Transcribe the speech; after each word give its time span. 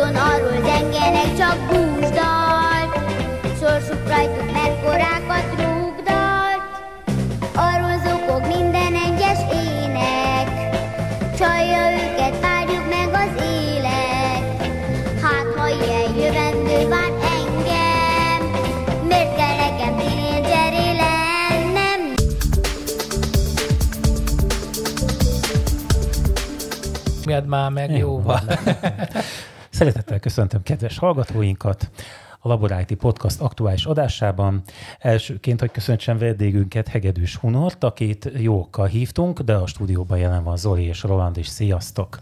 Folyton 0.00 0.16
arról 0.16 0.62
zengenek 0.64 1.36
csak 1.36 1.56
búsdalt, 1.68 2.92
sorsuk 3.58 4.08
rajtuk 4.08 4.52
mekkorákat 4.52 5.48
rúgdalt. 5.56 6.62
Arról 7.54 8.00
zokog 8.06 8.40
minden 8.46 8.94
egyes 8.94 9.38
ének, 9.52 10.48
csalja 11.38 11.90
őket, 11.92 12.40
várjuk 12.40 12.88
meg 12.88 13.08
az 13.12 13.42
élet. 13.42 14.68
Hát, 15.22 15.46
ha 15.56 15.68
ilyen 15.68 16.14
jövendő 16.16 16.88
vár 16.88 17.12
engem, 17.38 18.62
miért 19.08 19.36
kell 19.36 19.56
nekem 19.56 19.96
tínédzseré 19.96 20.96
lennem? 20.96 22.14
Miatt 27.24 27.46
már 27.46 27.70
meg 27.70 27.96
jóval. 27.96 28.40
Szeretettel 29.80 30.18
köszöntöm 30.18 30.62
kedves 30.62 30.98
hallgatóinkat 30.98 31.90
a 32.40 32.48
Laboráti 32.48 32.94
Podcast 32.94 33.40
aktuális 33.40 33.84
adásában. 33.84 34.62
Elsőként, 34.98 35.60
hogy 35.60 35.70
köszöntsem 35.70 36.18
vendégünket, 36.18 36.88
Hegedűs 36.88 37.36
Hunort, 37.36 37.84
akit 37.84 38.30
jókkal 38.36 38.86
hívtunk, 38.86 39.40
de 39.40 39.54
a 39.54 39.66
stúdióban 39.66 40.18
jelen 40.18 40.44
van 40.44 40.56
Zoli 40.56 40.84
és 40.84 41.02
Roland 41.02 41.36
is. 41.36 41.46
Sziasztok! 41.46 42.18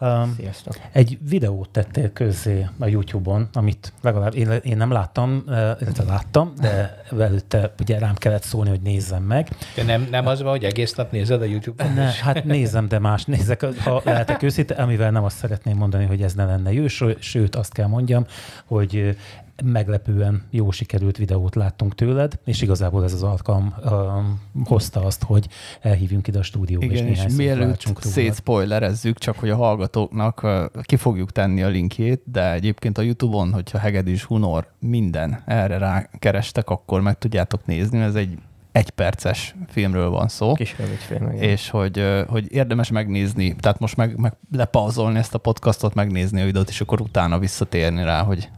Um, 0.00 0.34
Sziasztok. 0.36 0.74
egy 0.92 1.18
videót 1.28 1.68
tettél 1.68 2.12
közzé 2.12 2.66
a 2.78 2.86
YouTube-on, 2.86 3.48
amit 3.52 3.92
legalább 4.00 4.34
én, 4.34 4.50
én 4.50 4.76
nem 4.76 4.90
láttam, 4.90 5.42
eh, 5.48 5.76
illetve 5.80 6.04
láttam, 6.04 6.52
de 6.60 7.02
előtte 7.18 7.74
ugye 7.80 7.98
rám 7.98 8.14
kellett 8.14 8.42
szólni, 8.42 8.70
hogy 8.70 8.80
nézzem 8.80 9.22
meg. 9.22 9.48
De 9.74 9.82
nem, 9.82 10.06
nem 10.10 10.26
az 10.26 10.42
van, 10.42 10.50
hogy 10.50 10.64
egész 10.64 10.94
nap 10.94 11.12
nézed 11.12 11.42
a 11.42 11.44
YouTube-on? 11.44 11.92
Ne, 11.92 12.10
hát 12.22 12.44
nézem, 12.44 12.88
de 12.88 12.98
más 12.98 13.24
nézek, 13.24 13.64
ha 13.64 14.00
lehetek 14.04 14.42
őszinte, 14.42 14.74
amivel 14.74 15.10
nem 15.10 15.24
azt 15.24 15.36
szeretném 15.36 15.76
mondani, 15.76 16.04
hogy 16.04 16.22
ez 16.22 16.34
ne 16.34 16.44
lenne 16.44 16.72
jó, 16.72 16.86
ső- 16.86 17.16
sőt 17.20 17.56
azt 17.56 17.72
kell 17.72 17.86
mondjam, 17.86 18.26
hogy 18.64 19.16
meglepően 19.64 20.42
jó 20.50 20.70
sikerült 20.70 21.16
videót 21.16 21.54
láttunk 21.54 21.94
tőled, 21.94 22.38
és 22.44 22.62
igazából 22.62 23.04
ez 23.04 23.12
az 23.12 23.22
alkalom 23.22 23.74
um, 23.90 24.40
hozta 24.64 25.04
azt, 25.04 25.22
hogy 25.22 25.48
elhívjunk 25.80 26.26
ide 26.26 26.38
a 26.38 26.42
stúdióba, 26.42 26.84
Igen, 26.84 27.06
és 27.06 27.24
és 27.24 27.34
mielőtt 27.36 27.92
szétszpoilerezzük, 28.00 29.18
csak 29.18 29.38
hogy 29.38 29.50
a 29.50 29.56
hallgatóknak 29.56 30.42
ö, 30.42 30.66
ki 30.82 30.96
fogjuk 30.96 31.32
tenni 31.32 31.62
a 31.62 31.68
linkjét, 31.68 32.22
de 32.24 32.52
egyébként 32.52 32.98
a 32.98 33.02
YouTube-on, 33.02 33.52
hogyha 33.52 33.78
Hegedűs 33.78 34.24
Hunor 34.24 34.66
minden 34.78 35.42
erre 35.46 35.78
rákerestek, 35.78 36.70
akkor 36.70 37.00
meg 37.00 37.18
tudjátok 37.18 37.66
nézni, 37.66 37.98
ez 38.00 38.14
egy 38.14 38.38
egyperces 38.72 39.54
filmről 39.68 40.10
van 40.10 40.28
szó. 40.28 40.52
Kis 40.52 40.78
rövid 40.78 40.96
film, 40.96 41.30
igen. 41.30 41.42
és 41.42 41.70
hogy, 41.70 42.24
hogy 42.28 42.52
érdemes 42.52 42.90
megnézni, 42.90 43.56
tehát 43.56 43.78
most 43.78 43.96
meg, 43.96 44.16
meg 44.16 44.36
lepauzolni 44.52 45.18
ezt 45.18 45.34
a 45.34 45.38
podcastot, 45.38 45.94
megnézni 45.94 46.40
a 46.40 46.44
videót, 46.44 46.68
és 46.68 46.80
akkor 46.80 47.00
utána 47.00 47.38
visszatérni 47.38 48.02
rá, 48.02 48.22
hogy 48.22 48.48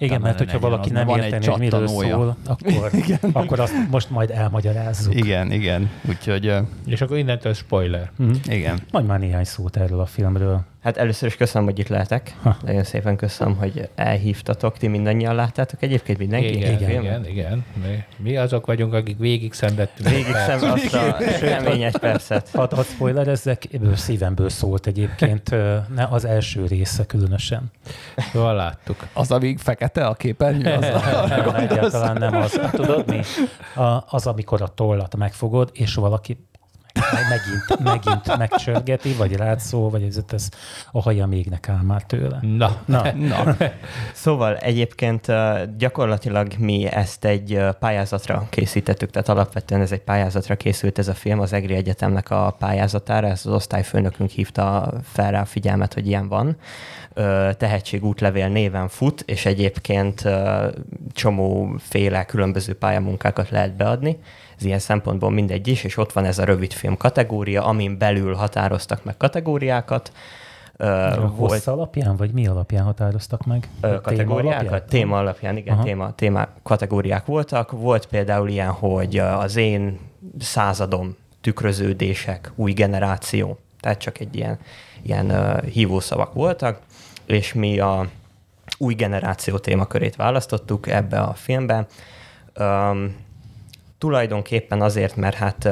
Igen, 0.00 0.20
mert 0.20 0.38
hogyha 0.38 0.54
legyen 0.54 0.70
valaki 0.70 0.90
nem 0.90 1.08
érteni, 1.08 1.46
hogy 1.46 1.58
miről 1.58 1.86
szól, 1.86 2.36
akkor, 2.46 2.90
akkor 3.42 3.60
azt 3.60 3.74
most 3.90 4.10
majd 4.10 4.30
elmagyarázzuk. 4.30 5.14
igen, 5.14 5.52
igen, 5.52 5.90
úgyhogy 6.08 6.54
És 6.86 7.00
akkor 7.00 7.16
innentől 7.16 7.54
spoiler. 7.54 8.10
Mhm. 8.16 8.32
igen. 8.44 8.78
Mondj 8.90 9.08
már 9.08 9.18
néhány 9.18 9.44
szót 9.44 9.76
erről 9.76 10.00
a 10.00 10.06
filmről. 10.06 10.60
Hát 10.82 10.96
először 10.96 11.28
is 11.28 11.36
köszönöm, 11.36 11.68
hogy 11.68 11.78
itt 11.78 11.88
lehetek. 11.88 12.36
Ha. 12.42 12.56
Nagyon 12.64 12.84
szépen 12.84 13.16
köszönöm, 13.16 13.56
hogy 13.56 13.88
elhívtatok. 13.94 14.78
Ti 14.78 14.88
mindannyian 14.88 15.34
láttátok 15.34 15.82
egyébként 15.82 16.18
mindenki? 16.18 16.56
Igen, 16.56 16.72
igen, 16.72 17.02
igen, 17.02 17.26
igen. 17.26 17.64
Mi, 17.82 18.04
mi 18.16 18.36
azok 18.36 18.66
vagyunk, 18.66 18.92
akik 18.92 19.18
végig 19.18 19.52
szenvedtünk. 19.52 20.08
Végig 20.08 20.34
szem 20.34 20.70
azt 20.70 20.94
a 20.94 21.16
kemény 21.40 21.82
egy 21.82 21.96
percet. 21.96 22.48
Hadd, 22.52 22.74
hadd 22.74 22.84
spoilerezzek, 22.84 23.64
ebből 23.72 23.96
szívemből 23.96 24.48
szólt 24.48 24.86
egyébként, 24.86 25.50
ne 25.94 26.04
az 26.10 26.24
első 26.24 26.66
része 26.66 27.06
különösen. 27.06 27.70
Jól 28.34 28.54
láttuk. 28.54 29.06
Az, 29.12 29.30
amíg 29.30 29.58
fekete 29.58 30.06
a 30.06 30.14
képernyő, 30.14 30.72
az 30.72 30.80
Nem, 31.28 31.54
egyáltalán 31.54 32.16
nem 32.16 32.36
az. 32.36 32.60
Tudod 32.70 33.06
mi? 33.06 33.20
A, 33.82 34.04
az, 34.08 34.26
amikor 34.26 34.62
a 34.62 34.68
tollat 34.68 35.16
megfogod, 35.16 35.70
és 35.72 35.94
valaki 35.94 36.46
meg- 36.94 37.28
megint, 37.28 37.78
megint 37.84 38.36
megcsörgeti, 38.36 39.12
vagy 39.12 39.36
rád 39.36 39.60
szól, 39.60 39.90
vagy 39.90 40.02
ez, 40.02 40.18
ez 40.28 40.48
a 40.92 41.02
haja 41.02 41.26
mégnek 41.26 41.68
áll 41.68 41.82
már 41.82 42.02
tőle. 42.02 42.38
Na, 42.40 42.82
Na, 42.84 43.12
Na, 43.12 43.56
Szóval 44.12 44.56
egyébként 44.56 45.26
gyakorlatilag 45.76 46.52
mi 46.58 46.86
ezt 46.86 47.24
egy 47.24 47.60
pályázatra 47.78 48.46
készítettük, 48.50 49.10
tehát 49.10 49.28
alapvetően 49.28 49.80
ez 49.80 49.92
egy 49.92 50.00
pályázatra 50.00 50.56
készült 50.56 50.98
ez 50.98 51.08
a 51.08 51.14
film, 51.14 51.40
az 51.40 51.52
EGRI 51.52 51.74
Egyetemnek 51.74 52.30
a 52.30 52.56
pályázatára, 52.58 53.26
ez 53.26 53.46
az 53.46 53.52
osztályfőnökünk 53.52 54.30
hívta 54.30 54.92
fel 55.04 55.30
rá 55.30 55.40
a 55.40 55.44
figyelmet, 55.44 55.94
hogy 55.94 56.06
ilyen 56.06 56.28
van. 56.28 56.56
Tehetségútlevél 57.56 58.48
néven 58.48 58.88
fut, 58.88 59.22
és 59.26 59.46
egyébként 59.46 60.28
csomóféle 61.12 62.24
különböző 62.24 62.74
pályamunkákat 62.74 63.50
lehet 63.50 63.76
beadni. 63.76 64.18
Ez 64.62 64.68
ilyen 64.68 64.80
szempontból 64.80 65.30
mindegy 65.30 65.68
is, 65.68 65.84
és 65.84 65.96
ott 65.96 66.12
van 66.12 66.24
ez 66.24 66.38
a 66.38 66.44
rövidfilm 66.44 66.96
kategória, 66.96 67.64
amin 67.64 67.98
belül 67.98 68.34
határoztak 68.34 69.04
meg 69.04 69.16
kategóriákat. 69.16 70.12
A 70.76 70.86
hossz 71.36 71.66
alapján, 71.66 72.16
vagy 72.16 72.32
mi 72.32 72.46
alapján 72.46 72.84
határoztak 72.84 73.44
meg? 73.46 73.68
Téma 73.80 74.00
kategóriákat? 74.00 74.60
alapján? 74.60 74.88
Téma 74.88 75.18
alapján, 75.18 75.56
igen, 75.56 75.74
Aha. 75.74 75.82
téma, 75.82 76.14
téma 76.14 76.48
kategóriák 76.62 77.26
voltak. 77.26 77.70
Volt 77.70 78.06
például 78.06 78.48
ilyen, 78.48 78.70
hogy 78.70 79.18
az 79.18 79.56
én 79.56 79.98
századom, 80.38 81.16
tükröződések, 81.40 82.52
új 82.54 82.72
generáció, 82.72 83.58
tehát 83.80 83.98
csak 83.98 84.18
egy 84.18 84.36
ilyen, 84.36 84.58
ilyen 85.02 85.30
uh, 85.30 85.62
hívószavak 85.64 86.32
voltak, 86.32 86.80
és 87.26 87.52
mi 87.52 87.78
a 87.78 88.06
új 88.78 88.94
generáció 88.94 89.58
témakörét 89.58 90.16
választottuk 90.16 90.86
ebbe 90.86 91.20
a 91.20 91.32
filmbe. 91.32 91.86
Um, 92.58 93.30
tulajdonképpen 94.02 94.80
azért, 94.80 95.16
mert 95.16 95.34
hát 95.34 95.68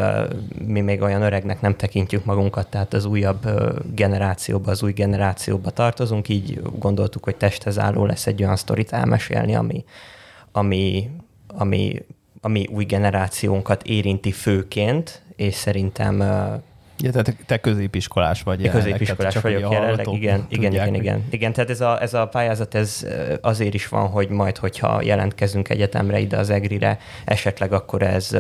mi 0.67 0.81
még 0.81 1.03
olyan 1.03 1.23
öregnek 1.23 1.61
nem 1.61 1.77
tekintjük 1.77 2.25
magunkat, 2.25 2.69
tehát 2.69 2.95
az 2.95 3.05
újabb 3.05 3.49
generációba, 3.95 4.71
az 4.71 4.83
új 4.83 4.93
generációba 4.93 5.71
tartozunk, 5.71 6.29
így 6.29 6.61
gondoltuk, 6.79 7.25
hogy 7.25 7.37
testhez 7.37 7.79
álló 7.79 8.05
lesz 8.05 8.27
egy 8.27 8.43
olyan 8.43 8.57
sztorit 8.57 8.93
elmesélni, 8.93 9.55
ami, 9.55 9.85
ami, 10.53 11.11
ami, 11.47 12.03
ami 12.41 12.67
új 12.73 12.85
generációnkat 12.85 13.83
érinti 13.83 14.33
főként, 14.33 15.23
és 15.37 15.55
szerintem 15.55 16.23
ja, 17.03 17.11
tehát 17.11 17.37
te 17.47 17.59
középiskolás 17.59 18.43
vagy. 18.43 18.61
jelenleg, 18.61 18.85
középiskolás 18.85 19.35
tehát 19.35 19.49
vagyok 19.49 19.73
jelenleg, 19.73 20.07
igen, 20.13 20.47
igen, 20.49 20.73
igen, 20.73 20.95
igen. 20.95 21.25
Igen, 21.31 21.53
tehát 21.53 21.71
ez 21.71 21.81
a, 21.81 22.03
ez 22.03 22.15
a 22.15 22.29
pályázat 22.29 22.75
ez 22.75 23.07
azért 23.41 23.75
is 23.75 23.89
van, 23.89 24.09
hogy 24.09 24.29
majd, 24.29 24.57
hogyha 24.57 25.03
jelentkezünk 25.03 25.69
egyetemre 25.69 26.19
ide 26.19 26.37
az 26.37 26.51
EGRI-re, 26.51 26.99
esetleg 27.25 27.73
akkor 27.73 28.03
ez 28.03 28.37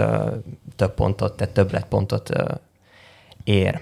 több 0.76 0.94
pontot, 0.94 1.36
tehát 1.36 1.54
többletpontot 1.54 2.30
ér. 3.44 3.80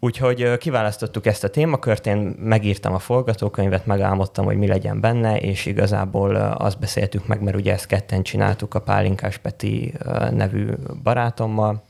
Úgyhogy 0.00 0.56
kiválasztottuk 0.58 1.26
ezt 1.26 1.44
a 1.44 1.48
témakört, 1.48 2.06
én 2.06 2.16
megírtam 2.38 2.94
a 2.94 2.98
forgatókönyvet, 2.98 3.86
megálmodtam, 3.86 4.44
hogy 4.44 4.56
mi 4.56 4.66
legyen 4.66 5.00
benne, 5.00 5.36
és 5.36 5.66
igazából 5.66 6.36
azt 6.36 6.78
beszéltük 6.78 7.26
meg, 7.26 7.42
mert 7.42 7.56
ugye 7.56 7.72
ezt 7.72 7.86
ketten 7.86 8.22
csináltuk 8.22 8.74
a 8.74 8.80
Pálinkás 8.80 9.38
Peti 9.38 9.92
nevű 10.30 10.66
barátommal, 11.02 11.82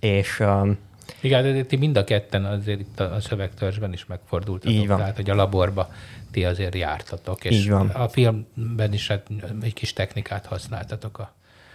és 0.00 0.42
igen, 1.22 1.42
de 1.42 1.62
ti 1.62 1.76
mind 1.76 1.96
a 1.96 2.04
ketten 2.04 2.44
azért 2.44 2.80
itt 2.80 3.00
a, 3.00 3.20
szövegtörzsben 3.20 3.92
is 3.92 4.06
megfordultatok. 4.06 4.72
Így 4.72 4.86
van. 4.86 4.96
Tehát, 4.96 5.16
hogy 5.16 5.30
a 5.30 5.34
laborba 5.34 5.92
ti 6.30 6.44
azért 6.44 6.74
jártatok. 6.74 7.44
És 7.44 7.56
Így 7.56 7.70
van. 7.70 7.88
a 7.88 8.08
filmben 8.08 8.92
is 8.92 9.08
hát 9.08 9.26
egy 9.62 9.74
kis 9.74 9.92
technikát 9.92 10.46
használtatok 10.46 11.18
a 11.18 11.32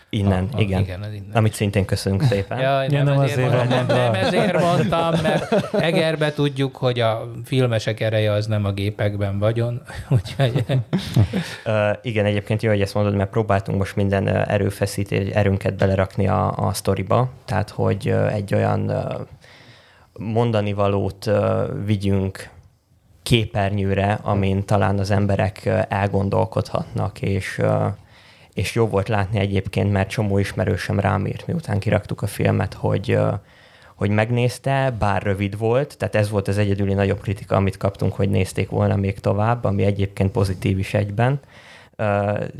innen, 0.09 0.49
a, 0.51 0.57
a, 0.57 0.61
igen, 0.61 0.81
igen, 0.81 1.01
az 1.01 1.13
innen. 1.13 1.31
amit 1.33 1.53
szintén 1.53 1.85
köszönünk 1.85 2.23
szépen. 2.23 2.59
Ja, 2.59 2.83
Ja, 2.83 3.03
nem 3.03 3.17
azért 3.17 3.49
van 3.49 3.55
mondtam, 3.55 3.77
mondva. 3.77 3.95
nem 3.95 4.13
ezért 4.13 4.59
mondtam, 4.59 5.13
mert 5.21 5.73
Egerbe 5.73 6.31
tudjuk, 6.31 6.75
hogy 6.75 7.00
a 7.00 7.31
filmesek 7.45 8.00
ereje 8.00 8.31
az 8.31 8.45
nem 8.45 8.65
a 8.65 8.71
gépekben 8.71 9.39
vagyon, 9.39 9.81
úgyhogy 10.09 10.63
Uh, 11.65 11.97
igen, 12.01 12.25
egyébként 12.25 12.61
jó, 12.61 12.69
hogy 12.69 12.81
ezt 12.81 12.93
mondod, 12.93 13.15
mert 13.15 13.29
próbáltunk 13.29 13.77
most 13.77 13.95
minden 13.95 14.27
erőfeszítés, 14.27 15.29
erőnket 15.29 15.75
belerakni 15.75 16.27
a, 16.27 16.67
a 16.67 16.73
sztoriba, 16.73 17.29
tehát 17.45 17.69
hogy 17.69 18.07
egy 18.31 18.53
olyan 18.53 18.89
uh, 18.89 19.27
mondani 20.17 20.73
valót 20.73 21.29
vigyünk 21.85 22.49
képernyőre, 23.23 24.19
amin 24.21 24.65
talán 24.65 24.99
az 24.99 25.11
emberek 25.11 25.65
elgondolkodhatnak, 25.89 27.21
és, 27.21 27.61
és 28.53 28.75
jó 28.75 28.87
volt 28.87 29.07
látni 29.07 29.39
egyébként, 29.39 29.91
mert 29.91 30.09
csomó 30.09 30.37
ismerősöm 30.37 30.99
rám 30.99 31.25
írt, 31.25 31.47
miután 31.47 31.79
kiraktuk 31.79 32.21
a 32.21 32.27
filmet, 32.27 32.73
hogy 32.73 33.19
hogy 33.97 34.09
megnézte, 34.09 34.95
bár 34.99 35.23
rövid 35.23 35.57
volt, 35.57 35.97
tehát 35.97 36.15
ez 36.15 36.29
volt 36.29 36.47
az 36.47 36.57
egyedüli 36.57 36.93
nagyobb 36.93 37.21
kritika, 37.21 37.55
amit 37.55 37.77
kaptunk, 37.77 38.13
hogy 38.13 38.29
nézték 38.29 38.69
volna 38.69 38.95
még 38.95 39.19
tovább, 39.19 39.63
ami 39.63 39.83
egyébként 39.83 40.31
pozitív 40.31 40.79
is 40.79 40.93
egyben, 40.93 41.39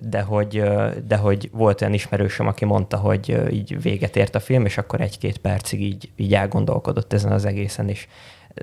de 0.02 0.22
hogy, 0.22 0.64
de 1.08 1.16
hogy 1.16 1.50
volt 1.52 1.82
olyan 1.82 1.94
ismerősöm, 1.94 2.48
aki 2.48 2.66
mondta, 2.66 2.98
hogy 2.98 3.48
így 3.52 3.82
véget 3.82 4.16
ért 4.16 4.36
a 4.36 4.40
film, 4.40 4.66
és 4.66 4.78
akkor 4.78 5.02
egy-két 5.02 5.38
percig 5.38 5.82
így, 5.82 6.10
így 6.16 6.34
elgondolkodott 6.34 7.14
ezen 7.14 7.32
az 7.32 7.46
egészen, 7.46 7.90
és 7.90 8.08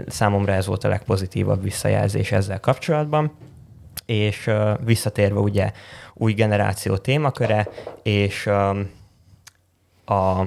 számomra 0.07 0.53
ez 0.53 0.67
volt 0.67 0.85
a 0.85 0.89
legpozitívabb 0.89 1.63
visszajelzés 1.63 2.33
ezzel 2.33 2.61
kapcsolatban. 2.61 3.33
És 4.07 4.51
visszatérve 4.85 5.39
ugye 5.41 5.73
új 6.15 6.33
generáció 6.33 6.97
témaköre, 6.97 7.69
és 8.03 8.47
a 10.07 10.47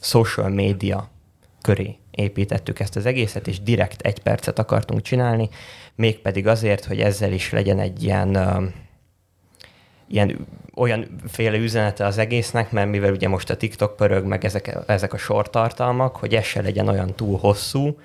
social 0.00 0.48
media 0.48 1.08
köré 1.62 1.96
építettük 2.10 2.80
ezt 2.80 2.96
az 2.96 3.06
egészet, 3.06 3.46
és 3.46 3.60
direkt 3.60 4.00
egy 4.00 4.22
percet 4.22 4.58
akartunk 4.58 5.02
csinálni, 5.02 5.48
mégpedig 5.94 6.46
azért, 6.46 6.84
hogy 6.84 7.00
ezzel 7.00 7.32
is 7.32 7.50
legyen 7.50 7.78
egy 7.78 8.02
ilyen, 8.02 8.38
ilyen 10.08 10.46
olyan 10.74 11.06
féle 11.28 11.56
üzenete 11.56 12.06
az 12.06 12.18
egésznek, 12.18 12.70
mert 12.70 12.88
mivel 12.88 13.12
ugye 13.12 13.28
most 13.28 13.50
a 13.50 13.56
TikTok 13.56 13.96
pörög, 13.96 14.24
meg 14.24 14.44
ezek, 14.44 14.76
ezek 14.86 15.12
a 15.12 15.18
sortartalmak, 15.18 16.16
hogy 16.16 16.34
ez 16.34 16.44
se 16.44 16.62
legyen 16.62 16.88
olyan 16.88 17.14
túl 17.14 17.38
hosszú, 17.38 17.98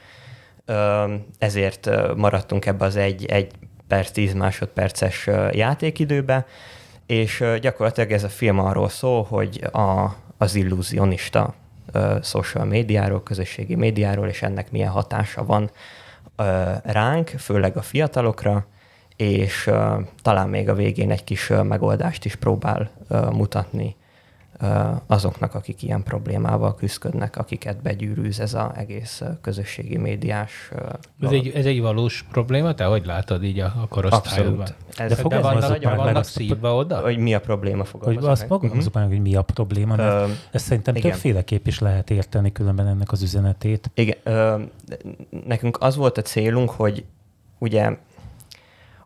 ezért 1.38 1.90
maradtunk 2.16 2.66
ebbe 2.66 2.86
az 2.86 2.96
egy, 2.96 3.26
egy 3.26 3.52
perc, 3.88 4.12
tíz 4.12 4.34
másodperces 4.34 5.30
játékidőbe, 5.52 6.46
és 7.06 7.44
gyakorlatilag 7.62 8.12
ez 8.12 8.24
a 8.24 8.30
film 8.30 8.60
arról 8.60 8.90
szól, 8.90 9.24
hogy 9.24 9.64
a, 9.72 10.16
az 10.38 10.56
illúzionista 10.56 11.54
social 12.22 12.66
médiáról, 12.66 13.24
közösségi 13.24 13.76
médiáról, 13.76 14.28
és 14.28 14.42
ennek 14.42 14.72
milyen 14.72 14.90
hatása 14.90 15.46
van 15.46 15.72
ránk, 16.84 17.28
főleg 17.28 17.78
a 17.78 17.82
fiatalokra, 17.82 18.66
és 19.16 19.72
talán 20.22 20.50
még 20.50 20.70
a 20.70 20.74
végén 20.74 21.12
egy 21.12 21.24
kis 21.24 21.48
megoldást 21.64 22.26
is 22.26 22.36
próbál 22.36 22.90
mutatni 23.32 23.96
azoknak, 25.08 25.56
akik 25.56 25.84
ilyen 25.84 26.04
problémával 26.04 26.76
küzdködnek, 26.76 27.38
akiket 27.38 27.82
begyűrűz 27.82 28.40
ez 28.40 28.54
az 28.54 28.70
egész 28.76 29.22
közösségi 29.42 29.98
médiás 29.98 30.72
ez 31.22 31.32
egy, 31.32 31.52
ez 31.56 31.66
egy 31.66 31.82
valós 31.82 32.26
probléma? 32.32 32.74
Te 32.74 32.86
hogy 32.86 33.06
látod 33.06 33.44
így 33.44 33.60
a, 33.60 33.66
a 33.66 33.88
korosztályodban? 33.88 34.60
Abszolút. 34.60 34.76
Ez, 34.96 35.18
de, 35.18 35.28
de 35.28 35.40
vannak, 35.40 35.70
nagyon 35.70 35.96
vannak 35.96 36.24
szívva 36.24 36.76
oda? 36.76 37.00
Hogy 37.00 37.18
mi 37.18 37.34
a 37.34 37.40
probléma 37.40 37.84
Hogy 38.00 38.18
azt 38.22 38.46
fogalmazok 38.46 38.96
uh-huh. 38.96 39.12
hogy 39.12 39.22
mi 39.22 39.36
a 39.36 39.42
probléma, 39.42 39.96
mert 39.96 40.28
uh, 40.28 40.36
ezt 40.52 40.66
szerintem 40.66 40.96
igen. 40.96 41.12
többféleképp 41.12 41.68
is 41.68 41.80
lehet 41.80 42.10
érteni 42.10 42.52
különben 42.52 42.88
ennek 42.88 43.12
az 43.12 43.22
üzenetét. 43.22 43.92
Igen. 43.94 44.18
Uh, 44.26 44.62
nekünk 45.46 45.78
az 45.80 45.96
volt 45.96 46.18
a 46.18 46.22
célunk, 46.22 46.70
hogy 46.70 47.06
ugye 47.60 47.98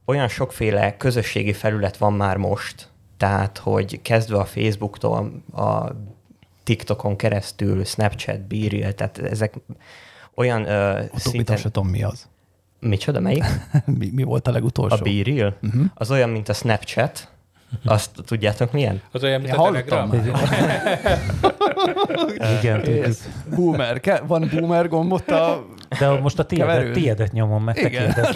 olyan 0.07 0.27
sokféle 0.27 0.97
közösségi 0.97 1.53
felület 1.53 1.97
van 1.97 2.13
már 2.13 2.37
most, 2.37 2.89
tehát, 3.17 3.57
hogy 3.57 4.01
kezdve 4.01 4.37
a 4.37 4.45
Facebooktól, 4.45 5.43
a 5.53 5.91
TikTokon 6.63 7.15
keresztül, 7.15 7.83
Snapchat, 7.83 8.41
Beeril, 8.41 8.93
tehát 8.93 9.17
ezek 9.17 9.55
olyan 10.35 10.61
uh, 10.61 10.99
szinten... 11.15 11.57
sem 11.57 11.71
tudom, 11.71 11.89
mi 11.89 12.03
az. 12.03 12.27
Micsoda, 12.79 13.19
melyik? 13.19 13.43
mi, 13.99 14.09
mi 14.13 14.23
volt 14.23 14.47
a 14.47 14.51
legutolsó? 14.51 14.95
A 14.95 15.01
Beeril? 15.01 15.57
Uh-huh. 15.61 15.85
Az 15.93 16.11
olyan, 16.11 16.29
mint 16.29 16.49
a 16.49 16.53
Snapchat, 16.53 17.31
azt 17.85 18.11
tudjátok 18.25 18.71
milyen? 18.71 19.01
Az 19.11 19.23
olyan, 19.23 19.41
mint 19.41 19.53
a 19.53 19.63
Telegram? 19.63 20.13
Igen, 22.59 22.81
ez 23.03 23.27
boomer. 23.55 23.99
Ke- 23.99 24.23
van 24.27 24.49
boomer 24.53 24.87
gombot 24.87 25.31
a 25.31 25.65
De 25.99 26.09
most 26.09 26.39
a 26.39 26.43
tiédet, 26.43 26.91
tiédet 26.91 27.31
nyomom 27.31 27.63
meg, 27.63 27.75
te 27.75 28.31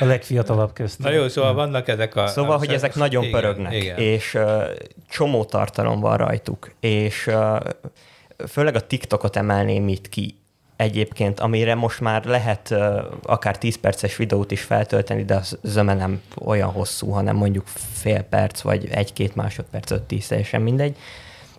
a 0.00 0.04
legfiatalabb 0.04 0.72
közt. 0.72 0.98
Na 0.98 1.10
jó, 1.10 1.28
szóval 1.28 1.54
vannak 1.54 1.88
ezek 1.88 2.16
a... 2.16 2.26
Szóval, 2.26 2.52
a 2.54 2.58
hogy 2.58 2.72
ezek 2.72 2.94
nagyon 2.94 3.24
igen, 3.24 3.40
pörögnek, 3.40 3.74
igen. 3.74 3.98
és 3.98 4.34
uh, 4.34 4.62
csomó 5.08 5.44
tartalom 5.44 6.00
van 6.00 6.16
rajtuk, 6.16 6.72
és 6.80 7.26
uh, 7.26 7.60
főleg 8.48 8.74
a 8.74 8.80
TikTokot 8.80 9.36
emelném 9.36 9.88
itt 9.88 10.08
ki 10.08 10.37
egyébként, 10.78 11.40
amire 11.40 11.74
most 11.74 12.00
már 12.00 12.24
lehet 12.24 12.74
akár 13.22 13.58
10 13.58 13.76
perces 13.76 14.16
videót 14.16 14.50
is 14.50 14.62
feltölteni, 14.62 15.24
de 15.24 15.34
az 15.34 15.58
zöme 15.62 15.94
nem 15.94 16.22
olyan 16.44 16.70
hosszú, 16.70 17.10
hanem 17.10 17.36
mondjuk 17.36 17.66
fél 17.92 18.22
perc, 18.22 18.60
vagy 18.60 18.88
egy-két 18.90 19.34
másodperc, 19.34 19.90
öt 19.90 20.02
tíz, 20.02 20.26
teljesen 20.26 20.62
mindegy. 20.62 20.96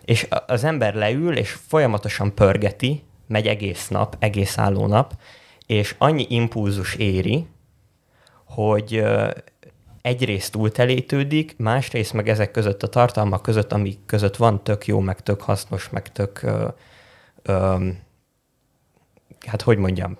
És 0.04 0.28
az 0.46 0.64
ember 0.64 0.94
leül, 0.94 1.36
és 1.36 1.50
folyamatosan 1.50 2.34
pörgeti, 2.34 3.02
megy 3.26 3.46
egész 3.46 3.88
nap, 3.88 4.16
egész 4.18 4.58
álló 4.58 4.86
nap, 4.86 5.12
és 5.66 5.94
annyi 5.98 6.26
impulzus 6.28 6.94
éri, 6.94 7.46
hogy 8.44 8.98
uh, 8.98 9.30
egyrészt 10.02 10.52
túltelítődik, 10.52 11.54
másrészt 11.58 12.12
meg 12.12 12.28
ezek 12.28 12.50
között 12.50 12.82
a 12.82 12.88
tartalmak 12.88 13.42
között, 13.42 13.72
amik 13.72 13.98
között 14.06 14.36
van 14.36 14.62
tök 14.64 14.86
jó, 14.86 15.00
meg 15.00 15.20
tök 15.20 15.40
hasznos, 15.40 15.88
meg 15.90 16.12
tök 16.12 16.40
uh, 16.42 16.72
um, 17.56 18.08
hát 19.46 19.62
hogy 19.62 19.78
mondjam? 19.78 20.18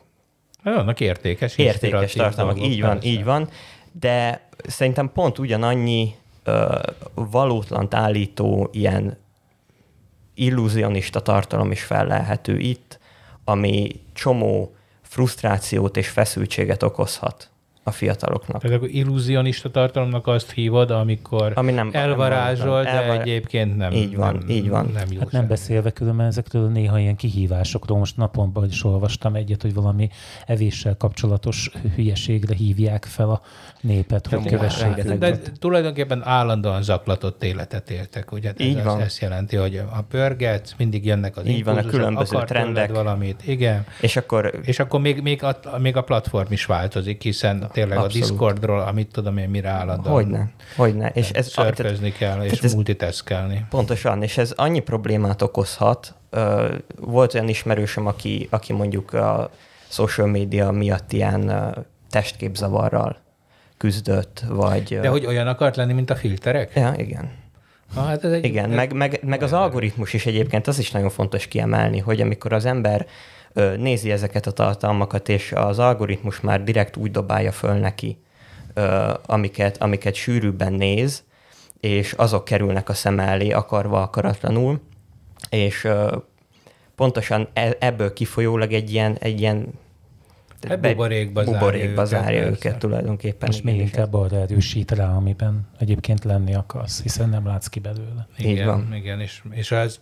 Vannak 0.62 1.00
értékes. 1.00 1.56
Értékes 1.56 2.12
tartalmak, 2.12 2.60
így 2.60 2.80
van, 2.80 2.90
persze. 2.90 3.08
így 3.08 3.24
van. 3.24 3.48
De 3.92 4.48
szerintem 4.66 5.12
pont 5.12 5.38
ugyanannyi 5.38 6.14
ö, 6.44 6.78
valótlant 7.14 7.94
állító 7.94 8.68
ilyen 8.72 9.18
illúzionista 10.34 11.20
tartalom 11.20 11.70
is 11.70 11.82
fellelhető 11.82 12.58
itt, 12.58 12.98
ami 13.44 14.00
csomó 14.12 14.74
frusztrációt 15.02 15.96
és 15.96 16.08
feszültséget 16.08 16.82
okozhat 16.82 17.50
a 17.90 17.92
fiataloknak. 17.92 18.60
Tehát 18.62 18.76
akkor 18.76 18.88
illúzionista 18.88 19.70
tartalomnak 19.70 20.26
azt 20.26 20.50
hívod, 20.52 20.90
amikor 20.90 21.52
Ami 21.54 21.72
nem, 21.72 21.90
elvarázsol, 21.92 22.82
nem 22.82 22.92
de 22.92 23.02
elvar... 23.02 23.20
egyébként 23.20 23.76
nem. 23.76 23.92
Így 23.92 24.16
van, 24.16 24.34
nem, 24.34 24.48
így 24.48 24.68
van. 24.68 24.90
Nem, 24.94 25.06
jó 25.12 25.18
hát 25.18 25.30
nem 25.30 25.46
beszélve 25.46 25.90
különben 25.90 26.26
ezekről 26.26 26.68
néha 26.68 26.98
ilyen 26.98 27.16
kihívásokról. 27.16 27.98
Most 27.98 28.16
naponban 28.16 28.66
is 28.68 28.84
olvastam 28.84 29.34
egyet, 29.34 29.62
hogy 29.62 29.74
valami 29.74 30.08
evéssel 30.46 30.96
kapcsolatos 30.96 31.70
hülyeségre 31.94 32.54
hívják 32.54 33.04
fel 33.04 33.30
a 33.30 33.40
népet, 33.80 34.26
hogy 34.26 34.46
kövessék. 34.46 34.94
De, 34.94 35.14
de 35.14 35.38
tulajdonképpen 35.58 36.22
állandóan 36.24 36.82
zaklatott 36.82 37.42
életet 37.42 37.90
éltek, 37.90 38.32
ugye? 38.32 38.52
Így 38.56 38.76
ez 38.76 38.84
van. 38.84 39.00
Ezt 39.00 39.20
jelenti, 39.20 39.56
hogy 39.56 39.76
a 39.76 40.02
pörget, 40.02 40.74
mindig 40.76 41.04
jönnek 41.04 41.36
az 41.36 41.46
Így 41.46 41.64
van, 41.64 41.76
a 41.76 41.82
különböző 41.82 42.38
trendek. 42.46 42.92
valamit, 42.92 43.42
igen. 43.46 43.86
És 44.00 44.16
akkor, 44.16 44.60
és 44.64 44.78
akkor 44.78 45.00
még, 45.00 45.22
még, 45.22 45.42
a, 45.42 45.58
még 45.78 45.96
a 45.96 46.02
platform 46.02 46.52
is 46.52 46.64
változik, 46.64 47.22
hiszen 47.22 47.68
tényleg 47.80 47.98
Abszolút. 47.98 48.26
a 48.26 48.28
Discordról, 48.28 48.80
amit 48.80 49.12
tudom 49.12 49.36
én, 49.36 49.48
mire 49.48 49.68
állandóan. 49.68 50.14
Hogyne, 50.14 50.50
hogyne. 50.76 51.08
És 51.08 51.30
ez 51.30 51.48
szörfözni 51.48 52.12
kell, 52.12 52.42
és 52.42 52.60
ez, 52.60 52.74
multitaskelni. 52.74 53.66
Pontosan, 53.70 54.22
és 54.22 54.38
ez 54.38 54.52
annyi 54.56 54.80
problémát 54.80 55.42
okozhat. 55.42 56.14
Volt 57.00 57.34
olyan 57.34 57.48
ismerősöm, 57.48 58.06
aki, 58.06 58.48
aki 58.50 58.72
mondjuk 58.72 59.12
a 59.12 59.50
social 59.88 60.26
media 60.26 60.70
miatt 60.70 61.12
ilyen 61.12 61.74
testképzavarral 62.10 63.16
küzdött, 63.76 64.42
vagy... 64.48 64.98
De 65.00 65.08
hogy 65.08 65.26
olyan 65.26 65.46
akart 65.46 65.76
lenni, 65.76 65.92
mint 65.92 66.10
a 66.10 66.16
filterek? 66.16 66.72
Ja, 66.74 66.94
igen. 66.96 67.30
Ah, 67.94 68.06
hát 68.06 68.24
ez 68.24 68.32
egy, 68.32 68.44
igen, 68.44 68.70
meg, 68.70 68.92
meg, 68.92 69.20
meg 69.22 69.42
az 69.42 69.52
algoritmus 69.52 70.12
is 70.12 70.26
egyébként, 70.26 70.66
az 70.66 70.78
is 70.78 70.90
nagyon 70.90 71.10
fontos 71.10 71.46
kiemelni, 71.46 71.98
hogy 71.98 72.20
amikor 72.20 72.52
az 72.52 72.64
ember 72.64 73.06
nézi 73.76 74.10
ezeket 74.10 74.46
a 74.46 74.50
tartalmakat, 74.50 75.28
és 75.28 75.52
az 75.52 75.78
algoritmus 75.78 76.40
már 76.40 76.64
direkt 76.64 76.96
úgy 76.96 77.10
dobálja 77.10 77.52
föl 77.52 77.74
neki, 77.74 78.18
amiket, 79.26 79.82
amiket 79.82 80.14
sűrűbben 80.14 80.72
néz, 80.72 81.24
és 81.80 82.12
azok 82.12 82.44
kerülnek 82.44 82.88
a 82.88 82.94
szem 82.94 83.18
elé 83.20 83.50
akarva 83.50 84.02
akaratlanul, 84.02 84.80
és 85.50 85.88
pontosan 86.94 87.48
e, 87.52 87.76
ebből 87.78 88.12
kifolyólag 88.12 88.72
egy 88.72 88.92
ilyen, 88.92 89.16
egy 89.20 89.40
ilyen 89.40 89.68
Hát 90.68 90.80
buborékba, 90.80 91.44
buborékba 91.44 92.04
zárja, 92.04 92.26
zárja 92.26 92.40
őket, 92.40 92.66
őket 92.66 92.78
tulajdonképpen. 92.78 93.48
Most 93.48 93.64
még 93.64 93.76
inkább 93.80 94.14
arra 94.14 94.36
erősít 94.36 94.90
rá, 94.90 95.14
amiben 95.14 95.68
egyébként 95.78 96.24
lenni 96.24 96.54
akarsz, 96.54 97.02
hiszen 97.02 97.28
nem 97.28 97.46
látsz 97.46 97.66
ki 97.66 97.80
belőle. 97.80 98.28
Igen, 98.36 98.50
Így 98.50 98.64
van. 98.64 98.94
igen 98.94 99.20
és, 99.20 99.42
és 99.50 99.72
ez 99.72 100.00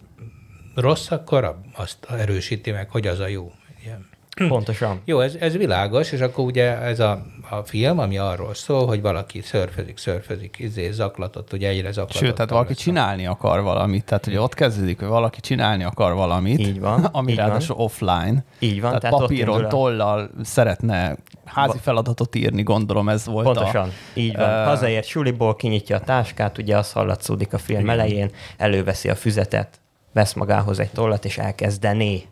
rossz, 0.80 1.10
akkor 1.10 1.58
azt 1.74 1.96
erősíti 2.10 2.70
meg, 2.70 2.90
hogy 2.90 3.06
az 3.06 3.20
a 3.20 3.26
jó. 3.26 3.52
Igen. 3.82 4.08
Pontosan. 4.48 5.00
Jó, 5.04 5.20
ez, 5.20 5.34
ez 5.34 5.56
világos, 5.56 6.12
és 6.12 6.20
akkor 6.20 6.44
ugye 6.44 6.78
ez 6.80 7.00
a, 7.00 7.26
a 7.50 7.56
film, 7.56 7.98
ami 7.98 8.18
arról 8.18 8.54
szól, 8.54 8.86
hogy 8.86 9.02
valaki 9.02 9.40
szörfözik, 9.40 9.98
szörfözik, 9.98 10.56
izé, 10.58 10.90
zaklatott, 10.90 11.52
ugye 11.52 11.68
egyre 11.68 11.92
zaklatott. 11.92 12.22
Sőt, 12.22 12.34
tehát 12.34 12.50
valaki 12.50 12.74
csinálni 12.74 13.26
akar 13.26 13.62
valamit, 13.62 14.04
tehát 14.04 14.24
hogy 14.24 14.36
ott 14.36 14.54
kezdődik, 14.54 14.98
hogy 14.98 15.08
valaki 15.08 15.40
csinálni 15.40 15.84
akar 15.84 16.14
valamit, 16.14 16.58
így 16.58 16.80
van, 16.80 17.04
ami 17.12 17.30
így 17.30 17.36
ráadásul 17.36 17.76
van. 17.76 17.84
offline. 17.84 18.44
Így 18.58 18.80
van. 18.80 18.88
Tehát, 18.88 19.00
tehát 19.00 19.18
papíron, 19.18 19.68
tollal 19.68 20.30
szeretne 20.42 21.16
házi 21.44 21.78
feladatot 21.82 22.34
írni, 22.34 22.62
gondolom 22.62 23.08
ez 23.08 23.26
volt 23.26 23.44
Pontosan, 23.44 23.88
a, 23.88 23.92
így 24.14 24.36
van. 24.36 24.60
Uh, 24.60 24.64
Hazaért 24.64 25.06
suliból, 25.06 25.56
kinyitja 25.56 25.96
a 25.96 26.00
táskát, 26.00 26.58
ugye 26.58 26.76
az 26.76 26.92
hallatszódik 26.92 27.52
a 27.52 27.58
film 27.58 27.80
igen. 27.80 27.90
elején, 27.90 28.30
előveszi 28.56 29.08
a 29.08 29.14
füzetet, 29.14 29.80
vesz 30.12 30.32
magához 30.32 30.78
egy 30.78 30.90
tollat, 30.90 31.24
és 31.24 31.38
elkezdené 31.38 32.22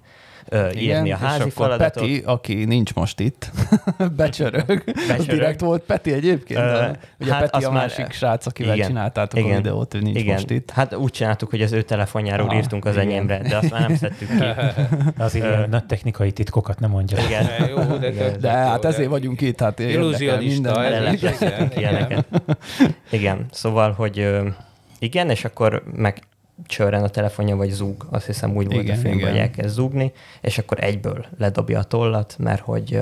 ö, 0.49 0.71
írni 0.71 1.12
a 1.12 1.16
házi 1.16 1.37
és 1.37 1.40
akkor 1.40 1.66
feladatot. 1.66 2.02
Peti, 2.02 2.23
aki 2.25 2.64
nincs 2.64 2.95
most 2.95 3.21
itt, 3.21 3.50
becsörög. 4.16 4.85
Az 5.18 5.26
direkt 5.26 5.61
volt 5.61 5.83
Peti 5.83 6.12
egyébként. 6.12 6.61
Ö, 6.61 6.85
Uh, 6.87 6.97
ugye 7.21 7.33
hát 7.33 7.50
Peti 7.50 7.64
a 7.64 7.71
már- 7.71 7.80
másik 7.97 8.12
srác, 8.12 8.47
akivel 8.47 8.75
Igen. 8.75 8.87
csináltátok 8.87 9.45
a 9.45 9.54
videót, 9.56 9.95
ő 9.95 10.00
nincs 10.00 10.18
Igen. 10.18 10.33
most 10.35 10.50
itt. 10.50 10.71
Hát 10.71 10.95
úgy 10.95 11.11
csináltuk, 11.11 11.50
hogy 11.50 11.62
az 11.62 11.73
ő 11.73 11.83
telefonjáról 11.83 12.49
Aha, 12.49 12.56
írtunk 12.56 12.85
az 12.85 12.95
igen. 12.95 13.06
enyémre, 13.06 13.38
de 13.38 13.56
azt 13.56 13.71
már 13.71 13.80
nem 13.80 13.97
szedtük 13.97 14.28
ki. 14.28 14.45
Azért 15.23 15.68
nagy 15.68 15.85
technikai 15.87 16.33
titkokat 16.33 16.80
nem 16.80 16.90
mondja. 16.90 17.18
Igen. 17.25 17.68
Jó, 17.68 17.97
de, 17.97 18.09
Igen. 18.09 18.40
De 18.40 18.50
hát 18.50 18.85
ezért 18.85 19.09
vagyunk 19.09 19.40
itt, 19.40 19.61
hát 19.61 19.78
Illúzionista, 19.78 20.80
minden. 20.80 21.12
Igen, 21.14 21.71
ilyeneket. 21.76 22.26
Igen, 23.11 23.47
szóval, 23.50 23.92
hogy 23.92 24.28
igen, 24.99 25.30
és 25.30 25.45
akkor 25.45 25.83
meg 25.95 26.18
csörren 26.66 27.02
a 27.02 27.08
telefonja, 27.08 27.56
vagy 27.56 27.70
zúg. 27.70 28.06
Azt 28.11 28.26
hiszem 28.26 28.56
úgy 28.56 28.66
volt 28.66 28.82
Igen, 28.82 28.96
a 28.96 29.00
filmben, 29.00 29.18
igen. 29.18 29.30
hogy 29.30 29.40
elkezd 29.40 29.75
zúgni, 29.75 30.12
és 30.40 30.58
akkor 30.58 30.85
egyből 30.85 31.26
ledobja 31.38 31.78
a 31.78 31.85
tollat, 31.85 32.37
mert 32.38 32.61
hogy, 32.61 33.00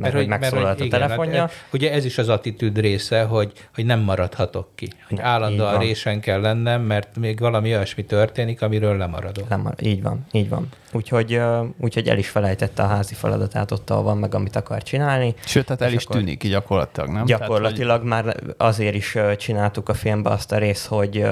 mert, 0.00 0.14
hogy 0.14 0.26
megszólalt 0.26 0.80
a 0.80 0.84
igen, 0.84 1.00
telefonja. 1.00 1.40
Hát, 1.40 1.52
ugye 1.72 1.92
ez 1.92 2.04
is 2.04 2.18
az 2.18 2.28
attitűd 2.28 2.78
része, 2.78 3.22
hogy, 3.22 3.52
hogy 3.74 3.84
nem 3.84 4.00
maradhatok 4.00 4.68
ki. 4.74 4.88
Hogy 5.08 5.18
Ne, 5.18 5.24
állandóan 5.24 5.78
résen 5.78 6.20
kell 6.20 6.40
lennem, 6.40 6.82
mert 6.82 7.16
még 7.16 7.38
valami 7.38 7.68
olyasmi 7.74 8.04
történik, 8.04 8.62
amiről 8.62 8.96
lemaradok. 8.96 9.48
Nem, 9.48 9.74
így 9.80 10.02
van, 10.02 10.26
így 10.32 10.48
van. 10.48 10.68
Úgyhogy, 10.92 11.40
úgyhogy 11.78 12.08
el 12.08 12.18
is 12.18 12.28
felejtette 12.28 12.82
a 12.82 12.86
házi 12.86 13.14
feladatát 13.14 13.70
ott, 13.70 13.90
ahol 13.90 14.02
van 14.02 14.18
meg, 14.18 14.34
amit 14.34 14.56
akar 14.56 14.82
csinálni. 14.82 15.34
Sőt, 15.44 15.68
hát 15.68 15.80
el 15.80 15.92
is 15.92 16.04
akkor- 16.04 16.16
tűnik 16.16 16.48
gyakorlatilag, 16.48 17.10
nem? 17.10 17.24
Gyakorlatilag 17.24 18.04
már 18.04 18.36
azért 18.56 18.94
is 18.94 19.16
csináltuk 19.38 19.88
a 19.88 19.94
filmbe 19.94 20.30
azt 20.30 20.52
a 20.52 20.58
részt, 20.58 20.86
hogy 20.86 21.24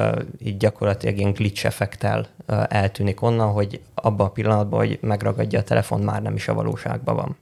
így 0.45 0.57
gyakorlatilag 0.57 1.19
ilyen 1.19 1.33
glitch 1.33 1.67
effektel 1.67 2.27
eltűnik 2.69 3.23
onnan, 3.23 3.53
hogy 3.53 3.81
abban 3.95 4.27
a 4.27 4.31
pillanatban, 4.31 4.79
hogy 4.79 4.99
megragadja 5.03 5.59
a 5.59 5.63
telefon, 5.63 6.01
már 6.01 6.23
nem 6.23 6.35
is 6.35 6.49
a 6.49 6.55
valóságban 6.55 7.17
van. 7.17 7.37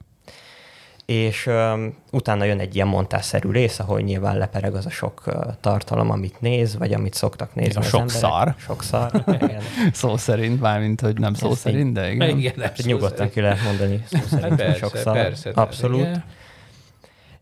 És 1.07 1.47
ö, 1.47 1.87
utána 2.13 2.45
jön 2.45 2.59
egy 2.61 2.75
ilyen 2.75 2.87
montásszerű 2.87 3.51
rész, 3.51 3.79
ahol 3.79 4.01
nyilván 4.01 4.37
lepereg 4.39 4.75
az 4.75 4.87
a 4.87 4.91
sok 4.91 5.23
ö, 5.27 5.33
tartalom, 5.61 6.11
amit 6.11 6.41
néz, 6.41 6.77
vagy 6.77 6.93
amit 6.93 7.15
szoktak 7.15 7.55
nézni 7.55 7.75
A 7.75 7.79
az 7.79 7.87
sok 7.87 8.01
emberek. 8.01 8.21
szar. 8.23 8.55
Sok 8.59 8.83
szar. 8.83 9.11
Igen. 9.41 9.63
Szó 9.93 10.17
szerint, 10.17 10.61
mármint, 10.61 11.01
hogy 11.01 11.19
nem 11.19 11.35
szó 11.35 11.51
Ezt 11.51 11.59
szerint, 11.61 11.93
de 11.93 12.11
igen. 12.13 12.39
Igen, 12.39 12.53
nem 12.57 12.71
Nyugodtan 12.85 13.17
szerint. 13.17 13.33
ki 13.33 13.41
lehet 13.41 13.63
mondani. 13.63 14.05
Szó 14.07 14.17
Hát 14.19 14.27
szerint 14.29 14.57
persze, 14.57 14.79
sok 14.79 14.97
szar. 14.97 15.15
persze. 15.15 15.51
Abszolút. 15.55 16.01
igen. 16.01 16.25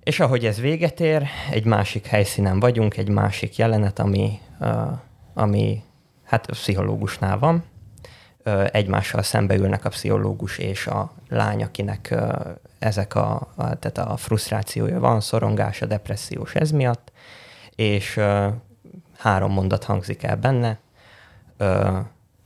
És 0.02 0.20
ahogy 0.20 0.44
ez 0.46 0.60
véget 0.60 1.00
ér, 1.00 1.26
egy 1.50 1.64
másik 1.64 2.06
helyszínen 2.06 2.60
vagyunk, 2.60 2.96
egy 2.96 3.08
másik 3.08 3.56
jelenet, 3.56 3.98
ami, 3.98 4.38
uh, 4.60 4.68
ami 5.34 5.82
hát 6.24 6.46
a 6.46 6.52
pszichológusnál 6.52 7.38
van. 7.38 7.64
Uh, 8.44 8.64
egymással 8.72 9.22
szembeülnek 9.22 9.84
a 9.84 9.88
pszichológus 9.88 10.58
és 10.58 10.86
a 10.86 11.12
lány, 11.28 11.62
akinek 11.62 12.08
uh, 12.12 12.32
ezek 12.84 13.14
a, 13.14 13.34
a, 13.54 13.74
tehát 13.78 13.98
a 13.98 14.16
frusztrációja 14.16 15.00
van, 15.00 15.20
szorongása, 15.20 15.86
depressziós 15.86 16.54
ez 16.54 16.70
miatt, 16.70 17.12
és 17.74 18.16
uh, 18.16 18.46
három 19.18 19.52
mondat 19.52 19.84
hangzik 19.84 20.22
el 20.22 20.36
benne. 20.36 20.78
Uh, 21.58 21.98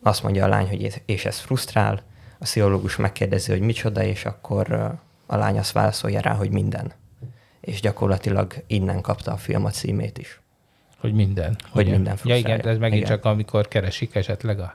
azt 0.03 0.23
mondja 0.23 0.45
a 0.45 0.49
lány, 0.49 0.69
hogy 0.69 1.03
és 1.07 1.25
ez 1.25 1.39
frusztrál, 1.39 2.03
a 2.39 2.45
pszichológus 2.45 2.97
megkérdezi, 2.97 3.51
hogy 3.51 3.61
micsoda, 3.61 4.03
és 4.03 4.25
akkor 4.25 4.67
uh, 4.71 4.91
a 5.27 5.37
lány 5.37 5.59
azt 5.59 5.73
válaszolja 5.73 6.21
rá, 6.21 6.35
hogy 6.35 6.51
minden 6.51 6.93
és 7.61 7.81
gyakorlatilag 7.81 8.55
innen 8.67 9.01
kapta 9.01 9.33
a 9.33 9.37
film 9.37 9.65
a 9.65 9.71
címét 9.71 10.19
is. 10.19 10.41
Hogy 10.99 11.15
minden. 11.15 11.57
Hogy 11.71 11.83
ugye? 11.83 11.95
minden 11.95 12.19
Ja 12.25 12.37
igen, 12.37 12.43
frusztrálja. 12.43 12.71
ez 12.71 12.79
megint 12.79 13.03
Igen. 13.03 13.17
csak 13.17 13.25
amikor 13.25 13.69
keresik 13.69 14.15
esetleg 14.15 14.61
a 14.61 14.75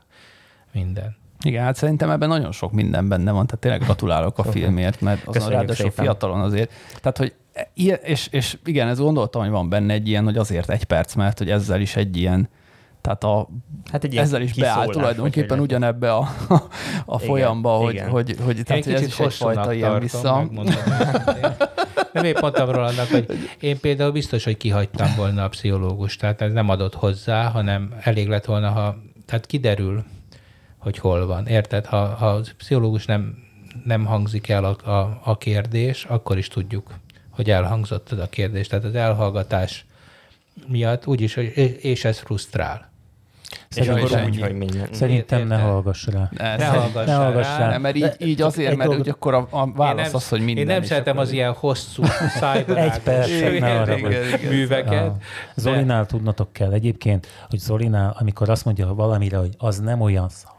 minden. 0.72 1.16
Igen, 1.44 1.64
hát 1.64 1.76
szerintem 1.76 2.10
ebben 2.10 2.30
nagyon 2.30 2.52
sok 2.52 2.72
minden 2.72 3.08
benne 3.08 3.32
van, 3.32 3.46
tehát 3.46 3.62
tényleg 3.62 3.82
gratulálok 3.82 4.38
a 4.38 4.44
filmért, 4.44 5.02
mert 5.02 5.28
azon 5.28 5.50
ráadásul 5.50 5.90
szépen. 5.90 6.06
fiatalon 6.06 6.42
azért. 6.42 6.72
Tehát, 7.02 7.18
hogy 7.18 7.34
ilyen, 7.74 8.00
és, 8.04 8.28
és 8.32 8.58
igen, 8.66 8.88
ez 8.88 9.00
gondoltam, 9.00 9.42
hogy 9.42 9.52
van 9.52 9.70
benne 9.70 9.94
egy 9.94 10.08
ilyen, 10.08 10.24
hogy 10.24 10.38
azért 10.38 10.70
egy 10.70 10.84
perc, 10.84 11.16
mert 11.16 11.38
hogy 11.38 11.50
ezzel 11.50 11.82
is 11.82 11.96
egy 11.96 12.18
ilyen, 12.18 12.50
tehát 13.02 13.24
a, 13.24 13.48
Hát 13.92 14.04
egy 14.04 14.18
ezzel 14.18 14.42
is 14.42 14.54
beáll 14.54 14.88
tulajdonképpen 14.88 15.58
hogy 15.58 15.66
ugyanebbe 15.66 16.14
a, 16.14 16.20
a 17.06 17.16
Igen, 17.16 17.28
folyamba, 17.28 17.72
hogy, 17.72 17.94
igen. 17.94 18.10
hogy, 18.10 18.36
hogy, 18.46 18.58
Én 18.58 18.64
tehát, 18.64 18.84
hogy 18.84 18.94
ez 18.94 19.02
is 19.02 19.20
egyfajta 19.20 19.74
ilyen 19.74 20.00
vissza. 20.00 20.44
Nem 22.14 22.24
épp 22.24 22.40
mondtam 22.40 22.70
Rolandnak, 22.70 23.08
hogy 23.08 23.26
én 23.60 23.80
például 23.80 24.12
biztos, 24.12 24.44
hogy 24.44 24.58
kihagytam 24.58 25.14
volna 25.16 25.44
a 25.44 25.48
pszichológust, 25.48 26.20
tehát 26.20 26.42
ez 26.42 26.54
nem 26.54 26.70
adott 26.70 26.96
hozzá, 26.96 27.50
hanem 27.50 27.94
elég 28.00 28.28
lett 28.28 28.46
volna, 28.46 28.70
ha 28.70 28.98
tehát 29.26 29.46
kiderül, 29.46 30.04
hogy 30.84 30.98
hol 30.98 31.26
van. 31.26 31.48
Érted? 31.48 31.86
Ha, 31.86 32.06
ha 32.06 32.28
a 32.28 32.42
pszichológus 32.58 33.06
nem, 33.06 33.38
nem 33.86 34.06
hangzik 34.06 34.50
el 34.50 34.64
a, 34.66 34.90
a, 34.92 35.20
a 35.24 35.38
kérdés, 35.38 36.06
akkor 36.06 36.38
is 36.38 36.48
tudjuk, 36.48 36.92
hogy 37.30 37.50
elhangzott 37.50 38.12
a 38.12 38.28
kérdés. 38.30 38.68
Tehát 38.68 38.86
az 38.86 38.96
elhallgatás 38.96 39.86
miatt 40.68 41.08
úgyis, 41.08 41.34
hogy 41.34 41.78
és 41.82 42.06
ez 42.06 42.20
frusztrál. 42.20 42.92
És 43.70 43.76
Szerintem 43.76 44.04
akkor 44.04 44.18
ennyi. 44.18 44.30
úgy, 44.30 44.42
hogy 44.42 44.54
minden. 44.58 44.88
Szerintem 44.92 45.48
ne 45.48 45.58
hallgass 45.58 46.06
rá. 46.08 46.30
Ne, 46.38 46.56
Ne 46.56 46.66
hallgass 46.66 47.06
ne 47.06 47.12
rá. 47.12 47.18
hallgass 47.18 47.58
rá. 47.58 47.70
nem, 47.70 47.82
mert 47.82 47.96
így, 47.96 48.12
így 48.18 48.42
azért, 48.42 48.72
Egy 48.72 48.78
mert 48.78 48.96
úgy 48.96 49.10
akkor 49.10 49.34
a, 49.34 49.48
a 49.50 49.66
Én 49.66 49.74
válasz 49.74 50.06
nem- 50.06 50.16
az, 50.16 50.30
hogy 50.30 50.40
minden. 50.42 50.58
Én 50.58 50.66
nem 50.74 50.82
és 50.82 50.88
szeretem 50.88 51.18
az 51.18 51.32
ilyen 51.32 51.54
hosszú 51.54 52.04
szájban 52.40 52.76
Egy 52.78 53.00
percet, 53.00 53.60
ne 53.60 53.80
arra 53.80 53.98
műveket. 54.50 55.08
Ah. 55.08 55.16
Zolinál 55.56 56.06
tudnotok 56.06 56.54
kell 56.54 56.72
egyébként, 56.72 57.28
hogy 57.50 57.60
Zolinál, 57.60 58.16
amikor 58.20 58.50
azt 58.50 58.66
mondja 58.66 58.94
valamire, 58.94 59.38
hogy 59.38 59.54
az 59.58 59.80
nem 59.80 60.02
olyan 60.02 60.30
szar, 60.30 60.52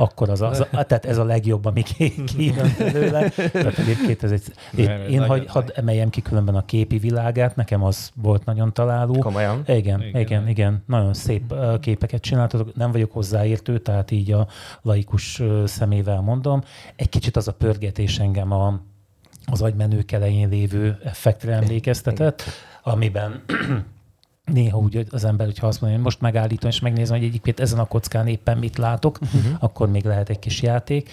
akkor 0.00 0.30
az, 0.30 0.40
az 0.40 0.58
tehát 0.88 1.04
ez 1.04 1.18
a 1.18 1.24
legjobb, 1.24 1.64
ami 1.64 1.82
ki- 1.82 2.24
kijön 2.24 2.74
belőle. 2.78 3.28
Tehát 3.28 3.78
egyébként 3.78 4.22
ez 4.22 4.30
egy, 4.30 4.42
én, 4.76 4.84
Nem, 4.84 5.00
én 5.00 5.26
hagy, 5.26 5.46
hadd 5.46 5.70
emeljem 5.74 6.10
ki 6.10 6.22
különben 6.22 6.54
a 6.54 6.64
képi 6.64 6.98
világát, 6.98 7.56
nekem 7.56 7.82
az 7.82 8.10
volt 8.14 8.44
nagyon 8.44 8.72
találó. 8.72 9.18
Komolyan. 9.18 9.62
Igen, 9.66 10.02
igen, 10.02 10.20
Igen. 10.20 10.48
igen. 10.48 10.82
Nagyon 10.86 11.14
szép 11.14 11.54
képeket 11.80 12.20
csináltatok. 12.20 12.74
Nem 12.74 12.92
vagyok 12.92 13.12
hozzáértő, 13.12 13.78
tehát 13.78 14.10
így 14.10 14.32
a 14.32 14.46
laikus 14.82 15.42
szemével 15.64 16.20
mondom. 16.20 16.62
Egy 16.96 17.08
kicsit 17.08 17.36
az 17.36 17.48
a 17.48 17.52
pörgetés 17.52 18.18
engem 18.18 18.52
a, 18.52 18.80
az 19.46 19.62
agymenők 19.62 20.12
elején 20.12 20.48
lévő 20.48 20.98
effektre 21.04 21.52
emlékeztetett, 21.52 22.42
amiben 22.82 23.42
néha 24.52 24.78
úgy 24.78 25.06
az 25.10 25.24
ember, 25.24 25.46
hogyha 25.46 25.66
azt 25.66 25.80
mondja, 25.80 25.98
hogy 25.98 26.06
most 26.06 26.20
megállítom 26.20 26.70
és 26.70 26.80
megnézem, 26.80 27.16
hogy 27.16 27.26
egyébként 27.26 27.60
ezen 27.60 27.78
a 27.78 27.84
kockán 27.84 28.26
éppen 28.26 28.58
mit 28.58 28.78
látok, 28.78 29.18
uh-huh. 29.22 29.52
akkor 29.58 29.90
még 29.90 30.04
lehet 30.04 30.28
egy 30.28 30.38
kis 30.38 30.62
játék. 30.62 31.10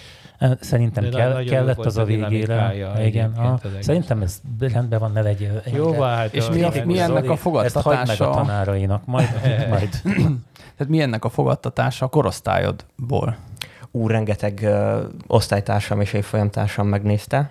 Szerintem 0.60 1.04
De 1.04 1.10
kell, 1.10 1.44
kellett 1.44 1.84
az 1.84 1.96
a 1.96 2.00
a 2.00 2.04
végére. 2.04 2.74
Igen, 3.04 3.58
egész. 3.64 3.84
szerintem 3.84 4.22
ez 4.22 4.40
rendben 4.58 4.98
van, 4.98 5.12
ne 5.12 5.22
legyél. 5.22 5.62
Jó, 5.72 6.00
hát 6.00 6.34
És 6.34 6.48
mi, 6.48 6.62
a, 6.62 6.72
mi 6.84 6.98
ennek 6.98 7.30
a 7.30 7.32
Ezt 7.32 7.42
hagyd 7.42 7.56
meg 7.62 7.76
a 7.76 7.80
fogadtatása? 7.80 8.30
tanárainak, 8.30 9.06
majd, 9.06 9.28
majd. 9.70 10.00
Tehát 10.02 10.88
mi 10.88 11.00
ennek 11.00 11.24
a 11.24 11.28
fogadtatása 11.28 12.04
a 12.04 12.08
korosztályodból? 12.08 13.36
Ú, 13.90 14.06
rengeteg 14.06 14.62
ö, 14.62 15.04
osztálytársam 15.26 16.00
és 16.00 16.12
évfolyamtársam 16.12 16.86
megnézte, 16.88 17.50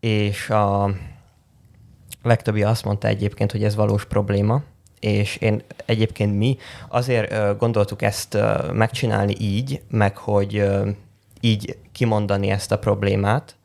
és 0.00 0.50
a 0.50 0.90
legtöbbi 2.22 2.62
azt 2.62 2.84
mondta 2.84 3.08
egyébként, 3.08 3.52
hogy 3.52 3.64
ez 3.64 3.74
valós 3.74 4.04
probléma, 4.04 4.62
és 5.00 5.36
én 5.36 5.62
egyébként 5.86 6.36
mi 6.36 6.56
azért 6.88 7.58
gondoltuk 7.58 8.02
ezt 8.02 8.38
megcsinálni 8.72 9.34
így, 9.38 9.80
meg 9.90 10.16
hogy 10.16 10.64
így 11.40 11.76
kimondani 11.92 12.50
ezt 12.50 12.72
a 12.72 12.78
problémát 12.78 13.56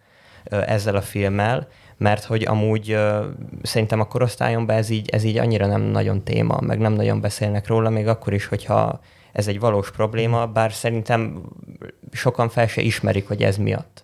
ezzel 0.44 0.96
a 0.96 1.02
filmmel, 1.02 1.68
mert 1.98 2.24
hogy 2.24 2.46
amúgy 2.46 2.98
szerintem 3.62 4.00
a 4.00 4.08
korosztályomban 4.08 4.76
ez 4.76 4.90
így, 4.90 5.10
ez 5.10 5.24
így 5.24 5.38
annyira 5.38 5.66
nem 5.66 5.82
nagyon 5.82 6.24
téma, 6.24 6.62
meg 6.62 6.80
nem 6.80 6.94
nagyon 6.94 7.22
beszélnek 7.22 7.68
róla, 7.68 7.90
még 7.90 8.08
akkor 8.08 8.34
is, 8.34 8.46
hogyha 8.46 9.00
ez 9.32 9.48
egy 9.48 9.60
valós 9.60 9.92
probléma, 9.92 10.48
bár 10.48 10.74
szerintem 10.74 11.44
sokan 12.12 12.50
fel 12.50 12.68
se 12.68 12.82
ismerik, 12.82 13.28
hogy 13.28 13.44
ez 13.44 13.58
miatt 13.58 14.03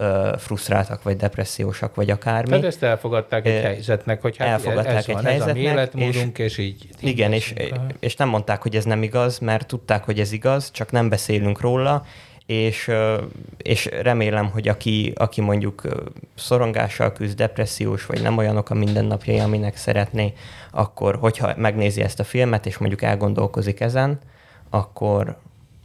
ö, 0.00 0.34
frusztráltak, 0.38 1.02
vagy 1.02 1.16
depressziósak, 1.16 1.94
vagy 1.94 2.10
akármi. 2.10 2.48
Tehát 2.48 2.64
ezt 2.64 2.82
elfogadták 2.82 3.46
egy 3.46 3.62
helyzetnek, 3.62 4.22
hogy 4.22 4.36
hát 4.36 4.48
elfogadták 4.48 4.96
ez 4.96 5.08
egy 5.08 5.14
van, 5.14 5.26
ez 5.26 5.40
a 5.40 5.52
mi 5.52 5.64
helyzetnek, 5.64 5.72
életmódunk, 5.72 6.38
és, 6.38 6.58
és 6.58 6.64
így. 6.64 6.88
így 7.00 7.08
Igen, 7.08 7.32
és, 7.32 7.54
és 7.98 8.16
nem 8.16 8.28
mondták, 8.28 8.62
hogy 8.62 8.76
ez 8.76 8.84
nem 8.84 9.02
igaz, 9.02 9.38
mert 9.38 9.66
tudták, 9.66 10.04
hogy 10.04 10.20
ez 10.20 10.32
igaz, 10.32 10.70
csak 10.70 10.90
nem 10.90 11.08
beszélünk 11.08 11.60
róla, 11.60 12.04
és, 12.46 12.90
és 13.56 13.88
remélem, 14.02 14.50
hogy 14.50 14.68
aki, 14.68 15.12
aki 15.16 15.40
mondjuk 15.40 15.82
szorongással 16.34 17.12
küzd, 17.12 17.36
depressziós, 17.36 18.06
vagy 18.06 18.22
nem 18.22 18.36
olyanok 18.36 18.70
a 18.70 18.74
mindennapjai, 18.74 19.38
aminek 19.38 19.76
szeretné, 19.76 20.32
akkor 20.70 21.16
hogyha 21.16 21.52
megnézi 21.56 22.00
ezt 22.00 22.20
a 22.20 22.24
filmet, 22.24 22.66
és 22.66 22.78
mondjuk 22.78 23.02
elgondolkozik 23.02 23.80
ezen, 23.80 24.18
akkor, 24.70 25.36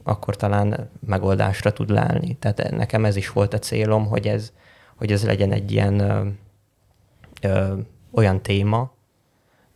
akkor 0.03 0.35
talán 0.35 0.89
megoldásra 1.05 1.73
tud 1.73 1.89
lelni. 1.89 2.35
Tehát 2.35 2.71
nekem 2.71 3.05
ez 3.05 3.15
is 3.15 3.29
volt 3.29 3.53
a 3.53 3.59
célom, 3.59 4.05
hogy 4.05 4.27
ez, 4.27 4.51
hogy 4.95 5.11
ez 5.11 5.25
legyen 5.25 5.51
egy 5.51 5.71
ilyen 5.71 5.99
ö, 5.99 6.27
ö, 7.41 7.73
olyan 8.11 8.41
téma 8.41 8.91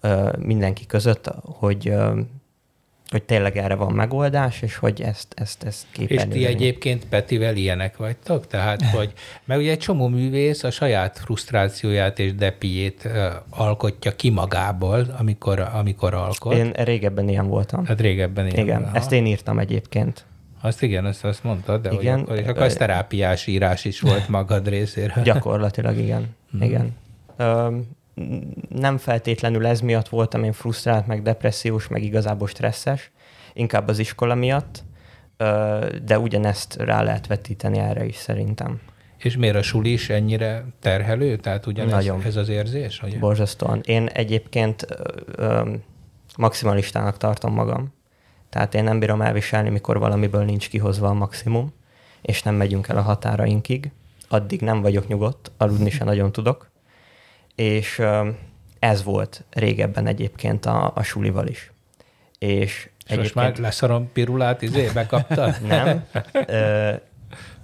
ö, 0.01 0.31
mindenki 0.39 0.85
között, 0.85 1.27
hogy 1.43 1.87
ö, 1.87 2.19
hogy 3.11 3.23
tényleg 3.23 3.57
erre 3.57 3.75
van 3.75 3.93
megoldás, 3.93 4.61
és 4.61 4.75
hogy 4.75 5.01
ezt, 5.01 5.33
ezt, 5.35 5.63
ezt 5.63 5.85
És 5.91 6.07
képen 6.07 6.29
ti 6.29 6.45
egyébként 6.45 7.05
Petivel 7.05 7.55
ilyenek 7.55 7.97
vagytok? 7.97 8.47
Tehát, 8.47 8.81
hogy, 8.95 9.13
mert 9.45 9.59
ugye 9.59 9.71
egy 9.71 9.79
csomó 9.79 10.07
művész 10.07 10.63
a 10.63 10.71
saját 10.71 11.19
frusztrációját 11.19 12.19
és 12.19 12.35
depiét 12.35 13.09
alkotja 13.49 14.15
ki 14.15 14.29
magából, 14.29 15.15
amikor, 15.19 15.59
amikor 15.73 16.13
alkot. 16.13 16.53
Én 16.53 16.71
régebben 16.71 17.29
ilyen 17.29 17.47
voltam. 17.47 17.85
Hát 17.85 18.01
régebben 18.01 18.47
ilyen. 18.47 18.65
Igen, 18.65 18.83
Aha. 18.83 18.95
ezt 18.95 19.11
én 19.11 19.25
írtam 19.25 19.59
egyébként. 19.59 20.25
Azt 20.61 20.81
igen, 20.81 21.05
azt, 21.05 21.23
azt 21.23 21.43
mondtad, 21.43 21.81
de 21.81 21.91
Igen. 21.91 22.13
hogy 22.13 22.21
akkor, 22.21 22.37
és 22.37 22.47
akkor 22.47 22.63
ez 22.63 22.75
terápiás 22.75 23.47
írás 23.47 23.85
is 23.85 23.99
volt 23.99 24.27
magad 24.37 24.67
részéről. 24.67 25.23
Gyakorlatilag 25.23 25.97
igen. 25.97 26.35
igen. 26.67 26.95
Ö, 27.37 27.77
nem 28.69 28.97
feltétlenül 28.97 29.65
ez 29.65 29.81
miatt 29.81 30.09
voltam 30.09 30.43
én 30.43 30.53
frusztrált, 30.53 31.07
meg 31.07 31.21
depressziós, 31.21 31.87
meg 31.87 32.03
igazából 32.03 32.47
stresszes, 32.47 33.11
inkább 33.53 33.87
az 33.87 33.99
iskola 33.99 34.35
miatt, 34.35 34.83
de 36.03 36.19
ugyanezt 36.19 36.75
rá 36.75 37.01
lehet 37.01 37.27
vetíteni 37.27 37.77
erre 37.77 38.05
is 38.05 38.15
szerintem. 38.15 38.81
És 39.17 39.37
miért 39.37 39.55
a 39.55 39.61
suli 39.61 39.91
is 39.91 40.09
ennyire 40.09 40.65
terhelő? 40.79 41.35
Tehát 41.35 41.65
ugyanez 41.65 41.91
Nagyon. 41.91 42.21
ez 42.23 42.35
az 42.35 42.49
érzés? 42.49 42.99
Hogy 42.99 43.19
Borzasztóan. 43.19 43.81
Én 43.85 44.05
egyébként 44.05 44.85
ö, 45.35 45.71
maximalistának 46.37 47.17
tartom 47.17 47.53
magam. 47.53 47.93
Tehát 48.49 48.73
én 48.73 48.83
nem 48.83 48.99
bírom 48.99 49.21
elviselni, 49.21 49.69
mikor 49.69 49.99
valamiből 49.99 50.43
nincs 50.43 50.69
kihozva 50.69 51.07
a 51.07 51.13
maximum, 51.13 51.73
és 52.21 52.43
nem 52.43 52.55
megyünk 52.55 52.87
el 52.87 52.97
a 52.97 53.01
határainkig. 53.01 53.91
Addig 54.27 54.61
nem 54.61 54.81
vagyok 54.81 55.07
nyugodt, 55.07 55.51
aludni 55.57 55.89
se 55.89 56.03
nagyon 56.03 56.31
tudok. 56.31 56.69
És 57.57 58.01
ez 58.79 59.03
volt 59.03 59.43
régebben 59.49 60.07
egyébként 60.07 60.65
a, 60.65 60.91
a 60.95 61.03
sulival 61.03 61.47
is. 61.47 61.71
És 62.39 62.89
és 63.07 63.15
most 63.15 63.35
már 63.35 63.57
leszarom 63.57 64.11
pirulát, 64.11 64.61
izé, 64.61 64.89
bekaptad? 64.93 65.55
nem. 65.67 66.05
Ö, 66.47 66.93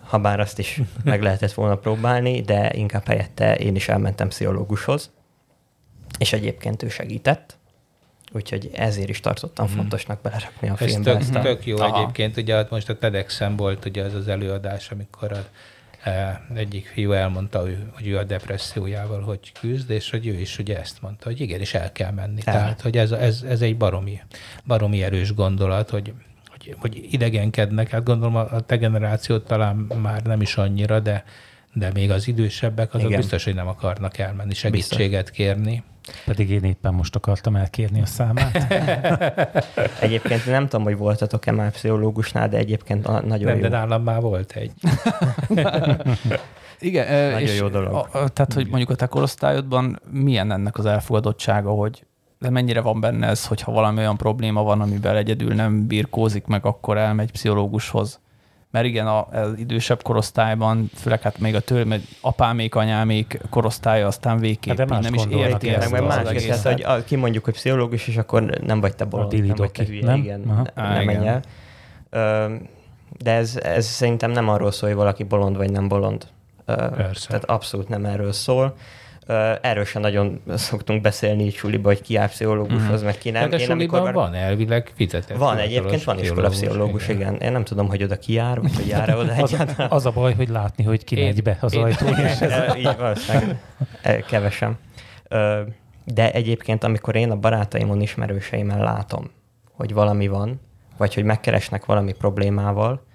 ha 0.04 0.18
bár 0.20 0.40
azt 0.40 0.60
is 0.60 0.82
meg 1.04 1.22
lehetett 1.22 1.52
volna 1.54 1.76
próbálni, 1.76 2.42
de 2.42 2.72
inkább 2.74 3.08
helyette 3.08 3.56
én 3.56 3.76
is 3.76 3.90
elmentem 3.90 4.28
pszichológushoz, 4.28 5.12
és 6.18 6.34
egyébként 6.34 6.84
ő 6.84 6.90
segített, 6.90 7.58
úgyhogy 8.32 8.70
ezért 8.74 9.10
is 9.10 9.20
tartottam 9.20 9.66
Mhm. 9.66 9.76
fontosnak 9.76 10.22
belerakni 10.22 10.70
a 10.70 10.76
Ez 10.80 10.88
filmbe 10.92 11.12
tök, 11.12 11.22
ezt 11.22 11.36
a... 11.36 11.42
tök 11.42 11.66
jó 11.66 11.78
Aha. 11.78 11.98
egyébként, 12.02 12.38
ugye 12.38 12.56
hát 12.56 12.70
most 12.70 12.90
a 12.90 12.98
TEDx-en 12.98 13.56
volt 13.56 13.86
ugye 13.86 14.04
az 14.04 14.14
az 14.14 14.28
előadás, 14.28 14.92
amikor 14.92 15.32
a, 15.32 15.46
egyik 16.54 16.86
fiú 16.86 17.12
elmondta, 17.12 17.60
hogy, 17.60 17.78
hogy 17.92 18.08
ő 18.08 18.18
a 18.18 18.24
depressziójával 18.24 19.22
hogy 19.22 19.52
küzd, 19.60 19.90
és 19.90 20.10
hogy 20.10 20.28
ő 20.28 20.34
is 20.34 20.60
ugye 20.60 20.80
ezt 20.80 21.02
mondta, 21.02 21.26
hogy 21.26 21.42
igenis 21.42 21.74
el 21.74 21.92
kell 21.92 22.12
menni. 22.12 22.42
El. 22.46 22.54
Tehát, 22.54 22.82
hogy 22.82 22.98
ez, 22.98 23.12
ez, 23.12 23.44
ez 23.48 23.62
egy 23.62 23.78
baromi, 23.78 24.20
baromi 24.66 25.04
erős 25.04 25.34
gondolat, 25.34 25.90
hogy, 25.90 26.14
hogy, 26.48 26.76
hogy 26.80 27.08
idegenkednek. 27.12 27.90
Hát 27.90 28.04
gondolom 28.04 28.36
a, 28.36 28.60
te 28.60 28.76
generációt 28.78 29.46
talán 29.46 29.76
már 29.76 30.22
nem 30.22 30.42
is 30.42 30.56
annyira, 30.56 31.00
de, 31.00 31.24
de 31.74 31.92
még 31.94 32.12
az 32.12 32.28
idősebbek 32.28 32.94
azok 32.94 33.08
Igen. 33.08 33.20
biztos, 33.20 33.44
hogy 33.44 33.56
nem 33.56 33.68
akarnak 33.68 34.18
elmenni, 34.18 34.54
segítséget 34.54 35.30
kérni. 35.30 35.84
Pedig 36.26 36.50
én 36.50 36.64
éppen 36.64 36.94
most 36.94 37.16
akartam 37.16 37.56
elkérni 37.56 38.02
a 38.02 38.06
számát. 38.06 38.74
Egyébként 40.00 40.46
nem 40.46 40.68
tudom, 40.68 40.86
hogy 40.86 40.98
voltatok-e 40.98 41.52
már 41.52 41.72
pszichológusnál, 41.72 42.50
de 42.50 42.58
egyébként 42.58 43.08
na- 43.08 43.22
nagyon 43.26 43.46
Nem, 43.46 43.56
jó. 43.56 43.62
de 43.62 43.70
nálam 43.70 44.04
már 44.04 44.22
volt 44.22 44.52
egy. 44.52 44.72
Igen, 46.80 47.32
Nagyon 47.32 47.40
és 47.40 47.60
jó 47.60 47.68
dolog. 47.68 47.94
A, 47.94 48.30
tehát, 48.30 48.54
hogy 48.54 48.68
mondjuk 48.68 48.90
a 48.90 48.96
te 48.96 49.06
korosztályodban 49.06 50.00
milyen 50.12 50.52
ennek 50.52 50.78
az 50.78 50.86
elfogadottsága, 50.86 51.72
hogy 51.72 52.06
de 52.40 52.50
mennyire 52.50 52.82
van 52.82 53.00
benne 53.00 53.28
ez, 53.28 53.46
hogyha 53.48 53.72
valami 53.72 53.98
olyan 53.98 54.18
probléma 54.18 54.64
van, 54.64 54.82
amivel 54.82 55.18
egyedül 55.18 55.54
nem 55.54 55.88
birkózik 55.88 56.46
meg, 56.46 56.66
akkor 56.66 56.98
elmegy 56.98 57.32
pszichológushoz. 57.32 58.20
Mert 58.74 58.86
igen, 58.86 59.08
a- 59.08 59.28
az 59.32 59.54
idősebb 59.58 60.02
korosztályban, 60.04 60.90
főleg 60.96 61.22
hát 61.22 61.38
még 61.40 61.56
a 61.56 61.60
tőle, 61.60 61.84
mert 61.84 62.02
apámék, 62.22 62.76
anyámék 62.76 63.40
korosztálya 63.50 64.08
aztán 64.08 64.40
végképp 64.40 64.78
Hát 64.78 64.88
de 64.88 64.94
más 64.94 65.04
nem 65.04 65.14
is 65.14 65.22
érti 65.30 65.70
ezt 65.70 65.92
meg 65.92 66.02
az 66.04 66.16
más, 66.16 66.44
tehát, 66.46 66.64
hogy 66.64 66.82
a, 66.84 67.04
kimondjuk, 67.04 67.44
hogy 67.44 67.54
pszichológus, 67.54 68.08
és 68.08 68.18
akkor 68.18 68.44
nem 68.44 68.80
vagy 68.80 68.96
te 68.96 69.06
bolond, 69.06 69.46
nem 69.46 69.56
vagy 69.56 69.72
te 69.72 69.84
hülye, 69.86 70.06
nem? 70.06 70.18
igen, 70.18 70.44
Aha. 70.48 70.62
ne, 70.76 70.84
Á, 70.84 70.94
nem 70.94 71.06
menj 71.06 71.20
igen. 71.20 71.28
el. 71.28 71.42
Ö, 72.10 72.54
De 73.18 73.32
ez, 73.32 73.58
ez 73.64 73.86
szerintem 73.86 74.32
nem 74.32 74.50
arról 74.50 74.72
szól, 74.72 74.90
hogy 74.90 74.98
valaki 74.98 75.24
bolond 75.24 75.58
vagy 75.58 75.72
nem 75.72 75.88
bolond. 75.88 76.28
Persze. 76.66 77.28
Tehát 77.28 77.46
abszolút 77.46 77.90
nem 77.90 78.06
erről 78.06 78.32
szól. 78.32 78.76
Erről 79.62 79.86
sem 79.86 80.02
nagyon 80.02 80.42
szoktunk 80.56 81.02
beszélni 81.02 81.44
így 81.44 81.54
suliba, 81.56 81.88
hogy 81.88 82.02
ki 82.02 82.14
jár 82.14 82.30
pszichológushoz, 82.30 83.04
meg 83.04 83.18
ki 83.18 83.30
nem. 83.30 83.42
Nem, 83.42 83.50
de 83.50 83.58
Én 83.60 83.72
amikor- 83.72 84.14
van 84.14 84.34
elvileg 84.34 84.92
fizetett. 84.96 85.38
Van, 85.38 85.58
egyébként 85.58 86.04
van 86.04 86.20
iskolapszichológus, 86.20 87.08
igen. 87.08 87.36
Én 87.36 87.52
nem 87.52 87.64
tudom, 87.64 87.88
hogy 87.88 88.04
oda 88.04 88.18
ki 88.18 88.34
jár, 88.34 88.62
vagy 88.62 88.76
hogy 88.76 88.88
jár-e 88.88 89.16
oda 89.18 89.34
Az, 89.42 89.54
egyáltalán. 89.54 89.92
az 89.92 90.06
a 90.06 90.12
baj, 90.12 90.34
hogy 90.34 90.50
látni, 90.50 90.84
hogy 90.84 91.04
ki 91.04 91.16
Én- 91.18 91.26
megy 91.26 91.44
be 91.44 91.58
az 91.62 91.76
ajtón, 91.76 92.10
Így 92.78 92.96
valószínűleg 92.98 93.58
ö, 94.04 94.20
kevesen. 94.28 94.78
De 96.06 96.32
egyébként, 96.32 96.84
amikor 96.84 97.16
én 97.16 97.32
a 97.32 97.36
barátaimon, 97.36 98.02
ismerőseimen 98.02 98.80
látom, 98.80 99.32
hogy 99.72 99.94
valami 99.94 100.28
van, 100.28 100.62
vagy 100.98 101.14
hogy 101.14 101.24
megkeresnek 101.24 101.86
valami 101.86 102.14
problémával, 102.14 103.06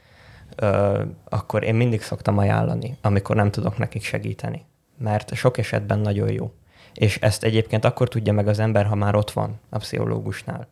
akkor 1.28 1.62
én 1.64 1.74
mindig 1.74 2.02
szoktam 2.02 2.38
ajánlani, 2.38 2.96
amikor 3.02 3.36
nem 3.36 3.50
tudok 3.50 3.78
nekik 3.78 4.04
segíteni. 4.04 4.64
Mert 4.98 5.34
sok 5.34 5.58
esetben 5.58 5.98
nagyon 5.98 6.32
jó. 6.32 6.52
És 6.94 7.18
ezt 7.20 7.44
egyébként 7.44 7.84
akkor 7.84 8.08
tudja 8.08 8.32
meg 8.32 8.48
az 8.48 8.58
ember, 8.58 8.86
ha 8.86 8.94
már 8.94 9.14
ott 9.14 9.30
van 9.30 9.60
a 9.68 9.78
pszichológusnál. 9.78 10.68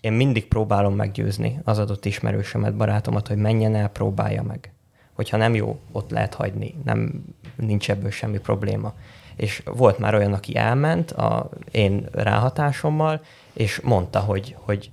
Én 0.00 0.12
mindig 0.12 0.48
próbálom 0.48 0.94
meggyőzni 0.94 1.60
az 1.64 1.78
adott 1.78 2.04
ismerősömet, 2.04 2.76
barátomat, 2.76 3.28
hogy 3.28 3.36
menjen 3.36 3.74
el, 3.74 3.88
próbálja 3.88 4.42
meg. 4.42 4.72
Hogyha 5.14 5.36
nem 5.36 5.54
jó, 5.54 5.78
ott 5.92 6.10
lehet 6.10 6.34
hagyni, 6.34 6.74
nem, 6.84 7.24
nincs 7.56 7.90
ebből 7.90 8.10
semmi 8.10 8.38
probléma. 8.38 8.94
És 9.36 9.62
volt 9.64 9.98
már 9.98 10.14
olyan, 10.14 10.32
aki 10.32 10.56
elment 10.56 11.10
a 11.10 11.48
én 11.70 12.06
ráhatásommal, 12.12 13.20
és 13.52 13.80
mondta, 13.80 14.18
hogy, 14.18 14.56
hogy 14.58 14.90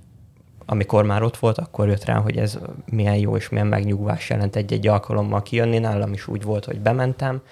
amikor 0.66 1.04
már 1.04 1.22
ott 1.22 1.36
volt, 1.36 1.58
akkor 1.58 1.88
jött 1.88 2.04
rá, 2.04 2.14
hogy 2.14 2.36
ez 2.36 2.58
milyen 2.90 3.16
jó 3.16 3.36
és 3.36 3.48
milyen 3.48 3.66
megnyugvás 3.66 4.30
jelent 4.30 4.56
egy-egy 4.56 4.86
alkalommal 4.86 5.42
kijönni. 5.42 5.78
Nálam 5.78 6.12
is 6.12 6.26
úgy 6.26 6.42
volt, 6.42 6.64
hogy 6.64 6.80
bementem, 6.80 7.42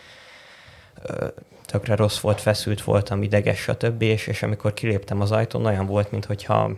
tökre 1.66 1.94
rossz 1.96 2.18
volt, 2.18 2.40
feszült 2.40 2.82
voltam, 2.82 3.22
ideges, 3.22 3.58
stb. 3.58 4.02
És, 4.02 4.26
és 4.26 4.42
amikor 4.42 4.74
kiléptem 4.74 5.20
az 5.20 5.32
ajtón, 5.32 5.66
olyan 5.66 5.86
volt, 5.86 6.10
mintha 6.10 6.70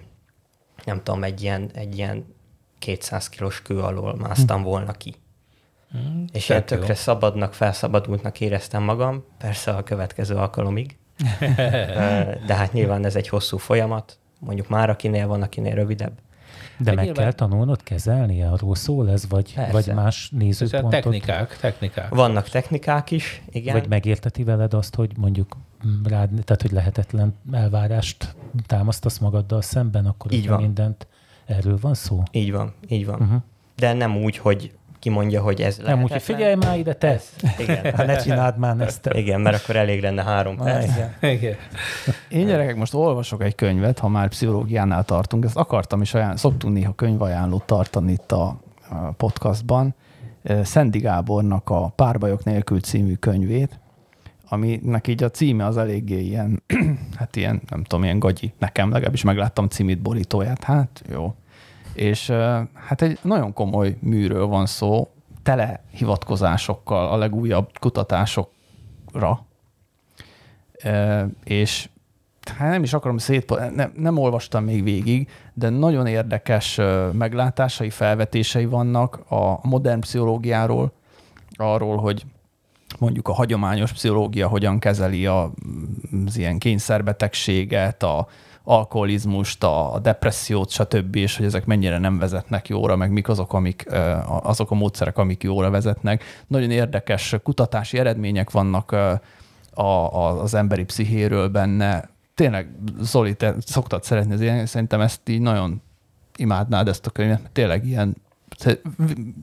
nem 0.84 1.02
tudom, 1.02 1.24
egy 1.24 1.42
ilyen, 1.42 1.70
egy 1.74 1.96
ilyen 1.96 2.34
200 2.78 3.28
kilós 3.28 3.62
kő 3.62 3.80
alól 3.80 4.16
másztam 4.16 4.62
volna 4.62 4.92
ki. 4.92 5.14
Mm, 5.96 6.24
És 6.32 6.46
tök 6.46 6.48
ilyen 6.48 6.64
jó. 6.70 6.76
tökre 6.76 6.94
szabadnak, 6.94 7.54
felszabadultnak 7.54 8.40
éreztem 8.40 8.82
magam, 8.82 9.24
persze 9.38 9.70
a 9.70 9.82
következő 9.82 10.34
alkalomig. 10.34 10.96
De 12.46 12.54
hát 12.54 12.72
nyilván 12.72 13.04
ez 13.04 13.16
egy 13.16 13.28
hosszú 13.28 13.56
folyamat, 13.56 14.18
mondjuk 14.38 14.68
már 14.68 14.90
akinél 14.90 15.26
van, 15.26 15.42
akinél 15.42 15.74
rövidebb. 15.74 16.18
De 16.78 16.94
meg 16.94 17.04
nyilván- 17.04 17.22
kell 17.22 17.32
tanulnod 17.32 17.82
kezelni, 17.82 18.42
arról 18.42 18.74
szól 18.74 19.10
ez, 19.10 19.28
vagy, 19.28 19.54
Persze. 19.54 19.72
vagy 19.72 19.94
más 19.94 20.30
nézőpontot? 20.30 20.90
technikák, 20.90 21.56
technikák. 21.60 22.08
Vannak 22.14 22.48
technikák 22.48 23.10
is, 23.10 23.42
igen. 23.50 23.74
Vagy 23.78 23.88
megérteti 23.88 24.44
veled 24.44 24.74
azt, 24.74 24.94
hogy 24.94 25.10
mondjuk 25.16 25.56
mm, 25.86 26.02
rád, 26.04 26.28
tehát 26.44 26.62
hogy 26.62 26.72
lehetetlen 26.72 27.34
elvárást 27.52 28.34
támasztasz 28.66 29.18
magaddal 29.18 29.62
szemben, 29.62 30.06
akkor 30.06 30.32
Így 30.32 30.48
van. 30.48 30.60
mindent 30.60 31.06
erről 31.46 31.78
van 31.80 31.94
szó? 31.94 32.22
Így 32.30 32.52
van, 32.52 32.72
így 32.88 33.06
van. 33.06 33.20
Uh-huh. 33.20 33.42
De 33.76 33.92
nem 33.92 34.16
úgy, 34.16 34.36
hogy 34.36 34.72
kimondja, 34.98 35.42
hogy 35.42 35.60
ez 35.60 35.76
Nem 35.76 35.86
úgy, 35.86 36.00
hogy 36.00 36.10
lehetetlen. 36.10 36.36
figyelj 36.36 36.54
már 36.54 36.78
ide, 36.78 36.92
te! 36.92 37.20
Igen. 37.58 37.84
Hát 37.96 38.06
ne 38.06 38.16
csináld 38.16 38.58
már 38.58 38.80
ezt. 38.80 39.08
Igen, 39.12 39.40
mert 39.40 39.62
akkor 39.62 39.76
elég 39.76 40.02
lenne 40.02 40.22
három 40.22 40.56
perc. 40.56 40.84
igen. 40.94 41.32
Igen. 41.32 41.56
Én 42.28 42.46
gyerekek 42.46 42.76
most 42.76 42.94
olvasok 42.94 43.42
egy 43.42 43.54
könyvet, 43.54 43.98
ha 43.98 44.08
már 44.08 44.28
pszichológiánál 44.28 45.04
tartunk, 45.04 45.44
ezt 45.44 45.56
akartam 45.56 46.00
is 46.00 46.14
ajánlani, 46.14 46.38
szoktunk 46.38 46.74
néha 46.74 46.92
könyvajánlót 46.92 47.64
tartani 47.64 48.12
itt 48.12 48.32
a, 48.32 48.56
podcastban. 49.16 49.94
Szendi 50.62 50.98
Gábornak 50.98 51.70
a 51.70 51.88
Párbajok 51.88 52.44
nélkül 52.44 52.80
című 52.80 53.14
könyvét, 53.14 53.78
aminek 54.48 55.06
így 55.06 55.22
a 55.22 55.30
címe 55.30 55.64
az 55.66 55.76
eléggé 55.76 56.20
ilyen, 56.20 56.62
hát 57.18 57.36
ilyen, 57.36 57.62
nem 57.68 57.82
tudom, 57.82 58.04
ilyen 58.04 58.18
gagyi. 58.18 58.52
Nekem 58.58 58.90
legalábbis 58.90 59.22
megláttam 59.22 59.68
címét, 59.68 59.98
borítóját, 60.02 60.64
hát 60.64 61.02
jó. 61.10 61.34
És 61.96 62.30
hát 62.74 63.02
egy 63.02 63.18
nagyon 63.22 63.52
komoly 63.52 63.96
műről 64.00 64.46
van 64.46 64.66
szó, 64.66 65.08
tele 65.42 65.84
hivatkozásokkal, 65.90 67.08
a 67.08 67.16
legújabb 67.16 67.78
kutatásokra, 67.78 69.46
és 71.44 71.88
hát 72.56 72.70
nem 72.70 72.82
is 72.82 72.92
akarom 72.92 73.18
szét, 73.18 73.74
nem, 73.74 73.92
nem 73.96 74.18
olvastam 74.18 74.64
még 74.64 74.82
végig, 74.82 75.28
de 75.54 75.68
nagyon 75.68 76.06
érdekes 76.06 76.80
meglátásai, 77.12 77.90
felvetései 77.90 78.66
vannak 78.66 79.30
a 79.30 79.58
modern 79.62 80.00
pszichológiáról, 80.00 80.92
arról, 81.56 81.96
hogy 81.96 82.24
mondjuk 82.98 83.28
a 83.28 83.32
hagyományos 83.32 83.92
pszichológia 83.92 84.48
hogyan 84.48 84.78
kezeli 84.78 85.26
az 85.26 85.50
ilyen 86.34 86.58
kényszerbetegséget, 86.58 88.02
a, 88.02 88.28
alkoholizmust, 88.68 89.64
a 89.64 89.98
depressziót, 90.02 90.70
stb., 90.70 91.16
és 91.16 91.36
hogy 91.36 91.46
ezek 91.46 91.64
mennyire 91.66 91.98
nem 91.98 92.18
vezetnek 92.18 92.68
jóra, 92.68 92.96
meg 92.96 93.10
mik 93.10 93.28
azok, 93.28 93.52
amik, 93.52 93.86
azok 94.42 94.70
a 94.70 94.74
módszerek, 94.74 95.18
amik 95.18 95.42
jóra 95.42 95.70
vezetnek. 95.70 96.24
Nagyon 96.46 96.70
érdekes 96.70 97.34
kutatási 97.42 97.98
eredmények 97.98 98.50
vannak 98.50 98.92
a, 98.92 99.20
a, 99.82 100.42
az 100.42 100.54
emberi 100.54 100.84
pszichéről 100.84 101.48
benne. 101.48 102.08
Tényleg, 102.34 102.68
Zoli, 103.00 103.34
te 103.34 103.54
szoktad 103.58 104.04
szeretni 104.04 104.32
az 104.32 104.40
ilyen, 104.40 104.66
szerintem 104.66 105.00
ezt 105.00 105.28
így 105.28 105.40
nagyon 105.40 105.82
imádnád 106.36 106.88
ezt 106.88 107.06
a 107.06 107.10
könyvet, 107.10 107.40
mert 107.40 107.52
tényleg 107.52 107.86
ilyen, 107.86 108.16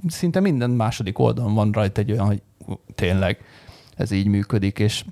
szinte 0.08 0.40
minden 0.40 0.70
második 0.70 1.20
oldalon 1.20 1.54
van 1.54 1.72
rajta 1.72 2.02
egy 2.02 2.12
olyan, 2.12 2.26
hogy 2.26 2.42
tényleg 2.96 3.38
ez 3.96 4.12
így 4.12 4.28
működik, 4.28 4.80
és 4.80 5.06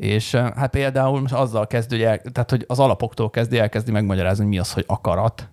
és 0.00 0.34
hát 0.34 0.70
például 0.70 1.20
most 1.20 1.34
azzal 1.34 1.66
kezdő, 1.66 1.96
hogy, 1.96 2.04
el, 2.04 2.18
tehát, 2.18 2.50
hogy 2.50 2.64
az 2.68 2.78
alapoktól 2.78 3.30
kezdi 3.30 3.58
elkezdi 3.58 3.90
megmagyarázni, 3.90 4.42
hogy 4.42 4.52
mi 4.52 4.58
az, 4.58 4.72
hogy 4.72 4.84
akarat. 4.86 5.48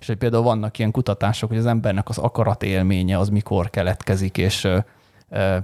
És 0.00 0.06
hogy 0.06 0.16
például 0.16 0.42
vannak 0.42 0.78
ilyen 0.78 0.90
kutatások, 0.90 1.48
hogy 1.48 1.58
az 1.58 1.66
embernek 1.66 2.08
az 2.08 2.18
akarat 2.18 2.62
élménye 2.62 3.18
az 3.18 3.28
mikor 3.28 3.70
keletkezik, 3.70 4.38
és 4.38 4.68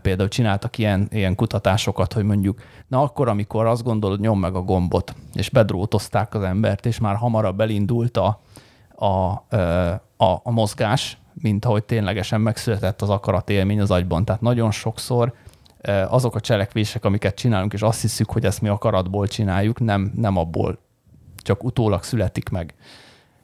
például 0.03 0.29
csináltak 0.29 0.79
ilyen, 0.79 1.09
ilyen 1.11 1.35
kutatásokat, 1.35 2.13
hogy 2.13 2.25
mondjuk, 2.25 2.61
na 2.89 3.03
akkor, 3.03 3.29
amikor 3.29 3.67
azt 3.67 3.83
gondolod, 3.83 4.21
nyom 4.21 4.41
meg 4.41 4.55
a 4.55 4.63
gombot, 4.63 5.15
és 5.35 5.51
bedrótozták 5.51 6.35
az 6.35 6.43
embert, 6.43 6.87
és 6.87 6.99
már 6.99 7.17
hamarabb 7.17 7.61
elindult 7.61 8.17
a, 8.17 8.41
a, 8.95 9.07
a, 10.17 10.41
a 10.43 10.51
mozgás, 10.51 11.19
mint 11.35 11.65
ahogy 11.65 11.85
ténylegesen 11.85 12.41
megszületett 12.41 13.03
az 13.03 13.11
akarat 13.11 13.51
élmény 13.51 13.81
az 13.81 13.91
agyban. 13.91 14.25
Tehát 14.25 14.41
nagyon 14.41 14.71
sokszor 14.71 15.35
azok 16.09 16.35
a 16.35 16.41
cselekvések, 16.41 17.05
amiket 17.05 17.35
csinálunk, 17.35 17.73
és 17.73 17.83
azt 17.83 18.01
hiszük, 18.01 18.31
hogy 18.31 18.45
ezt 18.45 18.61
mi 18.61 18.69
akaratból 18.69 19.27
csináljuk, 19.27 19.81
nem, 19.81 20.13
nem 20.17 20.37
abból, 20.37 20.79
csak 21.37 21.65
utólag 21.65 22.03
születik 22.03 22.49
meg. 22.49 22.75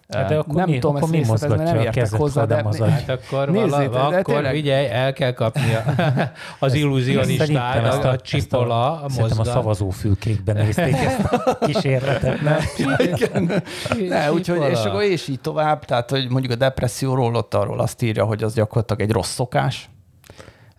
Hát 0.09 0.29
de 0.29 0.37
akkor 0.37 0.55
nem 0.55 0.69
mi, 0.69 0.79
tudom, 0.79 0.97
akkor 0.97 1.09
mi 1.09 1.25
mozgatja 1.27 1.65
nem 1.65 1.79
a 1.79 1.91
kezet, 1.91 2.21
hozzá, 2.21 2.45
de 2.45 2.63
az 2.65 2.81
agy. 2.81 2.91
Hát 2.91 3.09
akkor, 3.09 3.51
nézzét, 3.51 3.71
vala, 3.71 4.07
akkor 4.07 4.23
tényleg... 4.23 4.55
figyelj, 4.55 4.87
el 4.87 5.13
kell 5.13 5.33
kapni 5.33 5.77
az 6.59 6.75
illúzionistát, 6.75 8.05
a, 8.05 8.09
a 8.09 8.17
csipola, 8.17 8.93
a, 8.93 9.05
a 9.05 9.09
mozgat. 9.19 9.39
a 9.39 9.45
szavazófülkékben 9.45 10.57
nézték 10.57 10.95
ezt 11.07 11.33
a 11.33 11.59
kísérletet, 11.59 12.41
nem? 12.41 12.59
Igen. 13.15 13.63
Ne, 14.09 14.33
úgyhogy, 14.33 14.71
és 14.71 14.85
akkor 14.85 15.03
és 15.03 15.29
így 15.29 15.41
tovább, 15.41 15.85
tehát 15.85 16.11
hogy 16.11 16.31
mondjuk 16.31 16.53
a 16.53 16.57
depresszióról 16.57 17.35
ott 17.35 17.55
arról 17.55 17.81
azt 17.81 18.03
írja, 18.03 18.25
hogy 18.25 18.43
az 18.43 18.55
gyakorlatilag 18.55 19.03
egy 19.03 19.11
rossz 19.11 19.33
szokás, 19.33 19.91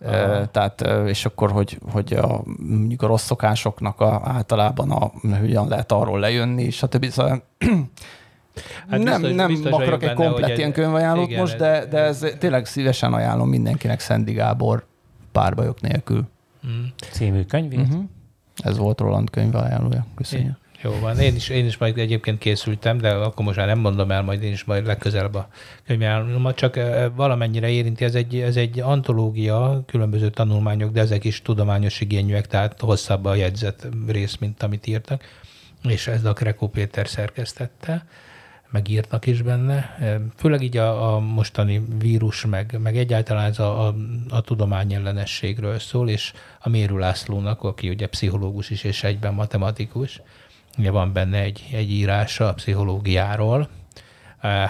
Aha. 0.04 0.46
Tehát, 0.46 0.84
és 1.06 1.24
akkor, 1.24 1.50
hogy, 1.50 1.78
hogy 1.92 2.12
a, 2.12 2.42
mondjuk 2.58 3.02
a 3.02 3.06
rossz 3.06 3.24
szokásoknak 3.24 4.00
a, 4.00 4.20
általában 4.24 4.90
a, 4.90 5.12
hogyan 5.38 5.68
lehet 5.68 5.92
arról 5.92 6.20
lejönni, 6.20 6.70
stb. 6.70 7.06
Szóval 7.06 7.42
Hát 8.88 9.02
nem, 9.02 9.20
biztos, 9.20 9.36
nem 9.36 9.46
biztos 9.46 9.72
akarok 9.72 10.02
egy 10.02 10.12
komplet 10.12 10.58
ilyen 10.58 10.72
könyvajánlót 10.72 11.26
igen, 11.26 11.40
most, 11.40 11.56
de, 11.56 11.86
de 11.86 11.98
ez 11.98 12.26
tényleg 12.38 12.66
szívesen 12.66 13.12
ajánlom 13.12 13.48
mindenkinek 13.48 14.00
Szendi 14.00 14.32
Gábor 14.32 14.86
párbajok 15.32 15.80
nélkül. 15.80 16.28
Mm. 16.66 16.84
Című 17.10 17.42
könyvét. 17.42 17.78
Uh-huh. 17.78 18.04
Ez 18.56 18.76
volt 18.76 19.00
Roland 19.00 19.30
könyvajánlója. 19.30 20.06
Köszönjük. 20.14 20.58
Jó 20.82 20.98
van, 21.00 21.18
én 21.18 21.34
is, 21.34 21.48
én 21.48 21.66
is 21.66 21.76
majd 21.78 21.98
egyébként 21.98 22.38
készültem, 22.38 22.98
de 22.98 23.10
akkor 23.10 23.44
most 23.44 23.56
már 23.56 23.66
nem 23.66 23.78
mondom 23.78 24.10
el, 24.10 24.22
majd 24.22 24.42
én 24.42 24.52
is 24.52 24.64
majd 24.64 24.86
legközelebb 24.86 25.34
a 25.34 25.48
könyvajánlómat, 25.86 26.56
csak 26.56 26.80
valamennyire 27.14 27.68
érinti, 27.68 28.04
ez 28.04 28.14
egy, 28.14 28.36
ez 28.36 28.56
egy 28.56 28.80
antológia, 28.80 29.82
különböző 29.86 30.30
tanulmányok, 30.30 30.92
de 30.92 31.00
ezek 31.00 31.24
is 31.24 31.42
tudományos 31.42 32.00
igényűek, 32.00 32.46
tehát 32.46 32.80
hosszabb 32.80 33.24
a 33.24 33.34
jegyzet 33.34 33.88
rész, 34.06 34.36
mint 34.36 34.62
amit 34.62 34.86
írtak, 34.86 35.24
és 35.82 36.06
ez 36.06 36.24
a 36.24 36.32
Krekó 36.32 36.68
Péter 36.68 37.08
szerkesztette 37.08 38.06
megírtak 38.70 39.26
is 39.26 39.42
benne. 39.42 39.98
Főleg 40.36 40.62
így 40.62 40.76
a, 40.76 41.14
a 41.14 41.18
mostani 41.18 41.82
vírus, 41.98 42.46
meg, 42.46 42.78
meg 42.82 42.96
egyáltalán 42.96 43.50
ez 43.50 43.58
a, 43.58 43.86
a, 43.86 43.94
a 44.28 44.40
tudomány 44.40 44.92
ellenességről 44.92 45.78
szól, 45.78 46.08
és 46.08 46.32
a 46.60 46.68
Mérő 46.68 46.98
Lászlónak, 46.98 47.62
aki 47.62 47.88
ugye 47.88 48.06
pszichológus 48.06 48.70
is 48.70 48.84
és 48.84 49.04
egyben 49.04 49.34
matematikus, 49.34 50.20
ugye 50.78 50.90
van 50.90 51.12
benne 51.12 51.38
egy, 51.38 51.68
egy 51.72 51.90
írása 51.90 52.48
a 52.48 52.54
pszichológiáról, 52.54 53.68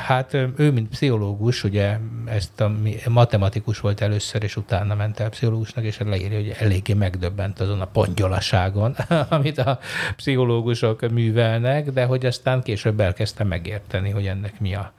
Hát 0.07 0.35
ő, 0.57 0.73
mint 0.73 0.89
pszichológus, 0.89 1.65
ugye 1.65 1.99
ezt 2.27 2.61
a 2.61 2.73
matematikus 3.09 3.81
volt 3.81 4.01
először, 4.01 4.43
és 4.43 4.57
utána 4.57 4.95
ment 4.95 5.21
el 5.21 5.29
pszichológusnak, 5.29 5.85
és 5.85 5.99
leírja, 5.99 6.39
hogy 6.39 6.55
eléggé 6.59 6.93
megdöbbent 6.93 7.61
azon 7.61 7.81
a 7.81 7.85
pongyolaságon, 7.87 8.97
amit 9.29 9.59
a 9.59 9.79
pszichológusok 10.17 11.11
művelnek, 11.11 11.91
de 11.91 12.05
hogy 12.05 12.27
aztán 12.27 12.63
később 12.63 13.01
elkezdte 13.01 13.45
megérteni, 13.45 14.11
hogy 14.11 14.27
ennek 14.27 14.61
mi 14.61 14.75
a, 14.75 14.93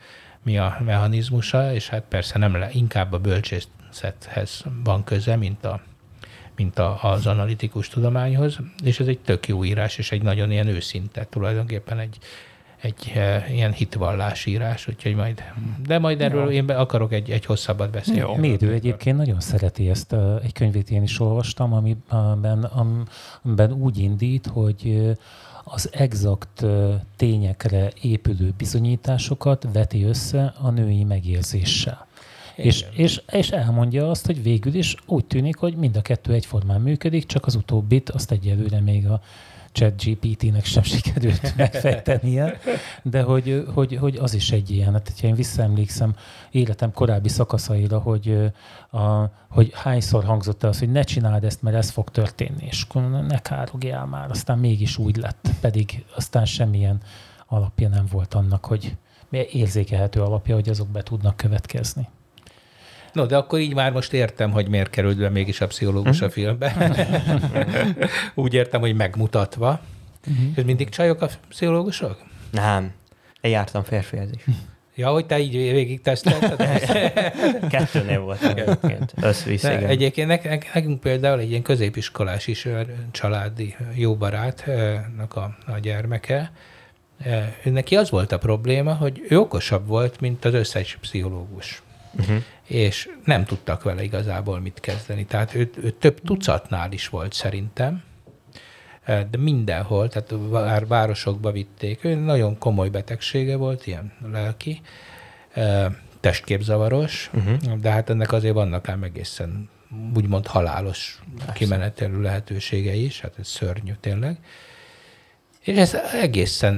mi 0.43 0.57
a 0.57 0.77
mechanizmusa, 0.85 1.73
és 1.73 1.89
hát 1.89 2.03
persze 2.09 2.39
nem 2.39 2.55
le, 2.55 2.69
inkább 2.71 3.13
a 3.13 3.19
bölcsészethez 3.19 4.63
van 4.83 5.03
köze, 5.03 5.35
mint 5.35 5.65
a 5.65 5.81
mint 6.62 6.80
a, 6.80 7.00
az 7.02 7.28
analitikus 7.28 7.88
tudományhoz, 7.88 8.58
és 8.84 9.00
ez 9.00 9.08
egy 9.08 9.19
tök 9.19 9.47
jó 9.47 9.63
írás, 9.63 9.97
és 9.97 10.12
egy 10.12 10.21
nagyon 10.21 10.52
ilyen 10.52 10.67
őszinte, 10.67 11.26
tulajdonképpen 11.30 12.00
egy, 12.00 12.17
egy 12.82 13.12
e, 13.15 13.45
ilyen 13.52 13.71
hitvallásírás, 13.71 14.88
úgyhogy 14.88 15.15
majd, 15.15 15.43
de 15.88 16.00
majd 16.00 16.21
erről 16.21 16.43
Jó. 16.43 16.50
én 16.50 16.65
be 16.65 16.78
akarok 16.78 17.13
egy, 17.13 17.30
egy 17.30 17.45
hosszabbat 17.45 17.89
beszélni. 17.89 18.19
Jó. 18.19 18.36
Médő 18.36 18.74
egyébként 18.74 19.17
nagyon 19.17 19.39
szereti 19.39 19.89
ezt, 19.89 20.13
a, 20.13 20.39
egy 20.43 20.54
könyvét 20.54 20.89
én 20.89 21.04
is 21.04 21.19
olvastam, 21.19 21.74
amiben, 21.74 22.63
amiben 23.43 23.71
úgy 23.71 23.97
indít, 23.97 24.47
hogy 24.47 25.12
az 25.63 25.89
exakt 25.93 26.65
tényekre 27.15 27.91
épülő 28.02 28.54
bizonyításokat 28.58 29.67
veti 29.74 30.04
össze 30.04 30.54
a 30.62 30.69
női 30.69 31.04
megérzéssel. 31.04 32.10
És, 32.63 32.86
és, 32.91 33.21
és 33.32 33.50
elmondja 33.50 34.10
azt, 34.10 34.26
hogy 34.26 34.43
végül 34.43 34.74
is 34.74 34.95
úgy 35.06 35.26
tűnik, 35.26 35.58
hogy 35.58 35.76
mind 35.76 35.95
a 35.95 36.02
kettő 36.02 36.34
egyformán 36.34 36.82
működik, 36.82 37.26
csak 37.26 37.45
az 37.45 37.56
utóbbit 37.56 38.10
azt 38.10 38.32
egyelőre 38.32 38.80
még 38.80 39.08
a 39.08 39.21
chat 39.71 40.04
GPT-nek 40.04 40.65
sem 40.65 40.84
sikerült 40.93 41.56
megfejtenie, 41.56 42.60
de 43.04 43.21
hogy, 43.21 43.65
hogy, 43.74 43.95
hogy, 43.95 44.15
az 44.15 44.34
is 44.34 44.52
egy 44.52 44.69
ilyen. 44.69 44.93
Hát, 44.93 45.13
ha 45.21 45.28
én 45.28 45.36
visszaemlékszem 45.36 46.15
életem 46.52 46.91
korábbi 46.91 47.30
szakaszaira, 47.30 48.00
hogy, 48.00 48.52
a, 48.91 49.24
hogy 49.50 49.71
hányszor 49.74 50.24
hangzott 50.24 50.63
el 50.63 50.69
az, 50.69 50.80
hogy 50.80 50.91
ne 50.91 51.02
csináld 51.02 51.43
ezt, 51.43 51.62
mert 51.62 51.76
ez 51.76 51.89
fog 51.89 52.10
történni, 52.10 52.65
és 52.65 52.88
ne 53.28 53.39
károgjál 53.39 54.06
már, 54.06 54.30
aztán 54.30 54.60
mégis 54.60 54.97
úgy 54.97 55.15
lett, 55.15 55.50
pedig 55.62 56.06
aztán 56.15 56.45
semmilyen 56.45 57.02
alapja 57.47 57.89
nem 57.89 58.06
volt 58.12 58.34
annak, 58.34 58.65
hogy 58.65 58.95
érzékelhető 59.52 60.21
alapja, 60.21 60.56
hogy 60.56 60.69
azok 60.69 60.88
be 60.88 61.04
tudnak 61.04 61.36
következni. 61.36 62.08
No, 63.13 63.26
de 63.26 63.38
akkor 63.38 63.60
így 63.60 63.74
már 63.74 63.91
most 63.91 64.13
értem, 64.13 64.52
hogy 64.52 64.67
miért 64.67 64.89
került 64.89 65.17
be 65.17 65.30
mégis 65.30 65.62
a 65.62 65.67
pszichológus 65.67 66.21
a 66.21 66.26
mhm. 66.26 66.34
filmbe. 66.34 66.93
Úgy 68.34 68.54
értem, 68.54 68.80
hogy 68.80 68.95
megmutatva. 68.95 69.80
Uh-huh. 70.28 70.45
Ez 70.56 70.63
mindig 70.63 70.89
csajok 70.89 71.21
a 71.21 71.30
pszichológusok? 71.50 72.17
Nem. 72.52 72.91
Én 73.41 73.52
jártam 73.52 73.84
férfihez 73.84 74.30
is. 74.36 74.43
Ja, 74.95 75.10
hogy 75.10 75.26
te 75.26 75.39
így 75.39 75.52
végig 75.52 76.02
tesztelted? 76.02 76.58
Kettőnél 77.69 78.19
voltam 78.19 78.50
egyébként. 78.50 79.13
Összvisz, 79.21 79.63
igen. 79.63 79.86
Egyébként 79.86 80.28
nekünk 80.74 81.00
például 81.00 81.39
egy 81.39 81.50
ilyen 81.50 81.62
középiskolás 81.62 82.47
is 82.47 82.67
családi 83.12 83.76
jó 83.93 84.15
barátnak 84.15 85.36
a, 85.36 85.58
a 85.67 85.80
gyermeke, 85.82 86.52
neki 87.63 87.95
az 87.95 88.10
volt 88.10 88.32
a 88.32 88.38
probléma, 88.38 88.93
hogy 88.93 89.26
ő 89.30 89.39
okosabb 89.39 89.88
volt, 89.88 90.19
mint 90.19 90.45
az 90.45 90.54
összes 90.54 90.97
pszichológus 91.02 91.82
uh-huh. 92.19 92.43
és 92.67 93.10
nem 93.26 93.45
tudtak 93.45 93.84
vele 93.84 94.04
igazából 94.04 94.60
mit 94.60 94.80
kezdeni. 94.80 95.26
Tehát 95.26 95.56
ő, 95.56 95.69
ő 95.84 95.89
több 95.89 96.21
tucatnál 96.21 96.91
is 96.91 97.08
volt 97.08 97.34
szerintem, 97.34 98.04
de 99.06 99.38
mindenhol, 99.38 100.10
tehát 100.10 100.34
már 100.52 100.88
városokba 100.88 101.52
vitték. 101.52 102.04
Ő 102.04 102.15
nagyon 102.15 102.58
komoly 102.58 102.89
betegsége 102.89 103.56
volt, 103.56 103.88
ilyen 103.88 104.12
lelki, 104.32 104.82
testképzavaros, 106.19 107.30
uh-huh. 107.34 107.80
de 107.80 107.89
hát 107.89 108.10
ennek 108.10 108.32
azért 108.32 108.54
vannak 108.54 108.89
ám 108.89 109.04
egészen 109.04 109.69
úgymond 110.15 110.47
halálos 110.47 111.19
Persze. 111.38 111.54
kimenetelő 111.54 112.21
lehetősége 112.21 112.93
is, 112.93 113.21
hát 113.21 113.34
ez 113.39 113.47
szörnyű 113.47 113.93
tényleg. 114.00 114.38
És 115.62 115.78
ez 115.78 115.93
egészen 116.21 116.74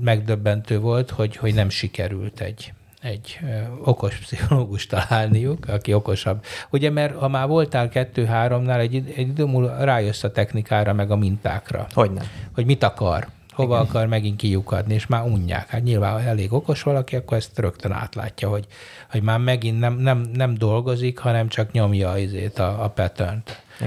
megdöbbentő 0.00 0.78
volt, 0.78 1.10
hogy, 1.10 1.36
hogy 1.36 1.54
nem 1.54 1.68
sikerült 1.68 2.40
egy, 2.40 2.72
egy 3.02 3.38
okos 3.84 4.16
pszichológus 4.16 4.86
találniuk, 4.86 5.68
aki 5.68 5.94
okosabb. 5.94 6.44
Ugye, 6.70 6.90
mert 6.90 7.16
ha 7.16 7.28
már 7.28 7.48
voltál 7.48 7.88
kettő-háromnál, 7.88 8.80
egy, 8.80 8.94
egy 8.94 9.28
idő 9.28 9.44
múlva 9.44 9.84
rájössz 9.84 10.22
a 10.22 10.32
technikára, 10.32 10.92
meg 10.92 11.10
a 11.10 11.16
mintákra. 11.16 11.86
Hogy 11.92 12.10
nem. 12.10 12.24
Hogy 12.54 12.64
mit 12.64 12.82
akar, 12.82 13.26
hova 13.52 13.74
Igen. 13.74 13.86
akar 13.86 14.06
megint 14.06 14.36
kiukadni, 14.36 14.94
és 14.94 15.06
már 15.06 15.22
unják. 15.22 15.68
Hát 15.68 15.82
nyilván, 15.82 16.12
ha 16.12 16.20
elég 16.20 16.52
okos 16.52 16.82
valaki, 16.82 17.16
akkor 17.16 17.36
ezt 17.36 17.58
rögtön 17.58 17.92
átlátja, 17.92 18.48
hogy, 18.48 18.66
hogy 19.10 19.22
már 19.22 19.38
megint 19.38 19.78
nem, 19.78 19.94
nem, 19.94 20.30
nem 20.32 20.54
dolgozik, 20.54 21.18
hanem 21.18 21.48
csak 21.48 21.72
nyomja 21.72 22.10
azért 22.10 22.58
a, 22.58 22.84
a 22.84 22.88
pattern 22.88 23.42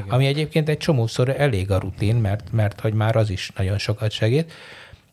Ami 0.08 0.26
egyébként 0.26 0.70
egy 0.70 0.78
csomószor 0.78 1.30
elég 1.30 1.72
a 1.72 1.80
rutin, 1.80 2.16
mert, 2.16 2.52
mert 2.52 2.80
hogy 2.80 2.94
már 2.94 3.16
az 3.16 3.30
is 3.30 3.52
nagyon 3.56 3.78
sokat 3.78 4.12
segít. 4.12 4.52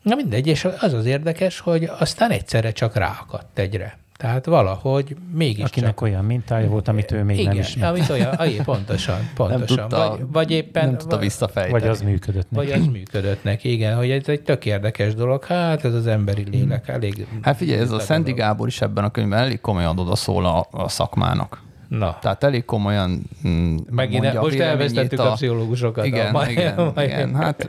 Na 0.02 0.14
mindegy, 0.14 0.46
és 0.46 0.64
az 0.80 0.92
az 0.92 1.06
érdekes, 1.06 1.58
hogy 1.60 1.90
aztán 1.98 2.30
egyszerre 2.30 2.72
csak 2.72 2.96
ráakadt 2.96 3.58
egyre. 3.58 4.00
Tehát 4.16 4.46
valahogy 4.46 5.16
mégis 5.32 5.64
Akinek 5.64 5.88
csak... 5.90 6.00
olyan 6.00 6.24
mintája 6.24 6.68
volt, 6.68 6.88
amit 6.88 7.12
ő 7.12 7.22
még 7.22 7.38
Igen, 7.38 7.52
nem 7.52 7.62
ismert. 7.62 7.90
amit 7.96 8.08
olyan, 8.08 8.32
aj, 8.42 8.54
pontosan, 8.64 9.30
pontosan. 9.34 9.66
tudta- 9.66 10.08
vagy, 10.08 10.26
vagy 10.32 10.50
éppen... 10.50 10.84
Nem 10.84 10.96
tudta 10.96 11.14
vagy- 11.16 11.24
visszafejteni. 11.24 11.78
Vagy 11.78 11.88
az 11.88 12.02
működött 12.02 12.50
neki. 12.50 12.66
Vagy 12.66 12.80
az 12.80 12.86
működött 12.86 13.44
neki, 13.44 13.72
igen, 13.72 13.96
hogy 13.96 14.10
ez 14.10 14.28
egy 14.28 14.42
tök 14.42 14.64
érdekes 14.66 15.14
dolog. 15.14 15.44
Hát 15.44 15.84
ez 15.84 15.94
az 15.94 16.06
emberi 16.06 16.44
lélek 16.50 16.88
elég... 16.88 17.26
Hát 17.42 17.56
figyelj, 17.56 17.80
ez 17.80 17.90
a. 17.90 17.98
Szendi 17.98 18.32
Gábor 18.32 18.66
is 18.66 18.80
ebben 18.80 19.04
a 19.04 19.10
könyvben 19.10 19.38
elég 19.38 19.60
komolyan 19.60 19.98
odaszól 19.98 20.46
a, 20.46 20.66
a 20.70 20.88
szakmának. 20.88 21.62
Na, 21.88 22.18
Tehát 22.20 22.44
elég 22.44 22.64
komolyan 22.64 23.22
mm, 23.48 23.76
megint 23.90 24.22
mondja 24.22 24.40
most 24.40 24.58
elvesztettük 24.58 25.18
a, 25.20 25.32
pszichológusokat. 25.32 26.04
Igen, 26.04 26.34
a, 26.34 26.50
igen, 26.50 26.92
igen, 26.96 27.34
hát 27.34 27.68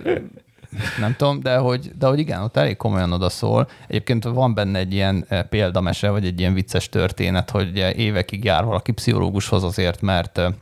nem 0.99 1.15
tudom, 1.17 1.39
de 1.39 1.57
hogy, 1.57 1.91
de 1.97 2.07
hogy 2.07 2.19
igen, 2.19 2.41
ott 2.41 2.57
elég 2.57 2.77
komolyan 2.77 3.12
oda 3.12 3.29
szól. 3.29 3.67
Egyébként 3.88 4.23
van 4.23 4.53
benne 4.53 4.79
egy 4.79 4.93
ilyen 4.93 5.25
eh, 5.27 5.43
példamese, 5.43 6.09
vagy 6.09 6.25
egy 6.25 6.39
ilyen 6.39 6.53
vicces 6.53 6.89
történet, 6.89 7.49
hogy 7.49 7.77
évekig 7.97 8.43
jár 8.43 8.65
valaki 8.65 8.91
pszichológushoz 8.91 9.63
azért, 9.63 10.01
mert 10.01 10.38
eh, 10.38 10.53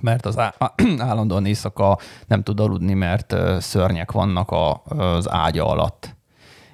mert 0.00 0.26
az 0.26 0.38
állandóan 0.98 1.46
éjszaka 1.46 1.98
nem 2.26 2.42
tud 2.42 2.60
aludni, 2.60 2.94
mert 2.94 3.32
eh, 3.32 3.60
szörnyek 3.60 4.12
vannak 4.12 4.50
a, 4.50 4.82
az 4.84 5.30
ágya 5.30 5.66
alatt. 5.66 6.14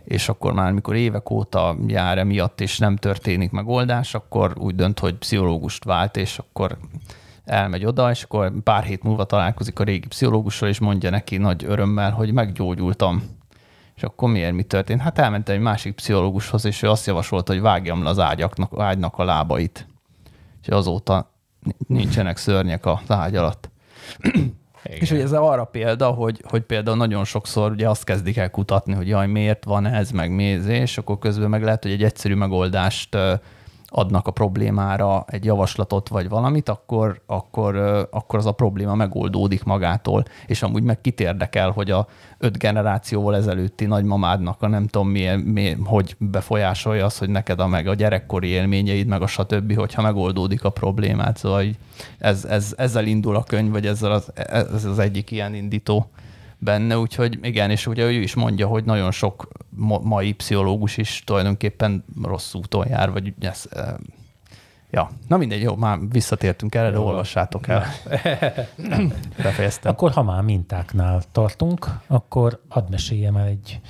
És 0.04 0.28
akkor 0.28 0.52
már, 0.52 0.72
mikor 0.72 0.96
évek 0.96 1.30
óta 1.30 1.76
jár 1.86 2.18
emiatt, 2.18 2.60
és 2.60 2.78
nem 2.78 2.96
történik 2.96 3.50
megoldás, 3.50 4.14
akkor 4.14 4.52
úgy 4.58 4.74
dönt, 4.74 4.98
hogy 4.98 5.14
pszichológust 5.14 5.84
vált, 5.84 6.16
és 6.16 6.38
akkor 6.38 6.78
elmegy 7.48 7.84
oda, 7.84 8.10
és 8.10 8.22
akkor 8.22 8.52
pár 8.62 8.84
hét 8.84 9.02
múlva 9.02 9.24
találkozik 9.24 9.78
a 9.78 9.84
régi 9.84 10.06
pszichológussal, 10.06 10.68
és 10.68 10.78
mondja 10.78 11.10
neki 11.10 11.36
nagy 11.36 11.64
örömmel, 11.64 12.10
hogy 12.10 12.32
meggyógyultam. 12.32 13.22
És 13.96 14.02
akkor 14.02 14.30
miért 14.30 14.52
mi 14.52 14.62
történt? 14.62 15.00
Hát 15.00 15.18
elmentem 15.18 15.54
egy 15.54 15.60
másik 15.60 15.94
pszichológushoz, 15.94 16.64
és 16.64 16.82
ő 16.82 16.90
azt 16.90 17.06
javasolta, 17.06 17.52
hogy 17.52 17.62
vágjam 17.62 18.02
le 18.02 18.08
az 18.08 18.18
ágyaknak, 18.18 18.72
ágynak 18.78 19.18
a 19.18 19.24
lábait. 19.24 19.86
És 20.62 20.68
azóta 20.68 21.32
nincsenek 21.86 22.36
szörnyek 22.36 22.86
az 22.86 23.10
ágy 23.10 23.36
alatt. 23.36 23.70
Igen. 24.18 24.56
És 24.82 25.10
hogy 25.10 25.20
ez 25.20 25.32
arra 25.32 25.64
példa, 25.64 26.10
hogy, 26.10 26.42
hogy 26.48 26.62
például 26.62 26.96
nagyon 26.96 27.24
sokszor 27.24 27.70
ugye 27.70 27.88
azt 27.88 28.04
kezdik 28.04 28.36
el 28.36 28.50
kutatni, 28.50 28.92
hogy 28.92 29.08
jaj, 29.08 29.26
miért 29.26 29.64
van 29.64 29.86
ez, 29.86 30.10
meg 30.10 30.30
mi 30.30 30.50
ez, 30.50 30.66
és 30.66 30.98
akkor 30.98 31.18
közben 31.18 31.50
meg 31.50 31.62
lehet, 31.62 31.82
hogy 31.82 31.92
egy 31.92 32.02
egyszerű 32.02 32.34
megoldást 32.34 33.16
adnak 33.90 34.26
a 34.26 34.30
problémára, 34.30 35.24
egy 35.26 35.44
javaslatot 35.44 36.08
vagy 36.08 36.28
valamit, 36.28 36.68
akkor, 36.68 37.22
akkor, 37.26 37.76
akkor 38.10 38.38
az 38.38 38.46
a 38.46 38.52
probléma 38.52 38.94
megoldódik 38.94 39.64
magától. 39.64 40.24
És 40.46 40.62
amúgy 40.62 40.82
meg 40.82 41.00
kit 41.00 41.20
érdekel, 41.20 41.70
hogy 41.70 41.90
a 41.90 42.06
öt 42.38 42.58
generációval 42.58 43.36
ezelőtti 43.36 43.84
nagymamádnak 43.84 44.62
a 44.62 44.68
nem 44.68 44.86
tudom 44.86 45.08
milyen, 45.08 45.38
mi, 45.38 45.76
hogy 45.84 46.16
befolyásolja 46.18 47.04
az, 47.04 47.18
hogy 47.18 47.30
neked 47.30 47.60
a 47.60 47.66
meg 47.66 47.86
a 47.86 47.94
gyerekkori 47.94 48.48
élményeid, 48.48 49.06
meg 49.06 49.22
a 49.22 49.26
stb., 49.26 49.74
hogyha 49.74 50.02
megoldódik 50.02 50.64
a 50.64 50.70
problémát. 50.70 51.36
Szóval 51.36 51.64
ez, 52.18 52.44
ez, 52.44 52.74
ezzel 52.76 53.06
indul 53.06 53.36
a 53.36 53.42
könyv, 53.42 53.70
vagy 53.70 53.86
ezzel 53.86 54.12
az, 54.12 54.32
ez 54.34 54.84
az 54.84 54.98
egyik 54.98 55.30
ilyen 55.30 55.54
indító 55.54 56.10
benne, 56.58 56.98
úgyhogy 56.98 57.38
igen, 57.42 57.70
és 57.70 57.86
ugye 57.86 58.04
ő 58.04 58.10
is 58.10 58.34
mondja, 58.34 58.66
hogy 58.66 58.84
nagyon 58.84 59.10
sok 59.10 59.48
ma- 59.68 60.00
mai 60.02 60.32
pszichológus 60.32 60.96
is 60.96 61.22
tulajdonképpen 61.26 62.04
rossz 62.22 62.54
úton 62.54 62.88
jár, 62.88 63.12
vagy 63.12 63.34
ez, 63.40 63.64
eh, 63.70 63.94
ja, 64.90 65.10
na 65.28 65.36
mindegy, 65.36 65.62
jó, 65.62 65.76
már 65.76 65.98
visszatértünk 66.10 66.74
erre, 66.74 66.90
de 66.90 66.98
olvassátok 66.98 67.68
el. 67.68 67.84
Befejeztem. 69.42 69.92
Akkor, 69.92 70.10
ha 70.10 70.22
már 70.22 70.42
mintáknál 70.42 71.22
tartunk, 71.32 71.86
akkor 72.06 72.62
hadd 72.68 72.90
meséljem 72.90 73.36
el 73.36 73.46
egy 73.46 73.80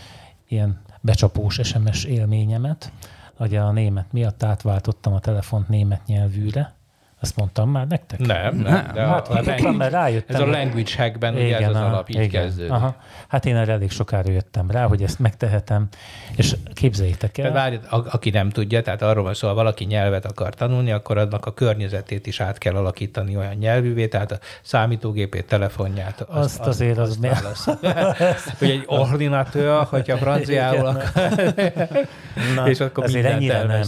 ilyen 0.48 0.81
becsapós 1.00 1.61
SMS 1.62 2.04
élményemet. 2.04 2.92
Ugye 3.38 3.61
a 3.61 3.72
német 3.72 4.12
miatt 4.12 4.42
átváltottam 4.42 5.12
a 5.12 5.20
telefont 5.20 5.68
német 5.68 6.07
nyelvűre. 6.07 6.78
Azt 7.20 7.37
mondtam 7.37 7.70
már 7.70 7.87
nektek? 7.87 8.18
Nem, 8.18 8.57
nem. 8.57 8.90
De 8.94 9.02
a, 9.02 9.07
Hát 9.07 9.28
a 9.28 9.33
váltottam, 9.33 9.74
mert 9.76 9.92
rájöttem. 9.92 10.37
ez 10.37 10.42
a 10.42 10.46
language 10.46 10.90
hackben 10.96 11.35
ugye 11.35 11.59
ez 11.59 11.68
az 11.68 11.74
aha, 11.76 11.85
alap 11.87 12.09
így 12.09 12.16
igen. 12.22 12.42
kezdődik. 12.42 12.72
Aha. 12.72 12.96
Hát 13.28 13.46
én 13.46 13.57
erre 13.57 13.72
elég 13.72 13.90
sokára 13.90 14.31
jöttem 14.31 14.70
rá, 14.70 14.87
hogy 14.87 15.02
ezt 15.02 15.18
megtehetem, 15.18 15.88
és 16.37 16.57
képzeljétek 16.74 17.38
el. 17.38 17.52
várj, 17.52 17.76
a- 17.90 18.14
aki 18.14 18.31
nem 18.31 18.48
tudja, 18.50 18.83
tehát 18.83 19.02
arról 19.02 19.24
van 19.24 19.35
szó, 19.35 19.48
ha 19.48 19.54
valaki 19.54 19.85
nyelvet 19.85 20.24
akar 20.24 20.54
tanulni, 20.54 20.90
akkor 20.92 21.18
annak 21.18 21.46
a 21.46 21.52
környezetét 21.54 22.26
is 22.26 22.40
át 22.40 22.59
kell 22.59 22.74
alakítani 22.74 23.37
olyan 23.37 23.54
nyelvűvé, 23.54 24.07
tehát 24.09 24.33
a 24.33 24.38
számítógépét, 24.62 25.46
telefonját. 25.46 26.20
Azt 26.20 26.61
azért 26.61 26.98
az 26.98 27.16
mi- 27.16 27.28
válasz. 27.28 27.66
Hogy 28.59 28.70
egy 28.70 28.83
ordinatőr, 28.87 29.85
hogyha 29.85 30.16
franciául 30.16 30.87
akar, 30.87 31.54
Na, 32.54 32.68
és 32.68 32.81
akkor 32.81 33.04
azért 33.04 33.24
ennyire 33.26 33.62
nem. 33.62 33.81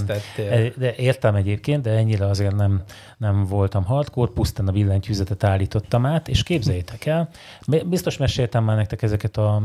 De 0.76 0.94
értem 0.96 1.34
egyébként, 1.34 1.82
de 1.82 1.90
ennyire 1.90 2.26
azért 2.26 2.56
nem, 2.56 2.82
nem 3.20 3.44
voltam 3.44 3.84
hardcore, 3.84 4.30
pusztán 4.34 4.68
a 4.68 4.72
billentyűzetet 4.72 5.44
állítottam 5.44 6.06
át, 6.06 6.28
és 6.28 6.42
képzeljétek 6.42 7.06
el, 7.06 7.28
biztos 7.84 8.16
meséltem 8.16 8.64
már 8.64 8.76
nektek 8.76 9.02
ezeket 9.02 9.36
a 9.36 9.62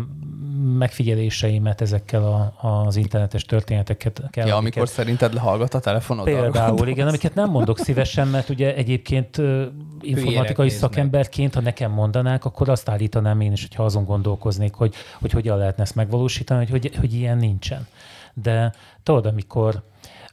megfigyeléseimet 0.78 1.82
ezekkel 1.82 2.24
a, 2.24 2.54
az 2.86 2.96
internetes 2.96 3.44
történeteket. 3.44 4.22
Kell, 4.30 4.48
Ja, 4.48 4.56
amiket- 4.56 4.76
amikor 4.76 4.94
szerinted 4.96 5.34
lehallgat 5.34 5.74
a 5.74 5.80
telefonod? 5.80 6.26
Például, 6.26 6.88
igen, 6.88 7.08
amiket 7.08 7.36
nem 7.36 7.50
mondok 7.50 7.80
szívesen, 7.80 8.28
mert 8.28 8.50
ugye 8.50 8.76
egyébként 8.76 9.42
informatikai 10.02 10.70
szakemberként, 10.70 11.54
ha 11.54 11.62
nekem 11.62 11.92
mondanák, 11.92 12.46
akkor 12.46 12.70
azt 12.70 12.90
állítanám 12.90 13.42
én 13.42 13.52
is, 13.52 13.62
hogyha 13.62 13.84
azon 13.84 14.06
gondolkoznék, 14.06 14.74
hogy, 14.74 14.94
hogy 15.20 15.32
hogyan 15.32 15.58
lehetne 15.58 15.84
ezt 15.84 15.96
megvalósítani, 15.96 16.66
hogy, 16.66 16.82
hogy, 16.82 16.96
hogy 16.96 17.14
ilyen 17.14 17.38
nincsen. 17.38 17.88
De 18.34 18.74
tudod, 19.04 19.26
amikor 19.26 19.84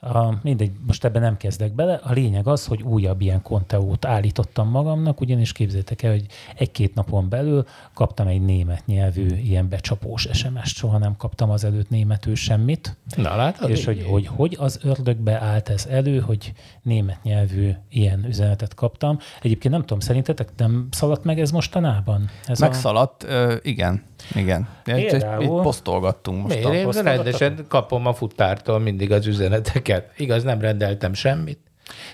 a, 0.05 0.39
mindegy, 0.43 0.73
most 0.87 1.05
ebben 1.05 1.23
nem 1.23 1.37
kezdek 1.37 1.75
bele. 1.75 1.95
A 1.95 2.13
lényeg 2.13 2.47
az, 2.47 2.67
hogy 2.67 2.83
újabb 2.83 3.21
ilyen 3.21 3.43
konteót 3.43 4.05
állítottam 4.05 4.69
magamnak, 4.69 5.21
ugyanis 5.21 5.53
képzétek 5.53 6.03
el, 6.03 6.11
hogy 6.11 6.27
egy-két 6.57 6.95
napon 6.95 7.29
belül 7.29 7.65
kaptam 7.95 8.27
egy 8.27 8.41
német 8.41 8.87
nyelvű 8.87 9.27
ilyen 9.27 9.69
becsapós 9.69 10.29
SMS-t, 10.33 10.77
soha 10.77 10.99
nem 10.99 11.17
kaptam 11.17 11.51
az 11.51 11.65
előtt 11.65 11.91
németül 11.91 12.35
semmit. 12.35 12.97
Na 13.17 13.37
látod? 13.37 13.71
És 13.71 13.85
hogy, 13.85 14.07
hogy 14.09 14.27
hogy 14.27 14.57
az 14.61 14.79
ördögbe 14.83 15.41
állt 15.41 15.69
ez 15.69 15.87
elő, 15.87 16.21
hogy 16.21 16.53
német 16.83 17.23
nyelvű 17.23 17.71
ilyen 17.89 18.25
üzenetet 18.25 18.75
kaptam. 18.75 19.19
Egyébként 19.43 19.75
nem 19.75 19.83
tudom, 19.83 20.01
szerintetek 20.01 20.49
nem 20.57 20.89
szaladt 20.91 21.25
meg 21.25 21.41
ez 21.41 21.51
mostanában? 21.51 22.31
Ez 22.47 22.61
Megszaladt, 22.61 23.23
ö, 23.23 23.57
igen. 23.63 24.03
Igen. 24.35 24.69
Itt, 24.85 24.97
itt, 24.97 25.11
Például- 25.11 25.43
itt 25.43 25.63
posztolgattunk 25.63 26.43
most. 26.43 26.69
Miért? 26.69 26.95
Én 26.95 27.03
rendesen 27.03 27.65
kapom 27.69 28.07
a 28.07 28.13
futtártól 28.15 28.79
mindig 28.79 29.13
az 29.13 29.27
üzeneteket. 29.27 30.13
Igaz, 30.17 30.43
nem 30.43 30.61
rendeltem 30.61 31.13
semmit. 31.15 31.59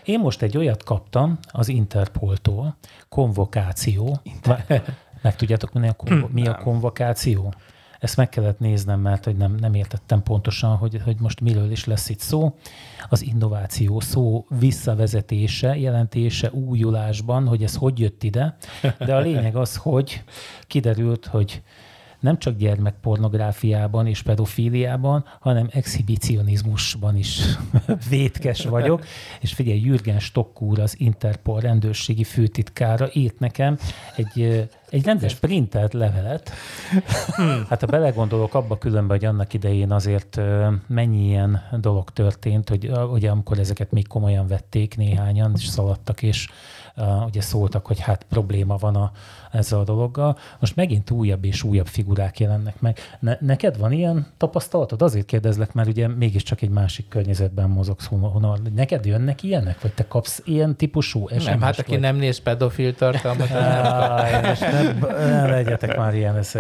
Én 0.05 0.21
most 0.21 0.43
egy 0.43 0.57
olyat 0.57 0.85
kaptam 0.85 1.39
az 1.53 1.69
Interpoltól, 1.69 2.77
konvokáció. 3.09 4.19
Interpol. 4.23 4.83
Meg 5.23 5.37
tudjátok, 5.37 5.73
mi 5.73 5.89
a, 5.89 5.93
konvo- 5.93 6.33
mi 6.33 6.47
a 6.47 6.55
konvokáció? 6.55 7.55
Ezt 7.99 8.17
meg 8.17 8.29
kellett 8.29 8.59
néznem, 8.59 9.01
mert 9.01 9.25
hogy 9.25 9.37
nem, 9.37 9.55
nem 9.55 9.75
értettem 9.75 10.23
pontosan, 10.23 10.77
hogy, 10.77 11.01
hogy 11.05 11.17
most 11.21 11.41
miről 11.41 11.71
is 11.71 11.85
lesz 11.85 12.09
itt 12.09 12.21
szó. 12.21 12.55
Az 13.09 13.23
innováció 13.23 14.01
szó 14.01 14.47
visszavezetése, 14.59 15.77
jelentése 15.77 16.51
újulásban, 16.51 17.47
hogy 17.47 17.63
ez 17.63 17.77
hogy 17.77 17.99
jött 17.99 18.23
ide, 18.23 18.57
de 18.99 19.15
a 19.15 19.19
lényeg 19.19 19.57
az, 19.57 19.77
hogy 19.77 20.23
kiderült, 20.67 21.27
hogy 21.27 21.63
nem 22.21 22.39
csak 22.39 22.57
gyermekpornográfiában 22.57 24.07
és 24.07 24.23
pedofíliában, 24.23 25.25
hanem 25.41 25.69
exhibicionizmusban 25.71 27.17
is 27.17 27.41
vétkes 28.11 28.65
vagyok. 28.65 29.05
És 29.41 29.53
figyelj, 29.53 29.81
Jürgen 29.81 30.19
Stockúr, 30.19 30.81
az 30.81 30.95
Interpol 31.01 31.61
rendőrségi 31.61 32.25
főtitkára 32.25 33.09
írt 33.13 33.39
nekem 33.39 33.79
egy, 34.17 34.69
egy 34.91 35.05
rendes 35.05 35.35
printelt 35.35 35.93
levelet. 35.93 36.51
Hát 37.69 37.81
ha 37.81 37.87
belegondolok 37.87 38.55
abba 38.55 38.79
különben, 38.79 39.17
hogy 39.19 39.27
annak 39.27 39.55
idején 39.55 39.93
azért 39.93 40.41
mennyi 40.87 41.27
ilyen 41.27 41.63
dolog 41.81 42.11
történt, 42.11 42.69
hogy 42.69 42.91
ugye 43.13 43.31
amikor 43.31 43.59
ezeket 43.59 43.93
még 43.93 44.07
komolyan 44.07 44.47
vették 44.47 44.97
néhányan, 44.97 45.53
és 45.57 45.67
szaladtak, 45.67 46.23
és 46.23 46.49
uh, 46.97 47.25
ugye 47.27 47.41
szóltak, 47.41 47.87
hogy 47.87 48.01
hát 48.01 48.27
probléma 48.29 48.77
van 48.77 48.97
a, 48.97 49.13
ezzel 49.51 49.79
a 49.79 49.85
dologgal. 49.85 50.39
Most 50.61 50.77
megint 50.77 51.11
újabb 51.11 51.45
és 51.45 51.63
újabb 51.63 51.87
figurák 51.87 52.41
jelennek 52.41 52.81
meg. 52.81 52.99
Ne, 53.21 53.37
neked 53.41 53.79
van 53.79 53.93
ilyen 53.93 54.27
tapasztalatod? 54.37 55.03
Azért 55.03 55.27
kérdezlek, 55.27 55.73
mert 55.73 55.89
ugye 55.89 56.09
mégiscsak 56.09 56.63
egy 56.63 56.71
másik 56.71 57.09
környezetben 57.09 57.69
mozogsz. 57.69 58.07
Honnan, 58.07 58.61
neked 58.75 59.05
jönnek 59.05 59.43
ilyenek? 59.43 59.81
Vagy 59.81 59.93
te 59.93 60.07
kapsz 60.07 60.43
ilyen 60.45 60.77
típusú 60.77 61.29
SMS-t? 61.29 61.47
Nem, 61.47 61.61
hát 61.61 61.79
aki 61.79 61.91
vagy? 61.91 62.01
nem 62.01 62.17
néz 62.17 62.39
pedofil 62.39 62.95
tartalmat, 62.95 63.51
az 63.51 63.51
nem 63.51 63.83
kap. 63.83 64.78
Nem 65.01 65.51
legyetek 65.51 65.97
már 65.97 66.15
ilyen 66.15 66.37
ez, 66.37 66.55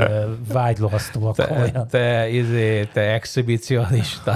vágylohasztóak 0.52 1.37
te, 1.37 1.50
olyan. 1.50 1.88
te, 1.88 2.28
izé, 2.28 2.85
te 2.85 3.00
exhibicionista. 3.00 4.35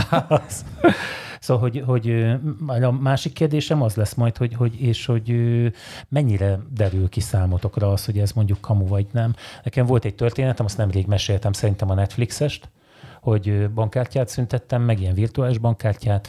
Szóval, 1.42 1.62
hogy, 1.62 1.82
hogy 1.86 2.10
a 2.82 2.90
másik 2.90 3.32
kérdésem 3.32 3.82
az 3.82 3.94
lesz 3.94 4.14
majd, 4.14 4.36
hogy, 4.36 4.54
hogy 4.54 4.82
és 4.82 5.06
hogy 5.06 5.36
mennyire 6.08 6.58
derül 6.74 7.08
ki 7.08 7.20
számotokra 7.20 7.92
az, 7.92 8.04
hogy 8.04 8.18
ez 8.18 8.32
mondjuk 8.32 8.60
kamu 8.60 8.86
vagy 8.86 9.06
nem. 9.12 9.34
Nekem 9.64 9.86
volt 9.86 10.04
egy 10.04 10.14
történetem, 10.14 10.64
azt 10.64 10.76
nemrég 10.76 11.06
meséltem, 11.06 11.52
szerintem 11.52 11.90
a 11.90 11.94
Netflixest, 11.94 12.68
hogy 13.22 13.70
bankkártyát 13.70 14.28
szüntettem, 14.28 14.82
meg 14.82 15.00
ilyen 15.00 15.14
virtuális 15.14 15.58
bankkártyát. 15.58 16.28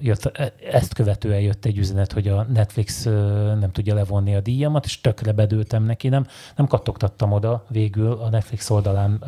Jött, 0.00 0.24
e- 0.24 0.52
ezt 0.70 0.94
követően 0.94 1.40
jött 1.40 1.64
egy 1.64 1.78
üzenet, 1.78 2.12
hogy 2.12 2.28
a 2.28 2.42
Netflix 2.42 3.04
nem 3.60 3.70
tudja 3.72 3.94
levonni 3.94 4.34
a 4.34 4.40
díjamat, 4.40 4.84
és 4.84 5.00
tökre 5.00 5.32
bedőltem 5.32 5.82
neki, 5.84 6.08
nem, 6.08 6.26
nem 6.56 6.66
kattogtattam 6.66 7.32
oda 7.32 7.64
végül 7.68 8.12
a 8.12 8.28
Netflix 8.28 8.70
oldalán 8.70 9.24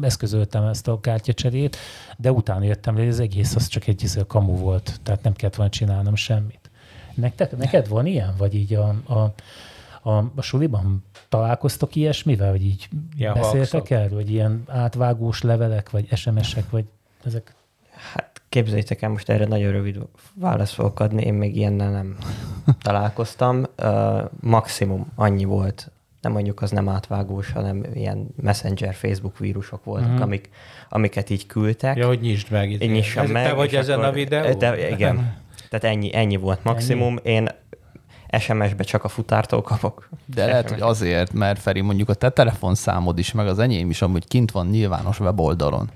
eszközöltem 0.00 0.64
ezt 0.64 0.88
a 0.88 1.00
kártyacserét, 1.00 1.76
de 2.16 2.32
utána 2.32 2.64
jöttem 2.64 2.94
hogy 2.94 3.08
az 3.08 3.20
egész 3.20 3.54
az 3.54 3.66
csak 3.66 3.86
egy 3.86 4.02
izé, 4.02 4.20
kamu 4.26 4.56
volt, 4.56 5.00
tehát 5.02 5.22
nem 5.22 5.32
kellett 5.32 5.56
volna 5.56 5.70
csinálnom 5.70 6.14
semmit. 6.14 6.70
Nektek, 7.14 7.56
neked 7.56 7.88
van 7.88 8.06
ilyen? 8.06 8.34
Vagy 8.36 8.54
így 8.54 8.74
a, 8.74 8.94
a, 9.06 9.34
a, 10.10 10.24
a 10.34 10.42
suliban 10.42 11.04
találkoztok 11.28 11.94
ilyesmivel, 11.94 12.50
vagy 12.50 12.64
így 12.64 12.88
Ilyen 13.16 13.34
beszéltek 13.34 13.90
el, 13.90 14.08
vagy 14.08 14.30
ilyen 14.30 14.62
átvágós 14.66 15.42
levelek, 15.42 15.90
vagy 15.90 16.16
SMS-ek, 16.16 16.70
vagy 16.70 16.84
ezek? 17.24 17.54
Hát 18.12 18.42
képzeljétek 18.48 19.02
el, 19.02 19.08
most 19.10 19.28
erre 19.28 19.44
nagyon 19.44 19.72
rövid 19.72 19.98
választ 20.34 20.72
fogok 20.72 21.00
adni, 21.00 21.22
én 21.22 21.34
még 21.34 21.56
ilyennel 21.56 21.90
nem 21.90 22.16
találkoztam. 22.82 23.64
Uh, 23.82 24.20
maximum 24.40 25.06
annyi 25.14 25.44
volt, 25.44 25.90
nem 26.20 26.32
mondjuk 26.32 26.62
az 26.62 26.70
nem 26.70 26.88
átvágós, 26.88 27.52
hanem 27.52 27.84
ilyen 27.94 28.26
messenger, 28.42 28.94
Facebook 28.94 29.38
vírusok 29.38 29.84
voltak, 29.84 30.08
uh-huh. 30.08 30.22
amik, 30.22 30.50
amiket 30.88 31.30
így 31.30 31.46
küldtek. 31.46 31.96
Ja, 31.96 32.06
hogy 32.06 32.20
nyisd 32.20 32.50
meg. 32.50 32.70
Én 32.70 32.90
nyissam 32.90 33.24
Ez- 33.24 33.30
meg. 33.30 33.46
Te 33.46 33.52
vagy 33.52 33.74
ezen 33.74 33.98
akkor- 33.98 34.08
a 34.08 34.12
videó? 34.12 34.54
De, 34.54 34.90
igen. 34.90 35.36
Tehát 35.70 35.96
ennyi, 35.96 36.14
ennyi 36.16 36.36
volt 36.36 36.64
maximum. 36.64 37.18
Én 37.22 37.48
SMS-be 38.38 38.82
csak 38.82 39.04
a 39.04 39.08
futártól 39.08 39.62
kapok. 39.62 40.08
De 40.34 40.46
lehet, 40.46 40.70
hogy 40.70 40.80
azért, 40.80 41.32
mert 41.32 41.60
Feri, 41.60 41.80
mondjuk 41.80 42.08
a 42.08 42.14
te 42.14 42.30
telefonszámod 42.30 43.18
is, 43.18 43.32
meg 43.32 43.46
az 43.46 43.58
enyém 43.58 43.90
is 43.90 44.02
amúgy 44.02 44.28
kint 44.28 44.50
van 44.50 44.66
nyilvános 44.66 45.20
weboldalon. 45.20 45.90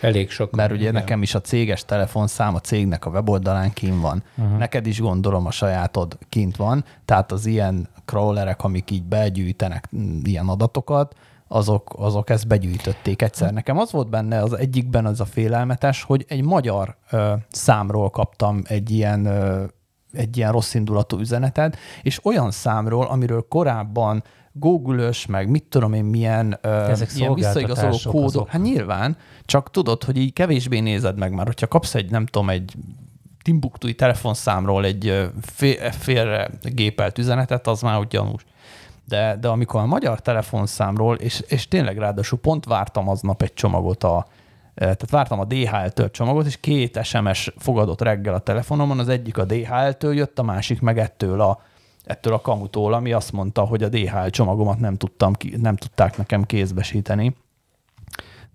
Elég 0.00 0.30
sok. 0.30 0.50
Mert 0.50 0.72
ugye 0.72 0.80
igen. 0.80 0.92
nekem 0.92 1.22
is 1.22 1.34
a 1.34 1.40
céges 1.40 1.84
telefonszám 1.84 2.54
a 2.54 2.60
cégnek 2.60 3.06
a 3.06 3.10
weboldalán 3.10 3.72
kint 3.72 4.00
van. 4.00 4.22
Uh-huh. 4.36 4.58
Neked 4.58 4.86
is 4.86 5.00
gondolom 5.00 5.46
a 5.46 5.50
sajátod 5.50 6.18
kint 6.28 6.56
van, 6.56 6.84
tehát 7.04 7.32
az 7.32 7.46
ilyen 7.46 7.88
crawlerek, 8.04 8.64
amik 8.64 8.90
így 8.90 9.02
begyűjtenek 9.02 9.88
mm, 9.96 10.20
ilyen 10.24 10.48
adatokat, 10.48 11.14
azok, 11.48 11.94
azok 11.96 12.30
ezt 12.30 12.46
begyűjtötték 12.46 13.22
egyszer. 13.22 13.52
Nekem 13.52 13.78
az 13.78 13.92
volt 13.92 14.08
benne 14.08 14.42
az 14.42 14.52
egyikben 14.52 15.06
az 15.06 15.20
a 15.20 15.24
félelmetes, 15.24 16.02
hogy 16.02 16.24
egy 16.28 16.42
magyar 16.42 16.96
ö, 17.10 17.32
számról 17.50 18.10
kaptam 18.10 18.62
egy 18.64 18.90
ilyen 18.90 19.24
ö, 19.24 19.64
egy 20.12 20.36
ilyen 20.36 20.52
rossz 20.52 20.74
indulatú 20.74 21.18
üzenetet, 21.18 21.76
és 22.02 22.24
olyan 22.24 22.50
számról, 22.50 23.06
amiről 23.06 23.46
korábban 23.48 24.22
Google-ös, 24.52 25.26
meg 25.26 25.48
mit 25.48 25.64
tudom 25.64 25.92
én, 25.92 26.04
milyen, 26.04 26.58
Ezek 26.62 27.10
ilyen 27.16 27.34
visszaigazoló 27.34 27.98
kódok. 28.04 28.24
azok. 28.24 28.48
Hát 28.48 28.62
nyilván, 28.62 29.16
csak 29.44 29.70
tudod, 29.70 30.04
hogy 30.04 30.16
így 30.16 30.32
kevésbé 30.32 30.80
nézed 30.80 31.18
meg 31.18 31.32
már, 31.32 31.46
hogyha 31.46 31.66
kapsz 31.66 31.94
egy, 31.94 32.10
nem 32.10 32.26
tudom, 32.26 32.50
egy 32.50 32.74
Timbuktui 33.42 33.94
telefonszámról 33.94 34.84
egy 34.84 35.30
fél, 35.42 35.90
félre 35.90 36.50
gépelt 36.62 37.18
üzenetet, 37.18 37.66
az 37.66 37.80
már 37.80 37.98
úgy 37.98 38.08
gyanús. 38.08 38.44
De, 39.08 39.36
de 39.40 39.48
amikor 39.48 39.80
a 39.80 39.86
magyar 39.86 40.20
telefonszámról, 40.20 41.16
és, 41.16 41.42
és 41.48 41.68
tényleg 41.68 41.98
ráadásul 41.98 42.38
pont 42.38 42.64
vártam 42.64 43.08
aznap 43.08 43.42
egy 43.42 43.52
csomagot 43.52 44.04
a, 44.04 44.26
tehát 44.80 45.10
vártam 45.10 45.40
a 45.40 45.44
DHL-től 45.44 46.10
csomagot, 46.10 46.46
és 46.46 46.60
két 46.60 47.04
SMS 47.04 47.52
fogadott 47.56 48.00
reggel 48.00 48.34
a 48.34 48.38
telefonomon, 48.38 48.98
az 48.98 49.08
egyik 49.08 49.38
a 49.38 49.44
DHL-től 49.44 50.14
jött, 50.14 50.38
a 50.38 50.42
másik 50.42 50.80
meg 50.80 50.98
ettől 50.98 51.40
a, 51.40 51.62
ettől 52.04 52.32
a 52.32 52.40
kamutól, 52.40 52.92
ami 52.94 53.12
azt 53.12 53.32
mondta, 53.32 53.64
hogy 53.64 53.82
a 53.82 53.88
DHL 53.88 54.26
csomagomat 54.26 54.78
nem, 54.78 54.96
tudtam 54.96 55.32
nem 55.56 55.76
tudták 55.76 56.16
nekem 56.16 56.44
kézbesíteni. 56.44 57.36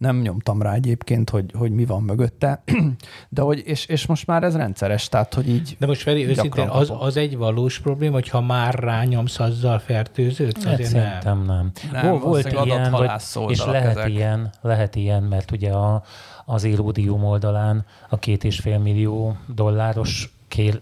Nem 0.06 0.22
nyomtam 0.22 0.62
rá 0.62 0.74
egyébként, 0.74 1.30
hogy, 1.30 1.52
hogy 1.54 1.72
mi 1.72 1.86
van 1.86 2.04
mögötte, 2.04 2.64
de 3.30 3.42
hogy, 3.42 3.62
és, 3.66 3.86
és 3.86 4.06
most 4.06 4.28
már 4.28 4.44
ez 4.44 4.56
rendszeres, 4.56 5.10
tehát 5.10 5.34
hogy 5.34 5.50
így 5.50 5.76
De 5.80 5.86
most 5.86 6.02
Feri, 6.02 6.28
őszintén, 6.28 6.68
az, 6.68 6.94
az 7.00 7.18
egy 7.18 7.38
valós 7.38 7.80
probléma, 7.80 8.14
hogyha 8.14 8.42
már 8.42 8.74
rányomsz, 8.74 9.40
azzal 9.40 9.80
fertőződsz? 9.80 10.64
Hát 10.64 10.78
nem. 10.78 10.88
szerintem 10.88 11.44
nem. 11.44 11.72
Nem, 11.92 12.10
Vol- 12.10 12.24
volt 12.24 12.52
ilyen, 12.66 12.92
vagy, 12.92 13.10
és 13.48 13.66
lehet 13.66 13.98
ezek. 13.98 14.10
ilyen, 14.10 14.52
lehet 14.62 14.96
ilyen, 14.96 15.24
mert 15.24 15.52
ugye 15.52 15.72
a, 15.72 16.04
az 16.46 16.64
Erudium 16.64 17.24
oldalán 17.24 17.86
a 18.10 18.20
két 18.20 18.44
és 18.44 18.60
fél 18.60 18.78
millió 18.78 19.38
dolláros 19.46 20.34
kér, 20.48 20.82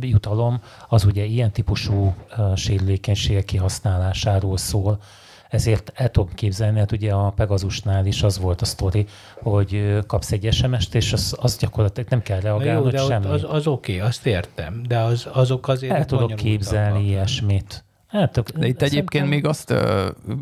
jutalom, 0.00 0.60
az 0.88 1.04
ugye 1.04 1.24
ilyen 1.24 1.52
típusú 1.52 2.14
uh, 2.36 2.56
sérülékenység 2.56 3.44
kihasználásáról 3.44 4.56
szól. 4.56 5.00
Ezért 5.54 5.92
el 5.94 6.10
tudom 6.10 6.34
képzelni, 6.34 6.78
hát 6.78 6.92
ugye 6.92 7.12
a 7.12 7.30
Pegasusnál 7.30 8.06
is 8.06 8.22
az 8.22 8.38
volt 8.38 8.60
a 8.60 8.64
sztori, 8.64 9.06
hogy 9.42 9.98
kapsz 10.06 10.32
egy 10.32 10.52
SMS-t, 10.52 10.94
és 10.94 11.12
az, 11.12 11.36
az 11.40 11.56
gyakorlatilag 11.56 12.10
nem 12.10 12.22
kell 12.22 12.40
reagálnod 12.40 12.84
jó, 12.84 12.90
de 12.90 12.98
semmi. 12.98 13.26
az, 13.26 13.44
az 13.48 13.66
oké, 13.66 13.98
azt 13.98 14.26
értem, 14.26 14.82
de 14.88 14.98
az, 14.98 15.28
azok 15.32 15.68
azért 15.68 15.92
El 15.92 16.04
tudok 16.04 16.34
képzelni 16.34 17.06
ilyesmit. 17.06 17.84
El 18.08 18.30
tudok, 18.30 18.58
De 18.58 18.66
itt 18.66 18.82
egyébként 18.82 19.28
még 19.28 19.46
azt 19.46 19.74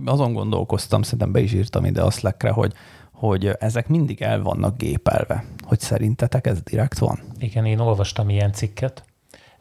azon 0.04 0.32
gondolkoztam, 0.32 1.02
szerintem 1.02 1.32
be 1.32 1.40
is 1.40 1.52
írtam 1.52 1.84
ide 1.84 2.02
a 2.02 2.10
Slackre, 2.10 2.50
hogy, 2.50 2.72
hogy 3.12 3.46
ezek 3.46 3.88
mindig 3.88 4.22
el 4.22 4.42
vannak 4.42 4.76
gépelve. 4.76 5.44
Hogy 5.62 5.80
szerintetek 5.80 6.46
ez 6.46 6.60
direkt 6.62 6.98
van? 6.98 7.20
Igen, 7.38 7.64
én 7.64 7.78
olvastam 7.78 8.28
ilyen 8.28 8.52
cikket 8.52 9.04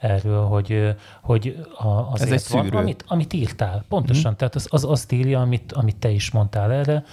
erről, 0.01 0.45
hogy, 0.45 0.95
hogy 1.21 1.65
a, 1.77 1.87
azért 1.87 2.31
egy 2.31 2.43
van, 2.49 2.63
szűrő. 2.63 2.77
amit, 2.77 3.03
amit 3.07 3.33
írtál. 3.33 3.83
Pontosan, 3.89 4.31
mm. 4.31 4.35
tehát 4.35 4.55
az, 4.55 4.67
az 4.69 4.83
azt 4.83 5.11
írja, 5.11 5.41
amit, 5.41 5.71
amit 5.71 5.95
te 5.97 6.09
is 6.09 6.31
mondtál 6.31 6.71
erre, 6.71 7.03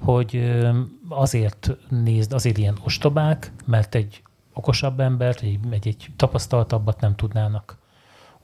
hogy 0.00 0.54
azért 1.08 1.76
nézd, 1.88 2.32
azért 2.32 2.58
ilyen 2.58 2.78
ostobák, 2.84 3.52
mert 3.64 3.94
egy 3.94 4.22
okosabb 4.52 5.00
embert, 5.00 5.40
egy, 5.40 5.58
egy, 5.70 5.86
egy 5.86 6.06
tapasztaltabbat 6.16 7.00
nem 7.00 7.14
tudnának 7.14 7.77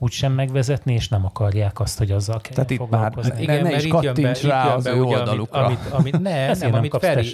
úgy 0.05 0.11
sem 0.11 0.31
megvezetni, 0.31 0.93
és 0.93 1.07
nem 1.07 1.25
akarják 1.25 1.79
azt, 1.79 1.97
hogy 1.97 2.11
azzal 2.11 2.41
kell 2.41 2.53
Tehát 2.53 2.69
itt 2.69 2.89
már-. 2.89 3.15
Ne- 3.15 3.55
ne 3.55 3.61
mert 3.61 3.83
is 3.83 3.87
kattints 3.87 4.41
be- 4.41 4.47
rá 4.47 4.75
az 4.75 4.83
be 4.83 4.91
ő 4.91 5.01
ugye, 5.01 5.17
oldalukra. 5.17 5.65
Amit, 5.65 5.79
amit, 5.89 6.13
amit, 6.13 6.21
ne, 6.21 6.45
nem, 6.47 6.57
nem 6.59 6.73
amit 6.73 6.97
Feri, 6.99 7.33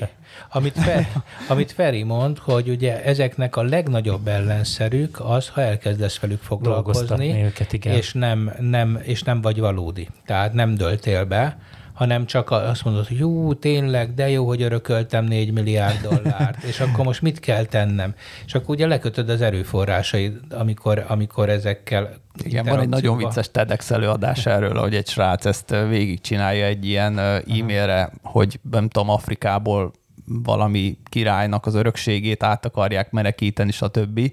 amit, 0.49 0.73
Feri, 0.73 1.07
amit 1.49 1.71
Feri 1.71 2.03
mond, 2.03 2.38
hogy 2.38 2.69
ugye 2.69 3.03
ezeknek 3.03 3.55
a 3.55 3.63
legnagyobb 3.63 4.27
ellenszerük 4.27 5.19
az, 5.19 5.49
ha 5.49 5.62
elkezdesz 5.62 6.19
velük 6.19 6.41
foglalkozni, 6.41 7.43
őket, 7.43 7.73
igen. 7.73 7.93
és 7.93 8.13
nem, 8.13 8.53
nem, 8.60 8.99
és 9.03 9.23
nem 9.23 9.41
vagy 9.41 9.60
valódi. 9.60 10.07
Tehát 10.25 10.53
nem 10.53 10.75
döltél 10.75 11.25
be, 11.25 11.57
hanem 11.93 12.25
csak 12.25 12.51
azt 12.51 12.84
mondod, 12.84 13.08
hogy 13.08 13.17
jó, 13.17 13.54
tényleg, 13.54 14.13
de 14.13 14.30
jó, 14.30 14.47
hogy 14.47 14.62
örököltem 14.62 15.25
4 15.25 15.51
milliárd 15.51 16.01
dollárt, 16.01 16.63
és 16.63 16.80
akkor 16.80 17.06
most 17.06 17.21
mit 17.21 17.39
kell 17.39 17.65
tennem? 17.65 18.13
És 18.45 18.56
akkor 18.56 18.75
ugye 18.75 18.88
lekötöd 18.88 19.30
az 19.30 19.41
erőforrásaid, 19.41 20.39
amikor, 20.49 21.06
amikor 21.08 21.49
ezekkel 21.49 22.13
Igen, 22.43 22.65
van 22.65 22.80
egy 22.80 22.89
nagyon 22.89 23.17
vicces 23.17 23.51
TEDx 23.51 23.91
előadás 23.91 24.45
erről, 24.45 24.77
hogy 24.77 24.95
egy 24.95 25.08
srác 25.08 25.45
ezt 25.45 25.75
végigcsinálja 25.89 26.65
egy 26.65 26.86
ilyen 26.86 27.19
e-mailre, 27.19 28.12
hogy 28.23 28.60
nem 28.71 28.89
tudom, 28.89 29.10
Afrikából 29.10 29.91
valami 30.25 30.97
királynak 31.10 31.65
az 31.65 31.75
örökségét 31.75 32.43
át 32.43 32.65
akarják 32.65 33.12
menekíteni, 33.12 33.71
stb. 33.71 34.32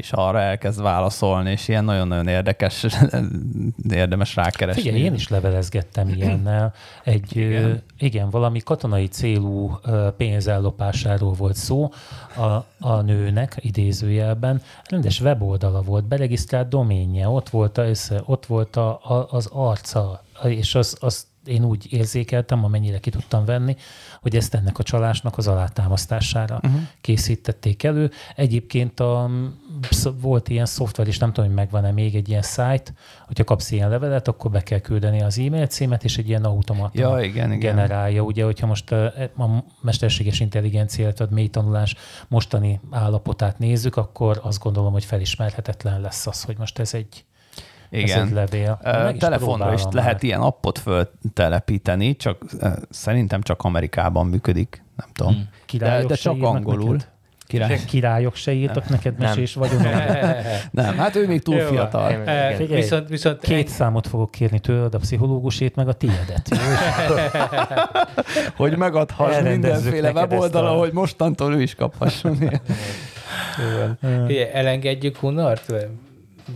És 0.00 0.12
arra 0.12 0.40
elkezd 0.40 0.82
válaszolni, 0.82 1.50
és 1.50 1.68
ilyen 1.68 1.84
nagyon-nagyon 1.84 2.26
érdekes, 2.26 2.86
érdemes 3.90 4.36
rákeresni. 4.36 4.82
Figyelj, 4.82 5.02
én 5.02 5.14
is 5.14 5.28
levelezgettem 5.28 6.08
ilyennel. 6.08 6.74
Egy, 7.04 7.36
igen. 7.36 7.50
Igen. 7.50 7.82
igen, 7.98 8.30
valami 8.30 8.60
katonai 8.60 9.06
célú 9.06 9.78
pénzellopásáról 10.16 11.32
volt 11.32 11.56
szó 11.56 11.90
a, 12.36 12.64
a 12.88 13.00
nőnek, 13.00 13.56
idézőjelben. 13.60 14.62
Rendes 14.84 15.20
weboldala 15.20 15.82
volt, 15.82 16.04
beregisztrált 16.04 16.68
doménje, 16.68 17.28
ott 17.28 17.48
volt, 17.48 17.78
a, 17.78 17.84
ott 18.24 18.46
volt 18.46 18.76
a, 18.76 18.88
a, 18.88 19.26
az 19.30 19.48
arca, 19.52 20.22
és 20.42 20.74
az, 20.74 20.96
az 21.00 21.26
én 21.44 21.64
úgy 21.64 21.92
érzékeltem, 21.92 22.64
amennyire 22.64 22.98
ki 22.98 23.10
tudtam 23.10 23.44
venni, 23.44 23.76
hogy 24.20 24.36
ezt 24.36 24.54
ennek 24.54 24.78
a 24.78 24.82
csalásnak 24.82 25.38
az 25.38 25.48
alátámasztására 25.48 26.60
uh-huh. 26.62 26.80
készítették 27.00 27.82
elő. 27.82 28.10
Egyébként 28.36 29.00
a, 29.00 29.30
volt 30.20 30.48
ilyen 30.48 30.66
szoftver, 30.66 31.06
és 31.06 31.18
nem 31.18 31.32
tudom, 31.32 31.48
hogy 31.48 31.58
megvan-e 31.58 31.90
még 31.90 32.14
egy 32.14 32.28
ilyen 32.28 32.42
szájt, 32.42 32.94
hogyha 33.26 33.44
kapsz 33.44 33.70
ilyen 33.70 33.88
levelet, 33.88 34.28
akkor 34.28 34.50
be 34.50 34.62
kell 34.62 34.78
küldeni 34.78 35.22
az 35.22 35.38
e-mail 35.38 35.66
címet, 35.66 36.04
és 36.04 36.18
egy 36.18 36.28
ilyen 36.28 36.44
automata 36.44 37.00
Ja, 37.00 37.20
igen, 37.20 37.52
igen. 37.52 37.58
generálja. 37.58 38.22
Ugye, 38.22 38.44
hogyha 38.44 38.66
most 38.66 38.90
ö, 38.90 39.04
a 39.36 39.64
mesterséges 39.80 40.40
intelligencia, 40.40 41.04
illetve 41.04 41.24
a 41.24 41.34
mély 41.34 41.48
tanulás 41.48 41.94
mostani 42.28 42.80
állapotát 42.90 43.58
nézzük, 43.58 43.96
akkor 43.96 44.40
azt 44.42 44.62
gondolom, 44.62 44.92
hogy 44.92 45.04
felismerhetetlen 45.04 46.00
lesz 46.00 46.26
az, 46.26 46.42
hogy 46.42 46.58
most 46.58 46.78
ez 46.78 46.94
egy, 46.94 47.24
Igen. 47.90 48.26
egy 48.26 48.32
levél. 48.32 48.80
Is 49.12 49.18
Telefonra 49.18 49.72
is 49.72 49.82
lehet 49.90 50.12
már. 50.12 50.24
ilyen 50.24 50.40
appot 50.40 50.78
föltelepíteni, 50.78 52.16
csak 52.16 52.44
szerintem 52.90 53.42
csak 53.42 53.62
Amerikában 53.62 54.26
működik, 54.26 54.82
nem 54.96 55.08
tudom. 55.12 55.32
Hmm. 55.32 55.42
De, 55.50 55.56
Királyok 55.66 56.08
de 56.08 56.14
csak 56.14 56.42
angolul. 56.42 56.90
neked? 56.92 57.08
Király. 57.46 57.80
Királyok 57.86 58.34
se 58.34 58.52
írtak 58.52 58.88
neked 58.88 59.18
Nem. 59.18 59.28
mesés 59.28 59.54
vagyon. 59.54 59.82
Nem, 60.70 60.96
hát 60.98 61.16
ő 61.16 61.26
még 61.26 61.42
túl 61.42 61.54
Jó 61.56 61.66
fiatal. 61.66 62.10
Én- 62.10 62.22
igen. 62.22 62.54
Figyelj, 62.56 62.80
Viszont, 62.80 63.08
viszont 63.08 63.38
Két 63.40 63.68
számot 63.68 64.06
fogok 64.06 64.30
kérni 64.30 64.58
tőled, 64.58 64.94
a 64.94 64.98
pszichológusét, 64.98 65.74
meg 65.76 65.88
a 65.88 65.92
tiédet. 65.92 66.48
Hogy 68.56 68.76
megadhass 68.76 69.40
mindenféle 69.42 70.12
neked 70.12 70.30
weboldala, 70.32 70.70
a- 70.74 70.78
hogy 70.78 70.92
mostantól 70.92 71.54
ő 71.54 71.62
is 71.62 71.74
kaphasson. 71.74 72.38
Elengedjük 74.52 75.16
Hunort? 75.16 75.72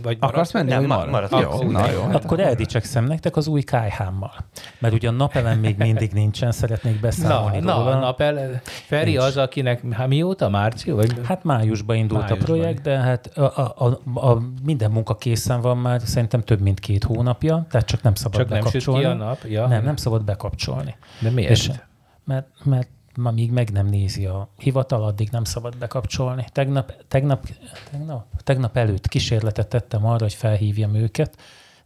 Vagy 0.03 0.17
Akarsz 0.19 0.53
menni? 0.53 0.69
Nem, 0.69 0.79
vagy 0.79 0.87
ma- 0.87 0.95
marad? 0.95 1.11
maradok. 1.31 1.61
Jó, 1.63 1.71
na 1.71 1.91
jó. 1.91 2.01
Akkor 2.11 2.39
eldicsekszem 2.39 3.03
nektek 3.05 3.35
az 3.35 3.47
új 3.47 3.61
kájhámmal. 3.61 4.33
Mert 4.79 4.93
ugye 4.93 5.07
a 5.07 5.11
napelem 5.11 5.59
még 5.59 5.77
mindig 5.77 6.11
nincsen, 6.11 6.51
szeretnék 6.51 6.93
Na, 6.93 6.99
beszámolni 6.99 7.59
na, 7.59 7.73
róla. 7.77 7.91
a 7.95 7.99
nap 7.99 8.21
el... 8.21 8.61
Feri 8.63 9.09
Nincs. 9.09 9.23
az, 9.23 9.37
akinek, 9.37 9.81
hát 9.91 10.07
mióta, 10.07 10.49
március? 10.49 10.95
Vagy? 10.95 11.13
Hát 11.25 11.43
májusban 11.43 11.95
indult 11.95 12.21
Májusban. 12.21 12.41
a 12.41 12.43
projekt, 12.45 12.81
de 12.81 12.97
hát 12.97 13.27
a, 13.37 13.41
a, 13.41 13.73
a, 14.15 14.27
a 14.29 14.41
minden 14.63 14.91
munka 14.91 15.15
készen 15.15 15.61
van 15.61 15.77
már, 15.77 16.01
szerintem 16.01 16.41
több 16.41 16.59
mint 16.61 16.79
két 16.79 17.03
hónapja, 17.03 17.65
tehát 17.69 17.85
csak 17.87 18.01
nem 18.01 18.15
szabad 18.15 18.39
Csak 18.39 18.49
nem 18.49 18.61
süt 18.61 18.71
ki 18.71 18.77
bekapcsolni. 18.77 19.05
a 19.21 19.25
nap? 19.25 19.37
Ja. 19.47 19.67
Nem, 19.67 19.83
nem 19.83 19.95
szabad 19.95 20.23
bekapcsolni. 20.23 20.95
De 21.19 21.29
miért? 21.29 21.51
És, 21.51 21.71
mert, 22.23 22.47
mert 22.63 22.87
ma 23.17 23.31
még 23.31 23.51
meg 23.51 23.71
nem 23.71 23.85
nézi 23.85 24.25
a 24.25 24.49
hivatal, 24.57 25.03
addig 25.03 25.29
nem 25.31 25.43
szabad 25.43 25.77
bekapcsolni. 25.77 26.45
Tegnap, 26.51 26.93
tegnap, 27.07 27.47
tegnap, 27.91 28.25
tegnap 28.43 28.77
előtt 28.77 29.07
kísérletet 29.07 29.67
tettem 29.67 30.05
arra, 30.05 30.23
hogy 30.23 30.33
felhívjam 30.33 30.95
őket. 30.95 31.37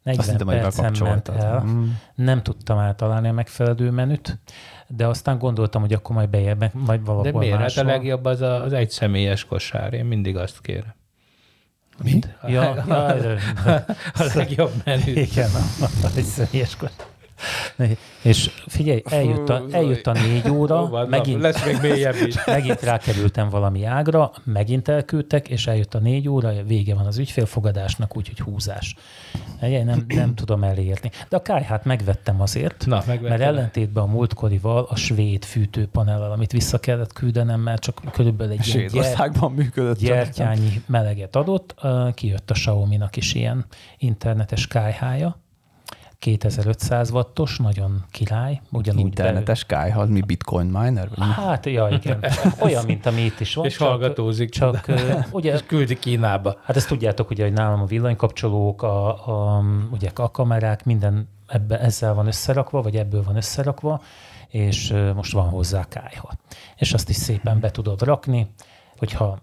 40 0.04 0.36
Azt 0.36 0.44
percen 0.44 0.96
ment 1.00 1.28
el. 1.28 1.64
Mm. 1.64 1.90
Nem 2.16 2.44
tudtam 2.44 2.78
általálni 2.78 3.28
a 3.28 3.34
megfelelő 3.34 3.92
menüt, 3.92 4.40
de 4.88 5.08
aztán 5.08 5.38
gondoltam, 5.38 5.82
hogy 5.82 5.94
akkor 5.94 6.16
majd 6.16 6.30
bejebb, 6.30 6.74
majd 6.74 7.06
valahol 7.06 7.32
De 7.32 7.38
miért? 7.38 7.58
Hát 7.58 7.78
a 7.78 7.84
legjobb 7.84 8.26
az 8.26 8.42
a, 8.42 8.64
az 8.64 8.74
egyszemélyes 8.74 9.46
kosár. 9.46 9.94
Én 9.94 10.06
mindig 10.06 10.38
azt 10.38 10.62
kérem. 10.62 10.94
Mi? 12.04 12.20
Ja, 12.48 12.84
ja, 12.88 13.06
A 14.14 14.32
legjobb 14.34 14.72
menü. 14.86 15.12
igen, 15.12 15.50
egy 16.16 16.24
személyes 16.24 16.76
kor. 16.76 16.90
És 18.22 18.52
figyelj, 18.68 19.02
eljött 19.10 19.50
a, 19.50 19.64
eljött 19.72 20.08
a 20.08 20.12
négy 20.12 20.50
óra, 20.50 20.84
Ó, 20.84 20.88
van, 20.88 21.10
megint, 21.10 21.42
Lesz 21.42 21.66
még 21.66 21.78
mélyebb 21.82 22.16
is. 22.26 22.46
megint 22.46 22.82
rákerültem 22.82 23.50
valami 23.50 23.86
ágra, 23.86 24.32
megint 24.44 24.88
elküldtek, 24.88 25.50
és 25.50 25.68
eljött 25.68 25.94
a 25.94 26.00
négy 26.00 26.30
óra, 26.30 26.52
vége 26.64 26.96
van 26.96 27.06
az 27.06 27.18
ügyfélfogadásnak, 27.18 28.18
úgyhogy 28.18 28.40
húzás. 28.40 28.96
Ugye, 29.62 29.84
nem, 29.84 30.06
nem 30.22 30.36
tudom 30.36 30.64
elérni. 30.64 31.12
De 31.30 31.36
a 31.36 31.42
kájhát 31.42 31.86
megvettem 31.86 32.42
azért, 32.42 32.86
Na, 32.86 32.96
megvettem. 33.08 33.30
mert 33.30 33.42
ellentétben 33.42 34.04
a 34.04 34.08
múltkorival 34.08 34.88
a 34.90 34.96
svéd 34.96 35.46
fűtőpanellal, 35.46 36.32
amit 36.32 36.52
vissza 36.52 36.80
kellett 36.80 37.14
küldenem, 37.14 37.60
mert 37.60 37.82
csak 37.82 38.02
körülbelül 38.12 38.54
egy 38.54 38.64
Svédországban 38.64 39.52
működött. 39.52 40.00
gyertyányi 40.00 40.82
meleget 40.86 41.36
adott, 41.36 41.76
kijött 42.14 42.50
a 42.50 42.54
Xiaomi-nak 42.54 43.16
is 43.16 43.34
ilyen 43.34 43.66
internetes 43.98 44.68
kájhája, 44.68 45.38
2500 46.20 47.12
wattos, 47.12 47.58
nagyon 47.58 48.06
király, 48.12 48.62
ugyanúgy 48.72 49.04
Internetes 49.06 49.66
kájha, 49.66 50.02
az 50.02 50.10
mi 50.10 50.22
bitcoin 50.22 50.66
miner? 50.66 51.10
Vagy? 51.10 51.18
Belül. 51.18 51.34
Hát, 51.34 51.66
ja, 51.66 51.90
igen. 52.02 52.26
Olyan, 52.60 52.86
mint 52.86 53.06
ami 53.06 53.22
itt 53.22 53.40
is 53.40 53.54
van. 53.54 53.66
És 53.66 53.78
hallgatózik. 53.78 54.50
Csak, 54.50 54.88
ö, 54.88 55.14
ugye, 55.32 55.54
És 55.54 55.64
küldi 55.66 56.00
Kínába. 56.00 56.58
hát 56.64 56.76
ezt 56.76 56.88
tudjátok, 56.88 57.30
ugye, 57.30 57.44
hogy 57.44 57.54
nálam 57.54 57.82
a 57.82 57.86
villanykapcsolók, 57.86 58.82
a, 58.84 59.08
a, 59.58 59.64
ugye 59.92 60.10
a 60.16 60.32
kamerák, 60.32 60.86
minden 60.86 61.30
ebbe, 61.48 61.80
ezzel 61.80 62.14
van 62.14 62.28
összerakva, 62.28 62.82
vagy 62.82 62.96
ebből 62.96 63.24
van 63.24 63.36
összerakva, 63.36 64.02
és 64.48 64.94
most 65.16 65.34
van 65.34 65.50
hozzá 65.50 65.86
kájha. 65.88 66.32
És 66.76 66.94
azt 66.94 67.10
is 67.10 67.16
szépen 67.16 67.60
be 67.60 67.72
tudod 67.72 68.02
rakni, 68.02 68.48
hogyha 68.98 69.38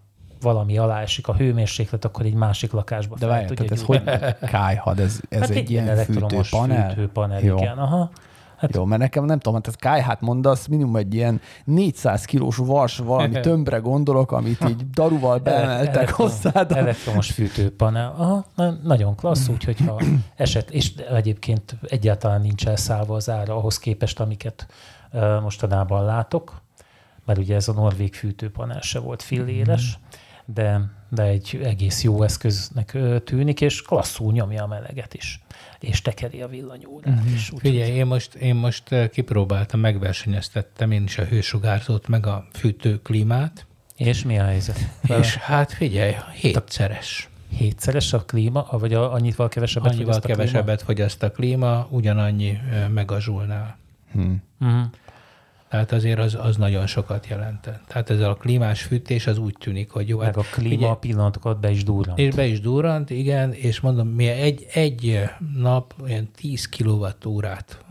valami 0.46 0.78
alá 0.78 1.00
esik 1.00 1.28
a 1.28 1.34
hőmérséklet, 1.34 2.04
akkor 2.04 2.24
egy 2.24 2.34
másik 2.34 2.72
lakásba 2.72 3.14
De 3.14 3.20
fel 3.20 3.28
várj, 3.28 3.44
tudja 3.46 3.64
tehát 3.64 3.72
ez 3.72 3.86
hogy 3.86 4.48
kájhad? 4.50 4.98
Ez, 4.98 5.20
ez 5.28 5.40
hát 5.40 5.50
egy 5.50 5.70
ilyen 5.70 5.88
elektromos 5.88 6.48
fűtőpanel? 6.48 6.88
fűtőpanel 6.88 7.40
Jó. 7.40 7.56
igen. 7.56 7.78
Aha. 7.78 8.10
Hát 8.56 8.74
Jó, 8.74 8.84
mert 8.84 9.00
nekem 9.00 9.24
nem 9.24 9.38
tudom, 9.38 9.54
hát 9.54 9.66
ez 9.66 9.74
kájhát 9.74 10.20
mondasz, 10.20 10.66
minimum 10.66 10.96
egy 10.96 11.14
ilyen 11.14 11.40
400 11.64 12.24
kilós 12.24 12.56
vas 12.56 12.98
valami 12.98 13.40
tömbre 13.48 13.78
gondolok, 13.78 14.32
amit 14.32 14.64
így 14.68 14.90
daruval 14.90 15.38
beemeltek 15.38 15.94
Elektron- 15.94 16.30
hozzád. 16.30 16.72
Elektromos 16.72 17.30
fűtőpanel. 17.30 18.14
Aha, 18.18 18.44
na- 18.54 18.78
nagyon 18.82 19.14
klassz, 19.16 19.48
úgyhogy 19.48 19.76
ha 19.86 20.00
eset, 20.36 20.70
és 20.70 20.92
egyébként 21.14 21.76
egyáltalán 21.88 22.40
nincs 22.40 22.66
elszállva 22.66 23.14
az 23.14 23.30
ára 23.30 23.56
ahhoz 23.56 23.78
képest, 23.78 24.20
amiket 24.20 24.66
ö, 25.12 25.40
mostanában 25.40 26.04
látok, 26.04 26.60
mert 27.24 27.38
ugye 27.38 27.54
ez 27.54 27.68
a 27.68 27.72
norvég 27.72 28.14
fűtőpanel 28.14 28.80
se 28.80 28.98
volt 28.98 29.22
filléres, 29.22 29.98
de, 30.46 30.80
de 31.08 31.22
egy 31.22 31.60
egész 31.62 32.02
jó 32.02 32.22
eszköznek 32.22 32.96
tűnik, 33.24 33.60
és 33.60 33.82
klasszul 33.82 34.32
nyomja 34.32 34.62
a 34.62 34.66
meleget 34.66 35.14
is, 35.14 35.40
és 35.80 36.02
tekeri 36.02 36.42
a 36.42 36.48
villanyórát 36.48 37.24
is. 37.34 37.50
Úgyhogy 37.52 37.70
Figyelj, 37.70 37.90
én 37.90 38.06
most, 38.06 38.34
én 38.34 38.54
most 38.54 39.10
kipróbáltam, 39.10 39.80
megversenyeztettem 39.80 40.90
én 40.90 41.02
is 41.02 41.18
a 41.18 41.24
hősugárzót, 41.24 42.08
meg 42.08 42.26
a 42.26 42.46
fűtőklímát, 42.52 43.66
És 43.96 44.24
mi 44.24 44.38
a 44.38 44.44
helyzet? 44.44 44.78
és 45.20 45.36
hát 45.36 45.72
figyelj, 45.72 46.14
hétszeres. 46.40 47.28
Hétszeres 47.56 48.12
a 48.12 48.24
klíma, 48.24 48.66
vagy 48.70 48.94
a, 48.94 49.12
annyival 49.12 49.48
kevesebbet 49.48 49.92
Annyival 49.92 50.12
fogyaszt 50.12 50.24
a 50.24 50.28
klíma? 50.28 50.50
kevesebbet 50.50 50.82
fogyaszt 50.82 51.22
a 51.22 51.30
klíma, 51.30 51.86
ugyanannyi 51.90 52.58
megazsulnál. 52.94 53.76
Hm. 54.12 54.32
Mhm. 54.58 54.80
Tehát 55.76 55.92
azért 55.92 56.18
az, 56.18 56.36
az 56.40 56.56
nagyon 56.56 56.86
sokat 56.86 57.26
jelent. 57.26 57.80
Tehát 57.86 58.10
ez 58.10 58.20
a 58.20 58.34
klímás 58.34 58.82
fűtés 58.82 59.26
az 59.26 59.38
úgy 59.38 59.54
tűnik, 59.58 59.90
hogy 59.90 60.08
jó. 60.08 60.18
Meg 60.18 60.26
hát 60.26 60.36
a 60.36 60.44
klíma 60.52 60.74
figyelj, 60.74 60.94
pillanatokat 61.00 61.60
be 61.60 61.70
is 61.70 61.84
durrant. 61.84 62.18
És 62.18 62.34
be 62.34 62.46
is 62.46 62.60
durrant, 62.60 63.10
igen, 63.10 63.52
és 63.52 63.80
mondom, 63.80 64.08
mi 64.08 64.26
egy, 64.26 64.66
egy 64.72 65.22
nap 65.56 65.94
olyan 66.02 66.30
10 66.36 66.68
kilowattórát 66.68 67.84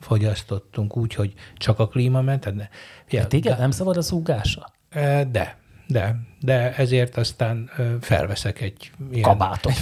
fogyasztottunk 0.00 0.96
úgy, 0.96 1.14
hogy 1.14 1.32
csak 1.56 1.78
a 1.78 1.88
klíma 1.88 2.20
ment. 2.20 2.40
Tehát 2.40 2.58
ne, 2.58 3.18
Hát 3.18 3.32
igen, 3.32 3.58
nem 3.58 3.70
szabad 3.70 3.96
az 3.96 4.10
ugása? 4.10 4.72
Eh, 4.88 5.24
De, 5.24 5.58
de, 5.86 6.16
de 6.42 6.74
ezért 6.76 7.16
aztán 7.16 7.70
felveszek 8.00 8.60
egy 8.60 8.90
ilyen... 9.12 9.22
Kabátot. 9.22 9.72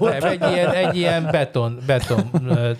Nem, 0.00 0.22
egy 0.24 0.42
ilyen, 0.52 0.70
egy 0.72 0.96
ilyen 0.96 1.28
beton, 1.30 1.78
beton 1.86 2.30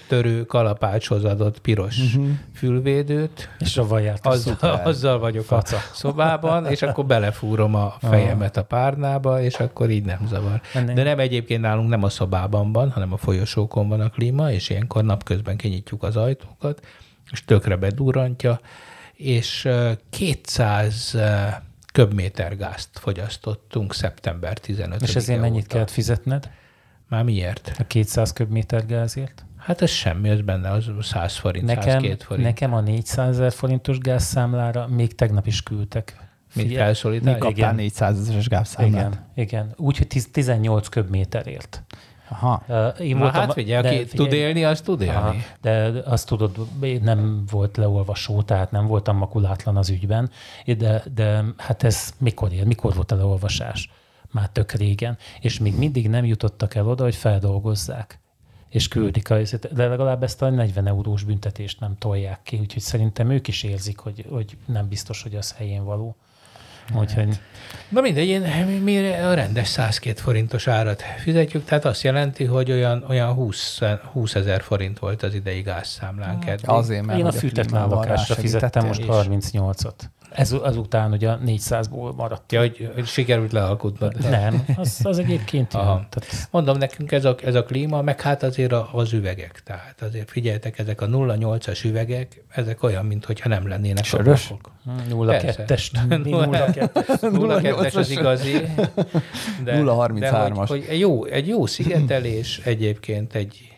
törő 0.08 0.44
kalapácshoz 0.44 1.24
adott 1.24 1.58
piros 1.58 1.96
Mhm. 2.14 2.30
fülvédőt, 2.54 3.48
És 3.58 3.76
a 3.76 3.86
vaját. 3.86 4.26
azzal, 4.26 4.56
azzal 4.84 5.18
vagyok 5.18 5.44
Faca. 5.44 5.76
a 5.76 5.80
szobában, 5.92 6.66
és 6.66 6.82
akkor 6.82 7.06
belefúrom 7.06 7.74
a 7.74 7.94
fejemet 8.00 8.56
a 8.56 8.62
párnába, 8.64 9.40
és 9.42 9.54
akkor 9.54 9.90
így 9.90 10.04
nem 10.04 10.26
zavar. 10.28 10.60
De 10.94 11.02
nem 11.02 11.18
egyébként 11.18 11.60
nálunk 11.60 11.88
nem 11.88 12.02
a 12.02 12.08
szobában 12.08 12.72
van, 12.72 12.90
hanem 12.90 13.12
a 13.12 13.16
folyosókon 13.16 13.88
van 13.88 14.00
a 14.00 14.08
klíma, 14.10 14.50
és 14.50 14.70
ilyenkor 14.70 15.04
napközben 15.04 15.56
kinyitjuk 15.56 16.02
az 16.02 16.16
ajtókat, 16.16 16.80
és 17.30 17.44
tökre 17.44 17.76
bedurrantja, 17.76 18.60
és 19.14 19.64
ö, 19.64 19.90
200 20.10 21.16
ö, 21.98 22.02
köbméter 22.02 22.56
gázt 22.56 22.88
fogyasztottunk 22.92 23.94
szeptember 23.94 24.58
15 24.58 25.02
És 25.02 25.16
ezért 25.16 25.40
mennyit 25.40 25.66
kellett 25.66 25.90
fizetned? 25.90 26.50
Már 27.08 27.24
miért? 27.24 27.72
A 27.78 27.84
200 27.84 28.32
köbméter 28.32 28.86
gázért? 28.86 29.44
Hát 29.56 29.82
ez 29.82 29.90
semmi, 29.90 30.28
ez 30.28 30.40
benne, 30.40 30.70
az 30.70 30.84
100 31.00 31.36
forint, 31.36 31.66
Nekem, 31.66 31.82
102 32.00 32.22
forint. 32.22 32.46
nekem 32.46 32.74
a 32.74 32.80
400 32.80 33.28
ezer 33.28 33.52
forintos 33.52 33.98
gázszámlára 33.98 34.86
még 34.86 35.14
tegnap 35.14 35.46
is 35.46 35.62
küldtek. 35.62 36.16
Figyelj, 36.48 36.74
felszólítás? 36.76 37.24
mikor- 37.34 37.40
Kaptál 37.40 37.72
Igen. 37.72 37.74
400 37.74 38.18
ezeres 38.18 38.48
gávszámlát. 38.48 39.12
Igen, 39.12 39.26
igen. 39.34 39.72
Úgyhogy 39.76 40.06
10 40.06 40.30
18 40.30 40.88
köbméterért. 40.88 41.82
Aha. 42.28 42.64
Én 43.00 43.16
Na 43.16 43.30
hát 43.30 43.52
figyelj, 43.52 43.86
aki 43.86 44.04
tud 44.04 44.32
élni, 44.32 44.64
az 44.64 44.80
tud 44.80 45.00
élni. 45.00 45.14
Aha, 45.14 45.34
de 45.60 46.02
azt 46.04 46.26
tudod, 46.26 46.56
nem 47.02 47.44
volt 47.50 47.76
leolvasó, 47.76 48.42
tehát 48.42 48.70
nem 48.70 48.86
voltam 48.86 49.16
makulátlan 49.16 49.76
az 49.76 49.90
ügyben, 49.90 50.30
de, 50.64 51.02
de 51.14 51.44
hát 51.56 51.82
ez 51.82 52.14
mikor 52.18 52.52
ér, 52.52 52.64
mikor 52.64 52.94
volt 52.94 53.12
a 53.12 53.16
leolvasás? 53.16 53.90
Már 54.30 54.48
tök 54.48 54.72
régen, 54.72 55.18
és 55.40 55.58
még 55.58 55.78
mindig 55.78 56.08
nem 56.08 56.24
jutottak 56.24 56.74
el 56.74 56.88
oda, 56.88 57.02
hogy 57.02 57.14
feldolgozzák 57.14 58.20
és 58.68 58.88
küldik, 58.88 59.30
a, 59.30 59.38
de 59.72 59.86
legalább 59.86 60.22
ezt 60.22 60.42
a 60.42 60.50
40 60.50 60.86
eurós 60.86 61.22
büntetést 61.22 61.80
nem 61.80 61.98
tolják 61.98 62.42
ki, 62.42 62.58
úgyhogy 62.58 62.82
szerintem 62.82 63.30
ők 63.30 63.48
is 63.48 63.62
érzik, 63.62 63.98
hogy, 63.98 64.24
hogy 64.30 64.56
nem 64.64 64.88
biztos, 64.88 65.22
hogy 65.22 65.34
az 65.34 65.52
helyén 65.52 65.84
való. 65.84 66.16
Úgyhogy 66.94 67.38
Na 67.88 68.00
mindegy, 68.00 68.28
én, 68.28 68.42
mi 68.82 69.12
a 69.12 69.34
rendes 69.34 69.68
102 69.68 70.18
forintos 70.20 70.66
árat 70.68 71.02
fizetjük, 71.18 71.64
tehát 71.64 71.84
azt 71.84 72.02
jelenti, 72.02 72.44
hogy 72.44 72.70
olyan, 72.70 73.04
olyan 73.08 73.32
20, 73.32 73.80
20 74.12 74.34
ezer 74.34 74.62
forint 74.62 74.98
volt 74.98 75.22
az 75.22 75.34
idei 75.34 75.60
gázszámlánk 75.60 76.46
eddig. 76.46 76.68
Azért, 76.68 77.06
mert 77.06 77.18
én 77.18 77.26
a 77.26 77.32
fűtetlen 77.32 77.88
lakásra 77.88 78.34
fizettem 78.34 78.86
most 78.86 79.00
és- 79.00 79.06
38-ot. 79.08 79.92
Ez, 80.30 80.52
azután 80.52 81.12
ugye 81.12 81.30
a 81.30 81.38
400-ból 81.46 82.14
maradt. 82.16 82.52
Ja, 82.52 82.60
hogy, 82.60 82.90
hogy 82.94 83.06
sikerült 83.06 83.52
lealkutnod. 83.52 84.30
Nem, 84.30 84.64
az, 84.76 85.00
az 85.02 85.18
egyébként. 85.18 85.74
Aha. 85.74 86.06
Tehát, 86.10 86.48
Mondom 86.50 86.78
nekünk 86.78 87.12
ez 87.12 87.24
a, 87.24 87.36
ez 87.44 87.54
a 87.54 87.64
klíma, 87.64 88.02
meg 88.02 88.20
hát 88.20 88.42
azért 88.42 88.72
a, 88.72 88.88
az 88.92 89.12
üvegek. 89.12 89.62
Tehát 89.64 90.02
azért 90.02 90.30
figyeljetek, 90.30 90.78
ezek 90.78 91.00
a 91.00 91.06
0,8-as 91.06 91.84
üvegek, 91.84 92.44
ezek 92.48 92.82
olyan, 92.82 93.04
mintha 93.04 93.48
nem 93.48 93.68
lennének 93.68 94.04
Sörös? 94.04 94.50
ablakok. 94.50 94.74
0,2-est. 95.10 96.08
Mi 96.24 96.30
0,2 96.30 96.88
0,2-es 97.20 97.94
az 97.94 98.10
igazi. 98.10 98.52
De, 99.64 99.80
0,33-as. 99.80 100.18
de 100.18 100.30
hogy, 100.30 100.68
hogy 100.68 100.84
egy, 100.88 100.98
jó, 100.98 101.24
egy 101.24 101.48
jó 101.48 101.66
szigetelés 101.66 102.58
egyébként 102.64 103.34
egy, 103.34 103.76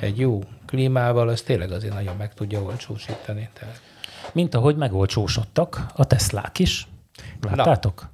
egy 0.00 0.18
jó 0.18 0.40
klímával, 0.66 1.28
az 1.28 1.42
tényleg 1.42 1.72
azért 1.72 1.94
nagyon 1.94 2.16
meg 2.16 2.34
tudja 2.34 2.62
olcsósítani. 2.62 3.48
Tehát. 3.52 3.80
Mint 4.32 4.54
ahogy 4.54 4.76
megolcsósodtak 4.76 5.86
a 5.94 6.04
Teslák 6.04 6.58
is. 6.58 6.88
Láttátok? 7.40 8.08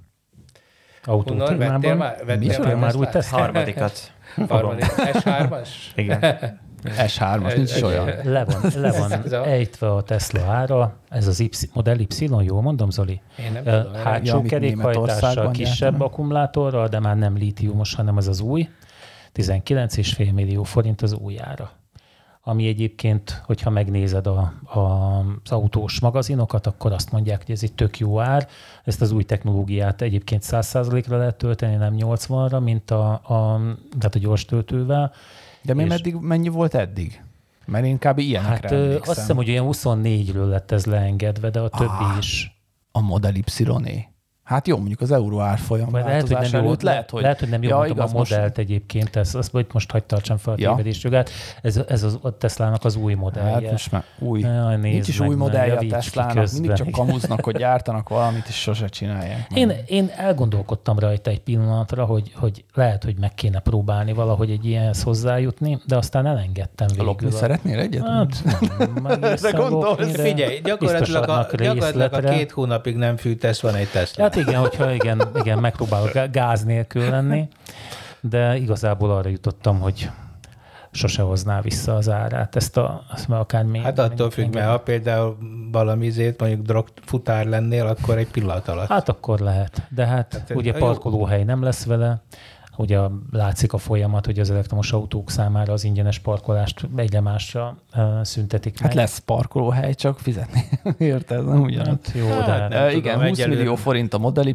Autó 1.04 1.32
Hunor, 1.32 1.56
vettél 1.56 1.94
már, 1.94 2.24
vettél 2.26 2.48
Vettél 2.48 2.76
már 2.76 2.94
új 2.96 3.04
Teslát? 3.04 3.12
Tesla? 3.12 3.38
Harmadikat. 3.38 4.12
Harmadik. 4.48 4.84
S3-as? 4.96 5.68
Igen. 5.94 6.20
S3-as, 6.84 7.56
nincs 7.56 7.82
olyan. 7.82 8.06
Le 8.34 8.44
van, 8.44 8.72
le 8.76 8.92
van 8.92 9.44
ejtve 9.44 9.94
a 9.94 10.02
Tesla 10.02 10.42
ára, 10.42 10.96
ez 11.08 11.26
az 11.26 11.40
y, 11.40 11.50
Model 11.72 11.98
Y, 11.98 12.06
jól 12.40 12.62
mondom, 12.62 12.90
Zoli? 12.90 13.20
Én 13.38 13.52
nem 13.52 13.62
tudom. 13.62 13.92
Ja, 13.92 13.98
Hátsó 13.98 14.36
amit 14.36 14.50
kerékhajtással, 14.50 15.50
kisebb 15.50 15.78
gyártanak. 15.78 16.06
akkumulátorral, 16.06 16.88
de 16.88 16.98
már 17.00 17.16
nem 17.16 17.36
lítiumos, 17.36 17.94
hanem 17.94 18.18
ez 18.18 18.26
az 18.26 18.40
új. 18.40 18.68
19,5 19.34 20.32
millió 20.32 20.62
forint 20.62 21.02
az 21.02 21.12
új 21.12 21.40
ára. 21.40 21.70
Ami 22.44 22.66
egyébként, 22.66 23.42
hogyha 23.46 23.70
megnézed 23.70 24.26
a, 24.26 24.52
a, 24.64 24.78
az 25.44 25.50
autós 25.50 26.00
magazinokat, 26.00 26.66
akkor 26.66 26.92
azt 26.92 27.12
mondják, 27.12 27.42
hogy 27.46 27.54
ez 27.54 27.62
egy 27.62 27.72
tök 27.72 27.98
jó 27.98 28.20
ár. 28.20 28.48
Ezt 28.84 29.00
az 29.00 29.12
új 29.12 29.24
technológiát 29.24 30.02
egyébként 30.02 30.42
100%-ra 30.46 31.16
lehet 31.16 31.36
tölteni, 31.36 31.74
nem 31.76 31.94
80-ra, 31.96 32.62
mint 32.62 32.90
a, 32.90 33.10
a, 33.12 33.60
tehát 33.98 34.14
a 34.14 34.18
gyors 34.18 34.44
töltővel. 34.44 35.12
De 35.62 35.74
mi 35.74 35.84
meddig, 35.84 36.14
mennyi 36.14 36.48
volt 36.48 36.74
eddig? 36.74 37.22
Mert 37.66 37.84
én 37.84 37.98
kb. 37.98 38.18
ilyenekre 38.18 38.68
Hát 38.68 38.72
emlékszem. 38.72 39.10
azt 39.10 39.18
hiszem, 39.18 39.36
hogy 39.36 39.50
olyan 39.50 39.66
24-ről 39.72 40.48
lett 40.48 40.70
ez 40.70 40.84
leengedve, 40.84 41.50
de 41.50 41.60
a 41.60 41.68
többi 41.68 42.04
Ah. 42.10 42.16
is. 42.18 42.60
A 42.92 43.00
Model 43.00 43.34
y 43.34 43.44
-é. 43.84 44.11
Hát 44.52 44.68
jó, 44.68 44.76
mondjuk 44.76 45.00
az 45.00 45.10
euró 45.10 45.40
árfolyam 45.40 45.88
Vagy 45.90 46.02
lehet, 46.02 46.20
hogy 46.20 46.30
nem 46.30 46.38
változás 46.38 46.60
jó, 46.60 46.66
előtt 46.68 46.82
lehet, 46.82 47.10
hogy, 47.10 47.22
lehet, 47.22 47.38
hogy 47.38 47.48
nem 47.48 47.62
jó 47.62 47.68
ja, 47.68 47.76
ja, 47.76 47.82
a 47.82 47.86
igaz, 47.86 48.12
modellt 48.12 48.58
egyébként, 48.58 49.16
ezt, 49.16 49.34
azt 49.34 49.50
hogy 49.52 49.66
most 49.72 49.90
hagyd 49.90 50.04
tartsam 50.04 50.36
fel 50.36 50.52
a 50.54 50.56
Ja. 50.58 50.78
jogát. 51.02 51.30
Ez, 51.62 51.80
ez 51.88 52.02
az, 52.02 52.18
a 52.22 52.36
Teslának 52.38 52.84
az 52.84 52.96
új 52.96 53.14
Most, 53.14 53.34
modellje. 53.36 53.52
hát 53.52 53.70
most 53.70 53.90
már 53.92 54.04
új. 54.18 54.40
Jaj, 54.40 54.76
nézd 54.76 54.92
Nincs 54.94 55.08
is 55.08 55.18
meg, 55.18 55.28
új 55.28 55.34
modellje 55.34 55.72
a 55.74 55.78
közben. 56.34 56.48
mindig 56.52 56.72
csak 56.72 56.90
kamuznak, 56.90 57.44
hogy 57.44 57.56
gyártanak 57.56 58.08
valamit, 58.08 58.46
és 58.48 58.60
sose 58.60 58.86
csinálják. 58.86 59.50
meg. 59.50 59.58
Én, 59.58 59.72
én 59.86 60.10
elgondolkodtam 60.16 60.98
rajta 60.98 61.30
egy 61.30 61.40
pillanatra, 61.40 62.04
hogy, 62.04 62.32
hogy 62.34 62.64
lehet, 62.74 63.04
hogy 63.04 63.16
meg 63.20 63.34
kéne 63.34 63.58
próbálni 63.58 64.12
valahogy 64.12 64.50
egy 64.50 64.64
ilyenhez 64.64 65.02
hozzájutni, 65.02 65.78
de 65.86 65.96
aztán 65.96 66.26
elengedtem 66.26 66.86
végül. 66.90 67.04
Lopni 67.04 67.30
szeretnél 67.30 67.78
egyet? 67.78 68.06
Hát, 68.06 68.42
nem, 68.44 69.06
egészen 69.06 69.54
gondolsz? 69.54 70.12
de 70.12 70.22
Figyelj, 70.22 70.60
gyakorlatilag 70.64 71.28
a, 71.28 71.46
gyakorlatilag 71.56 72.12
a 72.12 72.20
két 72.20 72.50
hónapig 72.50 72.96
nem 72.96 73.16
fűtesz, 73.16 73.60
van 73.60 73.74
egy 73.74 73.88
Tesla. 73.88 74.22
Hát 74.22 74.34
igen, 74.48 74.60
hogyha 74.60 74.92
igen, 74.92 75.22
igen, 75.34 75.58
megpróbálok 75.58 76.12
gá- 76.12 76.30
gáz 76.32 76.64
nélkül 76.64 77.10
lenni, 77.10 77.48
de 78.20 78.56
igazából 78.56 79.10
arra 79.10 79.28
jutottam, 79.28 79.80
hogy 79.80 80.10
sose 80.90 81.22
hozná 81.22 81.60
vissza 81.60 81.94
az 81.94 82.08
árát. 82.08 82.56
Ezt 82.56 82.76
a, 82.76 83.02
azt 83.12 83.28
már 83.28 83.40
akár 83.40 83.64
még... 83.64 83.82
Hát 83.82 83.98
attól 83.98 84.30
függ, 84.30 84.44
még- 84.44 84.54
mert 84.54 84.68
ha 84.68 84.78
például 84.78 85.36
valami 85.72 86.06
izét, 86.06 86.40
mondjuk 86.40 86.62
drogfutár 86.62 87.46
lennél, 87.46 87.86
akkor 87.86 88.18
egy 88.18 88.28
pillanat 88.30 88.68
alatt. 88.68 88.88
Hát 88.88 89.08
akkor 89.08 89.38
lehet. 89.38 89.82
De 89.88 90.06
hát, 90.06 90.32
Hát, 90.32 90.50
ugye 90.54 90.72
parkolóhely 90.72 91.44
nem 91.44 91.62
lesz 91.62 91.84
vele, 91.84 92.22
ugye 92.76 92.98
látszik 93.30 93.72
a 93.72 93.78
folyamat, 93.78 94.26
hogy 94.26 94.38
az 94.38 94.50
elektromos 94.50 94.92
autók 94.92 95.30
számára 95.30 95.72
az 95.72 95.84
ingyenes 95.84 96.18
parkolást 96.18 96.88
egyre 96.96 97.20
másra 97.20 97.76
szüntetik 98.22 98.78
Hát 98.78 98.88
meg. 98.88 98.96
lesz 98.96 99.18
parkolóhely, 99.18 99.94
csak 99.94 100.18
fizetni. 100.18 100.64
Érted? 100.98 101.46
Nem 101.46 101.60
ugyanaz. 101.60 101.86
Hát 101.86 102.12
jó, 102.14 102.26
Hát 102.28 102.44
de 102.46 102.50
hát, 102.52 102.68
nem. 102.70 102.82
Uh, 102.82 102.86
tudom, 102.86 102.98
igen, 103.04 103.18
20 103.20 103.38
egyelőre. 103.38 103.58
millió 103.58 103.74
forint 103.74 104.14
a 104.14 104.18
Model 104.18 104.46
Y, 104.46 104.54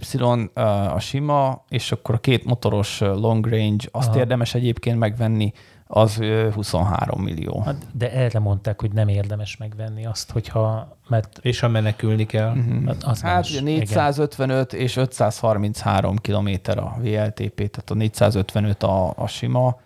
a 0.94 1.00
sima, 1.00 1.64
és 1.70 1.92
akkor 1.92 2.16
a 2.16 2.20
két 2.20 2.46
motoros 2.46 3.00
long 3.00 3.46
range, 3.48 3.86
azt 3.92 4.10
Aha. 4.10 4.18
érdemes 4.20 4.54
egyébként 4.56 5.00
megvenni, 5.00 5.52
az 5.88 6.18
uh, 6.20 6.54
23 6.54 7.22
millió. 7.22 7.62
hát, 7.66 7.76
de 7.94 8.12
erre 8.12 8.40
mondták, 8.40 8.82
hogy 8.82 8.92
nem 8.92 9.08
érdemes 9.08 9.58
megvenni 9.58 10.06
azt, 10.06 10.32
hogyha, 10.32 10.98
mert 11.08 11.40
És 11.42 11.60
ha 11.60 11.68
menekülni 11.68 12.26
kell. 12.26 12.54
Mhm. 12.54 12.88
az 12.88 13.22
más. 13.22 13.22
Hát 13.22 13.46
ugye 13.50 13.60
Igen. 13.60 13.74
455 13.74 14.74
és 14.74 14.96
533 14.96 16.16
km 16.16 16.50
a 16.66 16.96
VLTP, 17.00 17.56
tehát 17.56 17.90
a 17.90 17.94
455 17.94 18.84
a, 18.84 19.14
a 19.16 19.28
sima, 19.28 19.80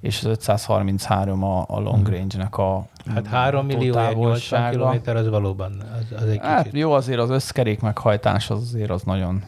és 0.00 0.18
az 0.18 0.24
533 0.26 1.42
a, 1.44 1.64
a 1.68 1.80
long 1.80 2.06
range-nek 2.08 2.56
a 2.58 2.86
Hát 3.14 3.26
3 3.26 3.66
millió, 3.66 3.92
80 3.94 4.04
távolsága. 4.08 4.70
kilométer, 4.70 5.16
az 5.16 5.28
valóban, 5.28 5.82
az, 6.00 6.22
az 6.22 6.28
egy 6.28 6.38
Hát 6.42 6.62
kicsit. 6.62 6.78
jó, 6.78 6.92
azért 6.92 7.18
az 7.20 7.30
összkerék 7.30 7.80
meghajtás 7.80 8.50
az 8.50 8.60
azért 8.62 8.90
az 8.90 9.02
nagyon... 9.02 9.42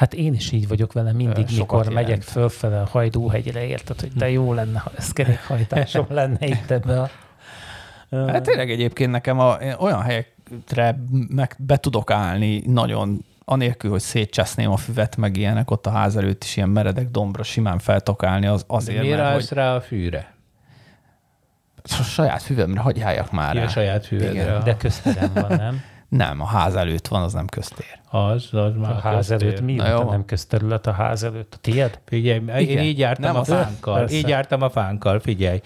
Hát 0.00 0.14
én 0.14 0.34
is 0.34 0.52
így 0.52 0.68
vagyok 0.68 0.92
vele 0.92 1.12
mindig, 1.12 1.48
Sokat 1.48 1.58
mikor 1.58 1.78
jelent. 1.78 1.94
megyek 1.94 2.22
fölfele 2.22 2.80
a 2.80 2.86
Hajdúhegyre, 2.90 3.66
érted, 3.66 4.00
hogy 4.00 4.12
de 4.12 4.30
jó 4.30 4.52
lenne, 4.52 4.78
ha 4.78 4.90
ez 4.96 5.12
kerékhajtásom 5.12 6.06
lenne 6.20 6.46
itt 6.46 6.70
ebbe 6.70 7.00
a... 7.00 7.10
Hát 8.10 8.42
tényleg 8.42 8.70
egyébként 8.70 9.10
nekem 9.10 9.38
a, 9.38 9.58
olyan 9.78 10.02
helyekre 10.02 10.98
meg 11.28 11.56
be 11.58 11.76
tudok 11.76 12.10
állni 12.10 12.62
nagyon, 12.66 13.24
anélkül, 13.44 13.90
hogy 13.90 14.00
szétcseszném 14.00 14.70
a 14.70 14.76
füvet, 14.76 15.16
meg 15.16 15.36
ilyenek 15.36 15.70
ott 15.70 15.86
a 15.86 15.90
ház 15.90 16.16
előtt 16.16 16.44
is 16.44 16.56
ilyen 16.56 16.68
meredek 16.68 17.10
dombra 17.10 17.42
simán 17.42 17.78
fel 17.78 18.00
tudok 18.00 18.22
állni, 18.24 18.46
az 18.46 18.60
De 18.60 18.74
azért, 18.74 19.00
miért 19.00 19.18
mert 19.18 19.34
hogy 19.34 19.56
rá 19.56 19.74
a 19.74 19.80
fűre? 19.80 20.34
a 21.82 22.02
saját 22.02 22.42
füvemre 22.42 22.80
hagyjáljak 22.80 23.32
már 23.32 23.52
Ki 23.52 23.58
a 23.58 23.60
rá. 23.60 23.66
saját 23.68 24.06
füvedre? 24.06 24.30
Igen. 24.42 24.64
De 24.64 24.76
közterem 24.76 25.30
van, 25.34 25.56
nem? 25.56 25.80
Nem, 26.10 26.40
a 26.40 26.44
ház 26.46 26.74
előtt 26.74 27.08
van, 27.08 27.22
az 27.22 27.32
nem 27.32 27.46
köztér. 27.46 27.98
Az, 28.10 28.48
az 28.52 28.72
már 28.76 28.90
A 28.90 28.94
ház 29.00 29.28
köztér. 29.28 29.48
előtt 29.48 29.60
mi 29.60 29.74
Na 29.74 30.04
nem 30.04 30.24
közterület 30.24 30.86
a 30.86 30.92
ház 30.92 31.22
előtt? 31.24 31.54
A 31.54 31.58
tiéd? 31.60 31.98
Figyelj, 32.06 32.38
én 32.38 32.56
Igen. 32.58 32.84
így 32.84 32.98
jártam 32.98 33.32
Nem 33.32 33.40
a 33.40 33.44
fánkkal. 33.44 33.94
Persze. 33.98 34.14
Így 34.16 34.28
jártam 34.28 34.62
a 34.62 34.70
fánkkal, 34.70 35.20
figyelj. 35.20 35.60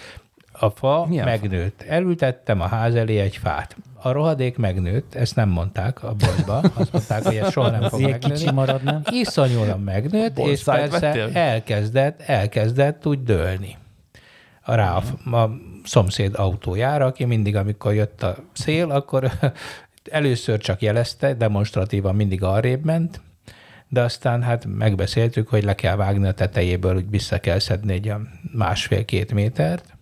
A 0.52 0.70
fa 0.70 1.06
Milyen 1.08 1.24
fa? 1.24 1.30
megnőtt. 1.30 1.82
Elültettem 1.88 2.60
a 2.60 2.66
ház 2.66 2.94
elé 2.94 3.18
egy 3.18 3.36
fát. 3.36 3.76
A 4.02 4.10
rohadék 4.12 4.56
megnőtt, 4.56 5.14
ezt 5.14 5.36
nem 5.36 5.48
mondták 5.48 6.02
a 6.02 6.14
boltba. 6.14 6.56
Azt 6.74 6.92
mondták, 6.92 7.22
hogy 7.24 7.36
ez 7.36 7.50
soha 7.50 7.70
nem 7.70 7.88
fog 7.88 8.00
Ilyen 8.00 8.18
kicsi 8.20 8.28
megnőni. 8.32 8.52
marad, 8.56 8.82
nem? 8.82 9.02
Iszonyúan 9.10 9.80
megnőtt, 9.80 10.38
és 10.38 10.62
persze 10.62 10.98
vettél? 11.00 11.30
elkezdett, 11.32 12.20
elkezdett 12.20 13.06
úgy 13.06 13.22
dőlni. 13.22 13.76
A 14.62 14.74
rá 14.74 14.96
a, 14.96 15.36
a 15.36 15.50
szomszéd 15.84 16.34
autójára, 16.38 17.06
aki 17.06 17.24
mindig, 17.24 17.56
amikor 17.56 17.94
jött 17.94 18.22
a 18.22 18.36
szél, 18.52 18.90
akkor 18.90 19.30
először 20.10 20.58
csak 20.58 20.82
jelezte, 20.82 21.34
demonstratívan 21.34 22.14
mindig 22.14 22.42
arrébb 22.42 22.84
ment, 22.84 23.20
de 23.88 24.00
aztán 24.02 24.42
hát 24.42 24.66
megbeszéltük, 24.66 25.48
hogy 25.48 25.64
le 25.64 25.74
kell 25.74 25.96
vágni 25.96 26.26
a 26.26 26.32
tetejéből, 26.32 26.96
úgy 26.96 27.10
vissza 27.10 27.38
kell 27.38 27.58
szedni 27.58 27.92
egy 27.92 28.12
másfél-két 28.52 29.32
métert, 29.32 29.96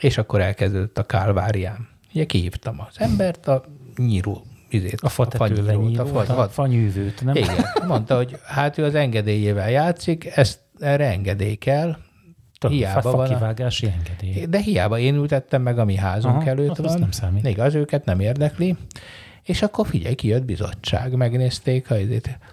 és 0.00 0.18
akkor 0.18 0.40
elkezdődött 0.40 0.98
a 0.98 1.02
kálváriám. 1.04 1.88
Ugye 2.14 2.24
kihívtam 2.24 2.80
az 2.88 2.94
embert, 2.98 3.46
a 3.48 3.64
nyíró, 3.96 4.44
izét, 4.68 5.00
A 5.00 5.08
fa 5.08 5.24
tető 5.24 5.36
fanyírót, 5.36 5.66
lenyíló, 5.66 6.02
a 6.02 6.06
fa, 6.06 6.18
a 6.18 6.24
fa, 6.24 6.48
fanyűvőt, 6.48 7.24
nem? 7.24 7.36
igen, 7.36 7.64
mondta, 7.86 8.16
hogy 8.16 8.38
hát 8.46 8.78
ő 8.78 8.84
az 8.84 8.94
engedélyével 8.94 9.70
játszik, 9.70 10.26
ezt 10.36 10.58
erre 10.78 11.10
engedély 11.10 11.54
kell, 11.54 11.96
hiába 12.68 13.10
van 13.10 13.30
a- 13.30 13.34
kivágási 13.34 13.86
engedély. 13.98 14.46
de 14.46 14.58
hiába 14.58 14.98
én 14.98 15.14
ültettem 15.14 15.62
meg, 15.62 15.78
ami 15.78 15.96
házunk 15.96 16.34
Aha, 16.36 16.46
előtt 16.48 16.70
az- 16.70 16.78
az 16.78 16.84
van. 16.90 17.00
nem 17.00 17.10
számít. 17.10 17.46
Igaz, 17.46 17.74
őket 17.74 18.04
nem 18.04 18.20
érdekli. 18.20 18.76
És 19.44 19.62
akkor 19.62 19.86
figyelj, 19.86 20.14
kijött 20.14 20.44
bizottság, 20.44 21.12
megnézték 21.16 21.90
a 21.90 21.94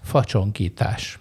facsonkítás. 0.01 1.19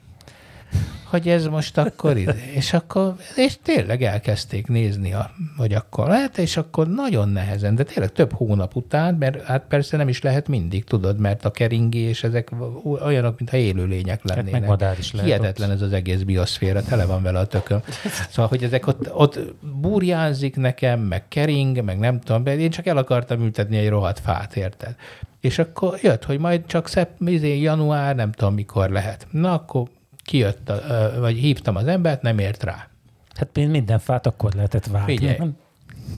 Hogy 1.10 1.28
ez 1.28 1.46
most 1.46 1.78
akkor 1.78 2.16
ide. 2.16 2.36
És 2.54 2.72
akkor, 2.72 3.14
és 3.36 3.56
tényleg 3.62 4.02
elkezdték 4.02 4.66
nézni, 4.66 5.12
a, 5.12 5.30
hogy 5.56 5.72
akkor 5.72 6.08
lehet, 6.08 6.38
és 6.38 6.56
akkor 6.56 6.88
nagyon 6.88 7.28
nehezen, 7.28 7.74
de 7.74 7.82
tényleg 7.82 8.12
több 8.12 8.32
hónap 8.32 8.76
után, 8.76 9.14
mert 9.14 9.42
hát 9.42 9.64
persze 9.68 9.96
nem 9.96 10.08
is 10.08 10.22
lehet 10.22 10.48
mindig, 10.48 10.84
tudod, 10.84 11.18
mert 11.18 11.44
a 11.44 11.50
keringés, 11.50 12.24
ezek 12.24 12.50
olyanok, 12.84 13.38
mintha 13.38 13.56
élőlények 13.56 14.24
lennének. 14.24 14.52
Hát 14.52 14.60
meg 14.60 14.68
madár 14.68 14.98
is 14.98 15.12
lehet 15.12 15.26
Hihetetlen 15.26 15.70
ez 15.70 15.82
az 15.82 15.92
egész 15.92 16.20
bioszféra, 16.20 16.82
tele 16.82 17.04
van 17.04 17.22
vele 17.22 17.38
a 17.38 17.46
tököm. 17.46 17.82
Szóval, 18.30 18.48
hogy 18.48 18.62
ezek 18.62 18.86
ott, 18.86 19.14
ott 19.14 19.38
burjánzik 19.80 20.56
nekem, 20.56 21.00
meg 21.00 21.28
kering, 21.28 21.84
meg 21.84 21.98
nem 21.98 22.20
tudom, 22.20 22.44
de 22.44 22.58
én 22.58 22.70
csak 22.70 22.86
el 22.86 22.96
akartam 22.96 23.40
ültetni 23.40 23.76
egy 23.76 23.88
rohadt 23.88 24.20
fát, 24.20 24.56
érted? 24.56 24.94
És 25.40 25.58
akkor 25.58 25.98
jött, 26.02 26.24
hogy 26.24 26.38
majd 26.38 26.66
csak 26.66 26.88
szep, 26.88 27.10
izé, 27.26 27.60
január, 27.60 28.14
nem 28.14 28.32
tudom 28.32 28.54
mikor 28.54 28.90
lehet. 28.90 29.26
Na 29.30 29.52
akkor 29.52 29.88
kijött, 30.30 30.68
a, 30.68 31.12
vagy 31.20 31.36
hívtam 31.36 31.76
az 31.76 31.86
embert, 31.86 32.22
nem 32.22 32.38
ért 32.38 32.62
rá. 32.62 32.88
Hát 33.34 33.48
mind- 33.54 33.70
minden 33.70 33.98
fát 33.98 34.26
akkor 34.26 34.52
lehetett 34.54 34.86
vágni. 34.86 35.16
Figyelj. 35.16 35.36
nem? 35.38 35.56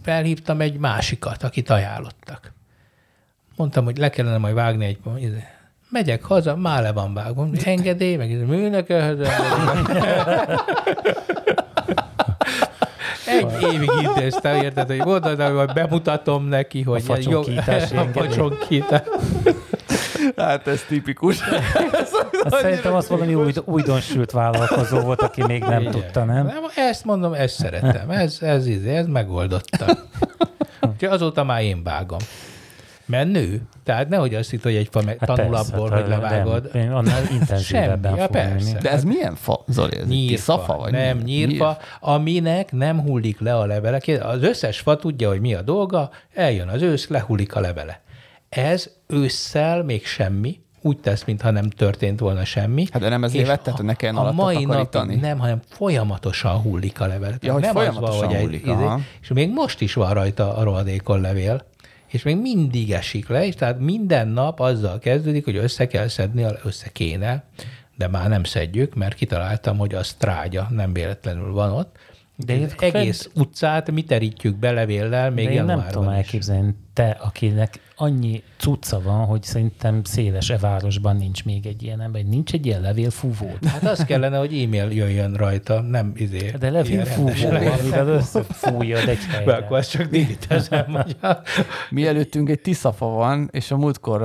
Felhívtam 0.03 0.61
egy 0.61 0.79
másikat, 0.79 1.43
akit 1.43 1.71
ajánlottak. 1.71 2.53
Mondtam, 3.57 3.85
hogy 3.85 3.97
le 3.99 4.11
kellene 4.11 4.39
majd 4.39 4.55
vágni 4.55 4.85
egy... 4.85 4.99
Megyek 5.91 6.23
haza, 6.25 6.57
már 6.57 6.83
le 6.83 6.93
van 6.93 7.15
vágom. 7.15 7.53
Engedély, 7.65 8.17
meg 8.17 8.33
ez 8.33 8.49
műnök 8.49 8.89
Egy 13.27 13.63
évig 13.75 13.91
intéztem, 14.03 14.63
érted, 14.63 14.87
hogy 14.87 14.99
mondod, 15.05 15.41
hogy 15.43 15.73
bemutatom 15.73 16.45
neki, 16.45 16.83
hogy 16.83 17.01
A 17.01 17.05
facsonkítás 17.05 17.91
a 17.93 17.97
engedély. 17.97 18.29
facsonkítás. 18.29 19.03
Hát 20.37 20.67
ez 20.67 20.83
tipikus. 20.89 21.39
Hát 22.43 22.61
szerintem 22.61 22.95
az 22.95 23.09
valami 23.09 23.35
új, 23.35 23.53
újdonsült 23.65 24.31
vállalkozó 24.31 25.01
volt, 25.01 25.23
aki 25.23 25.43
még 25.47 25.63
nem 25.63 25.81
Igen. 25.81 25.93
tudta, 25.93 26.25
nem? 26.25 26.47
nem? 26.47 26.63
Ezt 26.77 27.05
mondom, 27.05 27.33
ezt 27.33 27.55
szeretem. 27.55 28.11
Ez, 28.11 28.39
ez, 28.41 28.67
ez, 28.67 28.85
ez 28.85 29.07
megoldottam. 29.07 29.89
Úgyhogy 30.93 31.09
azóta 31.09 31.45
már 31.45 31.63
én 31.63 31.83
vágom. 31.83 32.19
Mert 33.07 33.31
nő. 33.31 33.63
Tehát 33.85 34.09
nehogy 34.09 34.35
azt 34.35 34.51
hitt, 34.51 34.63
hogy 34.63 34.75
egy 34.75 34.89
fa 34.91 35.03
meg 35.03 35.19
Hát 35.19 35.29
tanul 35.29 35.53
persze, 35.53 35.75
abból, 35.75 35.91
hát, 35.91 36.01
hogy 36.01 36.09
levágod. 36.09 36.71
Nem, 36.73 36.95
annál 36.95 37.23
intenzívebben 37.31 38.17
Semmi, 38.17 38.29
persze. 38.29 38.79
De 38.79 38.91
ez 38.91 39.05
milyen 39.05 39.35
fa, 39.35 39.65
Zoli? 39.69 39.97
Ez 39.97 40.03
egy 40.03 40.09
Nyírfa, 40.09 40.35
tiszafa, 40.35 40.77
vagy 40.77 40.93
nem, 40.93 41.17
mi? 41.17 41.23
nyírfa, 41.23 41.79
aminek 42.01 42.73
nem 42.73 43.01
hullik 43.01 43.41
le 43.41 43.57
a 43.57 43.67
levele. 43.67 44.01
Az 44.23 44.43
összes 44.43 44.81
fa 44.81 44.97
tudja, 44.97 45.29
hogy 45.29 45.41
mi 45.41 45.55
a 45.55 45.63
dolga, 45.63 46.11
eljön 46.35 46.69
az 46.69 46.83
ősz, 46.83 47.09
lehullik 47.09 47.55
a 47.55 47.61
levele. 47.61 48.01
Ez 48.49 48.91
ősszel 49.07 49.83
még 49.83 50.07
semmi, 50.07 50.62
úgy 50.83 50.99
tesz, 50.99 51.25
mintha 51.25 51.51
nem 51.51 51.71
történt 51.71 52.21
volna 52.21 52.45
semmi. 52.45 52.87
Hát 52.93 53.03
de 53.03 53.09
nem 53.09 53.25
ezért 53.25 53.43
És 53.43 53.49
vetted, 53.49 53.75
hogy 53.75 53.85
ne 53.85 53.95
kelljen 53.95 54.17
a 54.19 54.33
mai 54.33 54.65
napig 54.65 55.21
nem, 55.21 55.39
hanem 55.39 55.61
folyamatosan 55.69 56.57
hullik 56.57 57.01
a 57.01 57.07
levél. 57.07 57.35
Ja, 57.41 57.53
hogy 57.53 57.63
nem 57.63 57.73
folyamatosan 57.73 58.29
egy- 58.35 58.41
hullik, 58.41 58.61
izé- 58.63 58.71
aha. 58.75 59.01
és 59.23 59.29
még 59.29 59.51
most 59.53 59.81
is 59.81 59.95
van 59.95 60.13
rajta 60.15 60.57
a 60.57 60.63
rohadékon 60.63 61.21
levél, 61.21 61.65
és 62.07 62.23
még 62.23 62.37
mindig 62.41 62.93
esik 62.93 63.29
le, 63.29 63.47
és 63.47 63.55
tehát 63.55 63.79
minden 63.79 64.29
nap 64.29 64.61
azzal 64.61 64.99
kezdődik, 64.99 65.45
hogy 65.45 65.57
össze 65.57 65.87
kell 65.87 66.09
szedni, 66.09 66.47
össze 66.65 66.89
kéne, 66.93 67.45
de 67.97 68.09
már 68.09 68.29
nem 68.29 68.45
szedjük, 68.45 68.95
mert 68.95 69.15
kitaláltam, 69.15 69.79
hogy 69.79 69.95
a 69.95 70.03
strágya 70.03 70.67
nem 70.71 70.93
véletlenül 70.93 71.53
van 71.53 71.73
ott. 71.73 71.97
De 72.37 72.55
én 72.57 72.65
az 72.65 72.75
egész 72.79 73.31
utcát 73.35 73.91
mi 73.91 74.03
terítjük 74.05 74.57
be 74.57 74.71
levéllel, 74.73 75.31
még 75.31 75.47
De 75.47 75.53
én 75.53 75.65
nem 75.65 75.85
tudom 75.91 76.09
is. 76.11 76.17
elképzelni, 76.17 76.75
te, 76.93 77.11
akinek 77.21 77.81
annyi 77.97 78.43
cucca 78.57 79.01
van, 79.03 79.25
hogy 79.25 79.43
szerintem 79.43 80.05
széles 80.05 80.51
e 80.51 80.59
városban 80.59 81.17
nincs 81.17 81.45
még 81.45 81.67
egy 81.67 81.83
ilyen 81.83 82.01
ember, 82.01 82.23
nincs 82.25 82.53
egy 82.53 82.67
ilyen 82.67 82.81
levélfúvód. 82.81 83.65
Hát 83.65 83.85
az 83.85 84.05
kellene, 84.05 84.39
hogy 84.39 84.63
e-mail 84.63 84.91
jöjjön 84.91 85.35
rajta, 85.35 85.81
nem 85.81 86.13
izé. 86.17 86.51
De 86.59 86.71
ilyen 86.71 86.71
levélfúvó, 86.71 87.49
amivel 87.81 88.09
összefújjad 88.09 89.09
egy 89.09 89.19
Be, 89.31 89.37
helyre. 89.37 89.55
akkor 89.55 89.79
ezt 89.79 89.91
csak 89.91 90.11
hogy 90.93 91.17
a... 91.23 91.37
Mi 91.91 92.07
előttünk 92.07 92.49
egy 92.49 92.61
tiszafa 92.61 93.07
van, 93.07 93.49
és 93.53 93.71
a 93.71 93.77
múltkor 93.77 94.23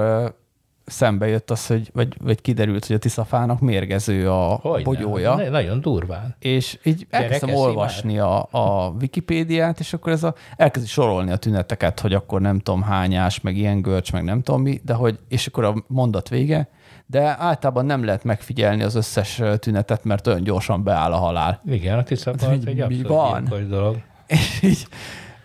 szembe 0.89 1.27
jött 1.27 1.51
az, 1.51 1.67
hogy, 1.67 1.89
vagy, 1.93 2.15
vagy 2.21 2.41
kiderült, 2.41 2.85
hogy 2.85 2.95
a 2.95 2.99
tiszafának 2.99 3.59
mérgező 3.59 4.31
a 4.31 4.59
Hogyne. 4.61 4.83
bogyója. 4.83 5.35
Ne- 5.35 5.49
Nagyon 5.49 5.81
durván. 5.81 6.35
és 6.39 6.79
így 6.83 7.07
elkezdtem 7.09 7.53
olvasni 7.55 8.19
a, 8.19 8.47
a 8.51 8.93
Wikipédiát, 9.01 9.79
és 9.79 9.93
akkor 9.93 10.11
ez 10.11 10.23
a, 10.23 10.33
elkezdi 10.55 10.87
sorolni 10.87 11.31
a 11.31 11.35
tüneteket, 11.37 11.99
hogy 11.99 12.13
akkor 12.13 12.41
nem 12.41 12.59
tudom 12.59 12.81
hányás, 12.81 13.41
meg 13.41 13.57
ilyen 13.57 13.81
görcs, 13.81 14.11
meg 14.11 14.23
nem 14.23 14.41
tudom 14.41 14.61
mi, 14.61 14.79
de 14.85 14.93
hogy, 14.93 15.19
és 15.27 15.47
akkor 15.47 15.63
a 15.63 15.75
mondat 15.87 16.29
vége, 16.29 16.69
de 17.05 17.35
általában 17.39 17.85
nem 17.85 18.05
lehet 18.05 18.23
megfigyelni 18.23 18.83
az 18.83 18.95
összes 18.95 19.41
tünetet, 19.59 20.03
mert 20.03 20.27
olyan 20.27 20.43
gyorsan 20.43 20.83
beáll 20.83 21.11
a 21.11 21.17
halál. 21.17 21.61
Igen, 21.65 21.97
a 21.97 22.03
tisztafa 22.03 22.47
Hogy 22.47 22.67
egy 22.67 22.75
mi 22.75 22.81
abszolút 22.81 23.07
van? 23.07 23.67
dolog. 23.69 23.97
És 24.27 24.61
így, 24.63 24.87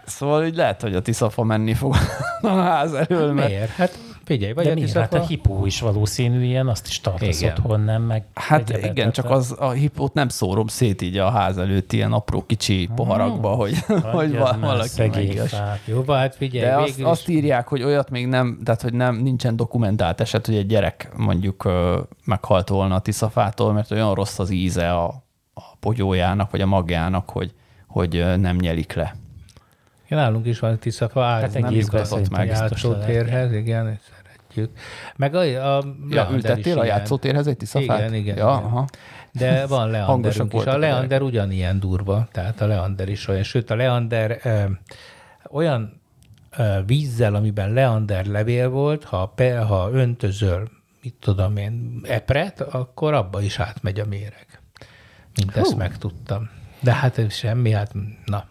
szóval 0.07 0.45
így 0.47 0.57
lehet, 0.57 0.83
hogy 0.83 0.95
a 0.95 1.03
tiszafa 1.03 1.43
menni 1.43 1.75
fog 1.75 1.95
a 2.41 2.49
ház 2.49 2.93
elől, 2.93 3.33
mert 3.33 3.49
Miért? 3.49 3.71
Hát 3.71 3.99
figyelj, 4.33 4.53
vagy 4.53 4.65
De 4.65 4.71
a 4.71 4.75
miért? 4.75 4.93
Hát 4.93 5.15
a 5.15 5.27
hipó 5.27 5.67
is 5.67 5.81
valószínű 5.81 6.43
ilyen, 6.45 6.69
azt 6.69 6.87
is 6.87 7.01
tartasz 7.01 7.41
Igen. 7.41 7.55
otthon, 7.57 7.81
nem? 7.81 8.03
Meg 8.03 8.25
Hát 8.35 8.71
igen, 8.83 9.13
csak 9.13 9.25
tehát- 9.25 9.39
az 9.41 9.55
a 9.59 9.71
hipót 9.71 10.15
nem 10.15 10.29
szórom 10.29 10.67
szét 10.67 11.03
így 11.03 11.17
a 11.19 11.31
ház 11.31 11.59
előtt 11.59 11.93
ilyen 11.93 12.13
apró 12.13 12.47
kicsi 12.47 12.89
poharakba, 12.95 13.49
hogy, 13.49 13.75
hogy 14.13 14.31
már, 14.33 14.59
valaki 14.61 14.89
fát. 15.47 15.81
Jó, 15.85 16.05
hát 16.07 16.35
figyelj, 16.35 16.65
De 16.67 16.77
azt, 16.77 16.97
végül 16.97 17.11
azt 17.11 17.29
is... 17.29 17.35
írják, 17.35 17.69
hogy 17.69 17.83
olyat 17.83 18.11
még 18.11 18.27
nem, 18.27 18.59
tehát 18.65 18.83
hogy 18.83 18.93
nem, 18.95 19.17
nincsen 19.17 19.57
dokumentált 19.57 20.21
eset, 20.21 20.47
hogy 20.47 20.57
egy 20.57 20.67
gyerek 20.67 21.11
mondjuk 21.17 21.71
meghalt 22.25 22.69
volna 22.69 22.95
a 22.95 23.01
tiszafától, 23.01 23.73
mert 23.73 23.91
olyan 23.91 24.15
rossz 24.15 24.39
az 24.39 24.51
íze 24.51 24.93
a, 24.93 25.07
a 25.55 25.77
pogyójának, 25.81 26.51
vagy 26.51 26.61
a 26.61 26.67
magjának, 26.67 27.31
hogy, 27.31 27.53
hogy 27.87 28.25
nem 28.39 28.57
nyelik 28.57 28.93
le. 28.93 29.15
Ja, 30.09 30.19
nálunk 30.19 30.47
is 30.47 30.59
van 30.59 30.79
tiszafa, 30.79 31.25
áll, 31.25 31.41
Hát 31.41 31.71
jutott 31.71 32.05
szerintem 32.05 32.39
meg. 32.47 32.49
játszótérhez, 32.49 33.53
igen, 33.53 33.99
szeretjük. 34.53 34.79
Meg 35.17 35.35
a, 35.35 35.77
a 35.77 35.85
Ja, 36.11 36.29
ültettél 36.33 36.79
a 36.79 36.85
játszótérhez 36.85 37.47
egy 37.47 37.57
tiszafát? 37.57 37.99
Igen, 37.99 38.15
igen, 38.15 38.37
Ja, 38.37 38.43
igen. 38.43 38.47
Aha. 38.47 38.87
De 39.33 39.67
van 39.67 39.91
Leanderünk 39.91 40.55
is. 40.55 40.65
A 40.65 40.79
Leander 40.79 41.23
ugyanilyen 41.23 41.81
durva, 41.81 42.29
tehát 42.33 42.61
a 42.61 42.67
Leander 42.67 43.09
is 43.09 43.29
olyan. 43.29 43.43
Sőt, 43.43 43.71
a 43.71 43.75
Leander 43.75 44.41
ö, 44.43 44.63
olyan 45.51 46.01
ö, 46.57 46.79
vízzel, 46.87 47.35
amiben 47.35 47.73
Leander 47.73 48.27
levél 48.27 48.69
volt, 48.69 49.05
ha, 49.05 49.27
pe, 49.27 49.59
ha 49.59 49.91
öntözöl, 49.93 50.69
mit 51.03 51.15
tudom 51.21 51.57
én, 51.57 52.01
epret, 52.09 52.61
akkor 52.61 53.15
abba 53.15 53.43
is 53.43 53.59
átmegy 53.59 54.01
a 54.01 54.07
méreg. 54.07 54.47
Mint 55.37 55.57
ezt 55.57 55.77
megtudtam. 55.77 56.51
De 56.81 56.93
hát 56.93 57.31
semmi, 57.31 57.71
hát 57.71 57.93
na, 58.25 58.45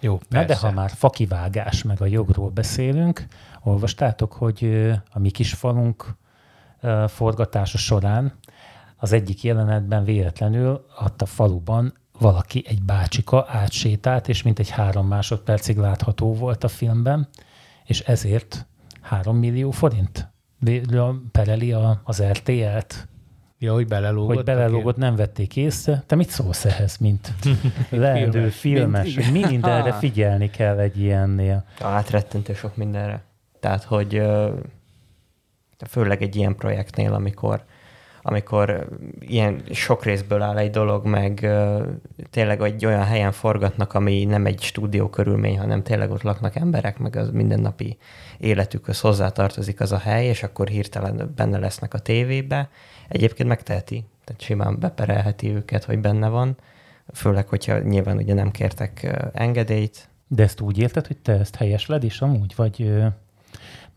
jó, 0.00 0.12
Na 0.12 0.38
persze. 0.44 0.46
de 0.46 0.66
ha 0.66 0.72
már 0.74 0.90
fakivágás, 0.90 1.82
meg 1.82 2.00
a 2.00 2.06
jogról 2.06 2.50
beszélünk, 2.50 3.26
olvastátok, 3.66 4.32
hogy 4.32 4.90
a 5.10 5.18
mi 5.18 5.30
kis 5.30 5.52
falunk 5.52 6.16
forgatása 7.06 7.78
során 7.78 8.32
az 8.96 9.12
egyik 9.12 9.42
jelenetben 9.42 10.04
véletlenül 10.04 10.86
ott 11.04 11.22
a 11.22 11.26
faluban 11.26 11.94
valaki, 12.18 12.64
egy 12.68 12.82
bácsika 12.82 13.46
átsétált, 13.48 14.28
és 14.28 14.42
mint 14.42 14.58
egy 14.58 14.70
három 14.70 15.06
másodpercig 15.06 15.76
látható 15.76 16.34
volt 16.34 16.64
a 16.64 16.68
filmben, 16.68 17.28
és 17.84 18.00
ezért 18.00 18.66
három 19.00 19.36
millió 19.36 19.70
forint 19.70 20.32
pereli 21.32 21.72
a, 21.72 22.00
az 22.04 22.22
RTL-t, 22.22 23.08
Ja, 23.58 23.72
hogy 23.72 23.86
belelógott. 23.86 24.34
hogy 24.34 24.44
belelógott, 24.44 24.96
nem 24.96 25.16
vették 25.16 25.56
észre. 25.56 26.02
Te 26.06 26.14
mit 26.14 26.28
szólsz 26.28 26.64
ehhez, 26.64 26.96
mint 26.96 27.32
leendő 27.90 28.48
Filmes. 28.48 29.12
filmes? 29.12 29.30
Mi 29.30 29.44
mindenre 29.46 29.92
figyelni 30.04 30.50
kell 30.50 30.78
egy 30.78 31.00
ilyennél? 31.00 31.64
Átrettentő 31.80 32.54
sok 32.54 32.76
mindenre. 32.76 33.22
Tehát, 33.60 33.84
hogy 33.84 34.22
főleg 35.88 36.22
egy 36.22 36.36
ilyen 36.36 36.54
projektnél, 36.54 37.12
amikor, 37.12 37.64
amikor 38.22 38.88
ilyen 39.20 39.62
sok 39.70 40.04
részből 40.04 40.42
áll 40.42 40.58
egy 40.58 40.70
dolog, 40.70 41.06
meg 41.06 41.48
tényleg 42.30 42.60
egy 42.60 42.86
olyan 42.86 43.04
helyen 43.04 43.32
forgatnak, 43.32 43.94
ami 43.94 44.24
nem 44.24 44.46
egy 44.46 44.60
stúdió 44.60 45.08
körülmény, 45.08 45.58
hanem 45.58 45.82
tényleg 45.82 46.10
ott 46.10 46.22
laknak 46.22 46.56
emberek, 46.56 46.98
meg 46.98 47.16
az 47.16 47.30
mindennapi 47.30 47.98
életükhöz 48.38 49.00
hozzátartozik 49.00 49.80
az 49.80 49.92
a 49.92 49.98
hely, 49.98 50.26
és 50.26 50.42
akkor 50.42 50.68
hirtelen 50.68 51.32
benne 51.36 51.58
lesznek 51.58 51.94
a 51.94 51.98
tévébe. 51.98 52.68
Egyébként 53.08 53.48
megteheti, 53.48 54.04
tehát 54.24 54.40
simán 54.40 54.78
beperelheti 54.78 55.48
őket, 55.54 55.84
hogy 55.84 55.98
benne 55.98 56.28
van, 56.28 56.56
főleg, 57.14 57.48
hogyha 57.48 57.78
nyilván 57.78 58.16
ugye 58.16 58.34
nem 58.34 58.50
kértek 58.50 59.18
engedélyt, 59.32 60.08
De 60.28 60.42
ezt 60.42 60.60
úgy 60.60 60.78
érted, 60.78 61.06
hogy 61.06 61.16
te 61.16 61.32
ezt 61.32 61.56
helyesled 61.56 62.02
is 62.04 62.20
amúgy? 62.20 62.52
Vagy, 62.56 62.92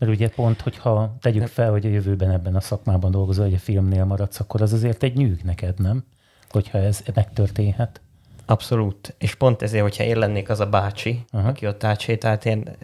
mert 0.00 0.12
ugye 0.12 0.28
pont, 0.28 0.60
hogyha 0.60 1.16
tegyük 1.20 1.46
fel, 1.46 1.70
hogy 1.70 1.86
a 1.86 1.88
jövőben 1.88 2.30
ebben 2.30 2.56
a 2.56 2.60
szakmában 2.60 3.10
dolgozol, 3.10 3.44
hogy 3.44 3.54
a 3.54 3.58
filmnél 3.58 4.04
maradsz, 4.04 4.40
akkor 4.40 4.62
az 4.62 4.72
azért 4.72 5.02
egy 5.02 5.16
nyűg 5.16 5.40
neked, 5.44 5.80
nem? 5.80 6.04
Hogyha 6.50 6.78
ez 6.78 7.02
megtörténhet. 7.14 8.00
Abszolút. 8.46 9.14
És 9.18 9.34
pont 9.34 9.62
ezért, 9.62 9.82
hogyha 9.82 10.04
én 10.04 10.18
lennék 10.18 10.48
az 10.48 10.60
a 10.60 10.66
bácsi, 10.66 11.24
Aha. 11.30 11.48
Aki 11.48 11.66
ott 11.66 11.84
átsétált, 11.84 12.44
én 12.44 12.76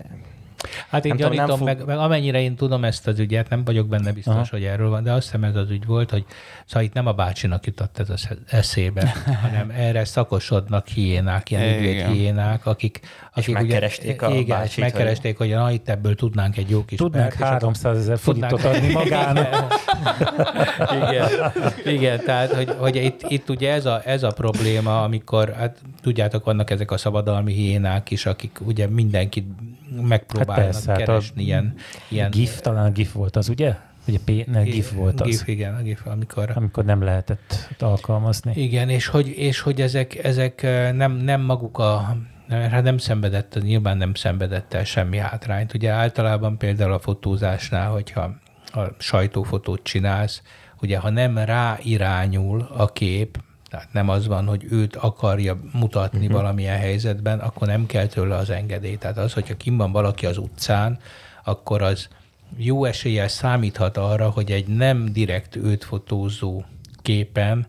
Hát 0.89 1.05
én 1.05 1.15
Nem 1.17 1.31
tudom, 1.31 1.33
gyanítom, 1.33 1.59
nem 1.59 1.67
meg, 1.67 1.77
fog- 1.77 1.89
meg 1.89 1.99
amennyire 1.99 2.41
én 2.41 2.57
tudom 2.57 2.85
ezt 2.85 3.07
az 3.07 3.19
ügyet, 3.19 3.49
nem 3.49 3.65
vagyok 3.65 3.89
benne 3.89 4.13
biztos, 4.13 4.35
Aha. 4.35 4.47
hogy 4.51 4.65
erről 4.65 4.91
van, 4.91 5.03
de 5.03 5.13
azt 5.13 5.25
hiszem 5.25 5.45
ez 5.45 5.57
az 5.57 5.71
ügy 5.71 5.87
volt, 5.87 6.11
hogy 6.11 6.25
szóval 6.67 6.83
itt 6.83 6.93
nem 6.93 7.07
a 7.07 7.13
bácsinak 7.13 7.67
jutott 7.67 7.99
ez 7.99 8.11
az 8.11 8.29
eszébe, 8.47 9.15
hanem 9.43 9.71
erre 9.71 10.05
szakosodnak 10.05 10.89
hiénák, 10.89 11.51
ilyen 11.51 11.75
ügyvéd 11.75 12.07
hiének, 12.07 12.67
akik, 12.67 13.01
akik 13.35 13.55
megkeresték 13.55 14.23
a 14.23 14.29
igen, 14.29 14.41
és 14.41 14.47
bácsit, 14.47 14.79
megkeresték, 14.79 15.39
hogy 15.39 15.49
na, 15.49 15.71
itt 15.71 15.89
ebből 15.89 16.15
tudnánk 16.15 16.57
egy 16.57 16.71
jó 16.71 16.85
kis 16.85 16.99
Tudnánk 16.99 17.29
pert, 17.29 17.35
és 17.35 17.41
akkor 17.41 17.53
300 17.53 17.99
ezer 17.99 18.19
forintot 18.19 18.65
adni 18.65 18.93
magának. 19.03 19.75
igen, 20.97 21.29
igen, 21.85 22.21
tehát 22.25 22.53
hogy, 22.53 22.75
hogy 22.79 22.97
itt, 22.97 23.21
itt 23.29 23.49
ugye 23.49 23.73
ez 23.73 23.87
a, 23.87 24.01
ez 24.05 24.23
a 24.23 24.31
probléma, 24.31 25.03
amikor, 25.03 25.53
hát 25.53 25.79
tudjátok, 26.03 26.45
vannak 26.45 26.71
ezek 26.71 26.91
a 26.91 26.97
szabadalmi 26.97 27.53
hiénák 27.53 28.11
is, 28.11 28.27
akik 28.27 28.59
ugye 28.65 28.89
mindenkit 28.89 29.47
megpróbálnak 30.03 30.65
Hát 30.65 30.73
persze, 30.73 30.91
hát 30.91 31.01
a 31.01 31.05
keresni 31.05 31.43
ilyen, 31.43 31.75
ilyen 32.09 32.31
GIF, 32.31 32.61
talán 32.61 32.87
a 32.87 32.91
GIF 32.91 33.13
volt 33.13 33.37
az, 33.37 33.49
ugye? 33.49 33.75
Ugye 34.09 34.19
P, 34.25 34.47
ne, 34.47 34.63
GIF 34.63 34.93
volt 34.93 35.21
az, 35.21 35.27
GIF, 35.27 35.47
igen, 35.49 35.75
a 35.75 35.83
GIF, 35.83 36.07
amikor... 36.07 36.53
amikor 36.55 36.85
nem 36.85 37.03
lehetett 37.03 37.75
alkalmazni. 37.79 38.53
Igen, 38.55 38.89
és 38.89 39.07
hogy, 39.07 39.29
és 39.29 39.61
hogy 39.61 39.81
ezek, 39.81 40.25
ezek 40.25 40.63
nem, 40.93 41.13
nem 41.13 41.41
maguk 41.41 41.79
a 41.79 42.17
hát 42.49 42.83
nem 42.83 42.99
szenvedett, 42.99 43.63
nyilván 43.63 43.97
nem 43.97 44.15
szenvedett 44.15 44.75
el 44.75 44.85
semmi 44.85 45.17
hátrányt. 45.17 45.75
Ugye 45.75 45.91
általában 45.91 46.59
például 46.59 46.93
a 46.93 46.99
fotózásnál, 46.99 47.91
hogyha 47.91 48.35
a 48.67 48.81
sajtófotót 48.99 49.83
csinálsz, 49.83 50.43
ugye 50.81 50.99
ha 50.99 51.11
nem 51.11 51.39
rá 51.39 51.79
irányul 51.83 52.69
a 52.77 52.93
kép, 52.93 53.39
tehát 53.69 53.93
nem 53.93 54.09
az 54.09 54.27
van, 54.27 54.47
hogy 54.47 54.67
őt 54.71 54.97
akarja 54.97 55.59
mutatni 55.73 56.19
uh-huh. 56.19 56.35
valamilyen 56.35 56.79
helyzetben, 56.79 57.39
akkor 57.39 57.67
nem 57.67 57.87
kell 57.87 58.07
tőle 58.07 58.37
az 58.37 58.51
engedély. 58.51 58.97
Tehát 58.97 59.19
az, 59.19 59.33
hogyha 59.33 59.57
kim 59.57 59.77
van 59.77 59.93
valaki 59.93 60.27
az 60.27 60.39
utcán, 60.39 60.99
akkor 61.45 61.83
az 61.83 62.09
jó 62.57 62.85
eséllyel 62.85 63.29
számíthat 63.29 63.97
arra, 63.97 64.31
hogy 64.31 64.51
egy 64.51 64.67
nem 64.67 65.13
direkt 65.13 65.57
őt 65.57 65.85
fotózó 65.85 66.65
képen 67.03 67.67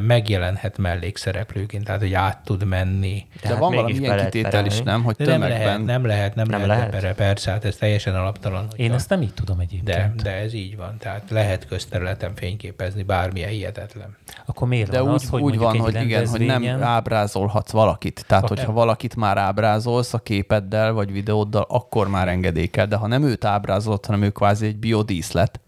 megjelenhet 0.00 0.78
mellékszereplőként, 0.78 1.84
tehát 1.84 2.00
hogy 2.00 2.14
át 2.14 2.38
tud 2.44 2.64
menni. 2.64 3.26
De 3.42 3.48
hát 3.48 3.58
van 3.58 3.74
valami 3.74 3.92
ilyen 3.92 4.24
kitétel 4.24 4.66
is, 4.66 4.80
nem? 4.80 5.02
Hogy 5.02 5.16
De 5.16 5.24
nem 5.24 5.40
lehet, 5.40 5.84
nem 5.84 6.06
lehet, 6.06 6.34
nem, 6.34 6.46
nem 6.48 6.66
lehet, 6.66 6.92
lehet. 6.92 7.16
persze, 7.16 7.50
hát 7.50 7.64
ez 7.64 7.76
teljesen 7.76 8.14
alaptalan. 8.14 8.68
Én 8.76 8.92
ezt 8.92 9.08
nem 9.08 9.22
így 9.22 9.34
tudom 9.34 9.60
egyébként. 9.60 10.14
De, 10.14 10.22
de 10.22 10.36
ez 10.36 10.54
így 10.54 10.76
van, 10.76 10.96
tehát 10.98 11.30
lehet 11.30 11.66
közterületen 11.66 12.34
fényképezni, 12.34 13.02
bármilyen 13.02 13.50
hihetetlen. 13.50 14.16
Akkor 14.46 14.68
miért 14.68 14.90
de 14.90 15.00
van 15.00 15.08
úgy, 15.08 15.14
az, 15.14 15.28
hogy 15.28 15.42
úgy 15.42 15.58
van, 15.58 15.78
hogy 15.78 15.94
igen, 15.94 16.28
hogy 16.28 16.40
nem 16.40 16.82
ábrázolhatsz 16.82 17.70
valakit. 17.70 18.24
Tehát, 18.26 18.48
Ha 18.48 18.54
hogyha 18.54 18.72
valakit 18.72 19.16
már 19.16 19.38
ábrázolsz 19.38 20.14
a 20.14 20.18
képeddel 20.18 20.92
vagy 20.92 21.12
videóddal, 21.12 21.66
akkor 21.68 22.08
már 22.08 22.28
engedély 22.28 22.66
kell. 22.66 22.86
De 22.86 22.96
ha 22.96 23.06
nem 23.06 23.22
őt 23.22 23.44
ábrázolod, 23.44 24.06
hanem 24.06 24.22
ő 24.22 24.30
kvázi 24.30 24.66
egy 24.66 24.76
biodíszlet, 24.76 25.60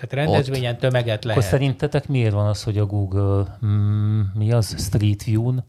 Tehát 0.00 0.12
rendezvényen 0.12 0.78
tömeget 0.78 1.24
lehet. 1.24 1.38
Akkor 1.40 1.50
szerintetek 1.50 2.08
miért 2.08 2.32
van 2.32 2.46
az, 2.46 2.62
hogy 2.62 2.78
a 2.78 2.86
Google, 2.86 3.58
mm, 3.66 4.20
mi 4.34 4.52
az, 4.52 4.74
Street 4.78 5.24
View-n 5.24 5.64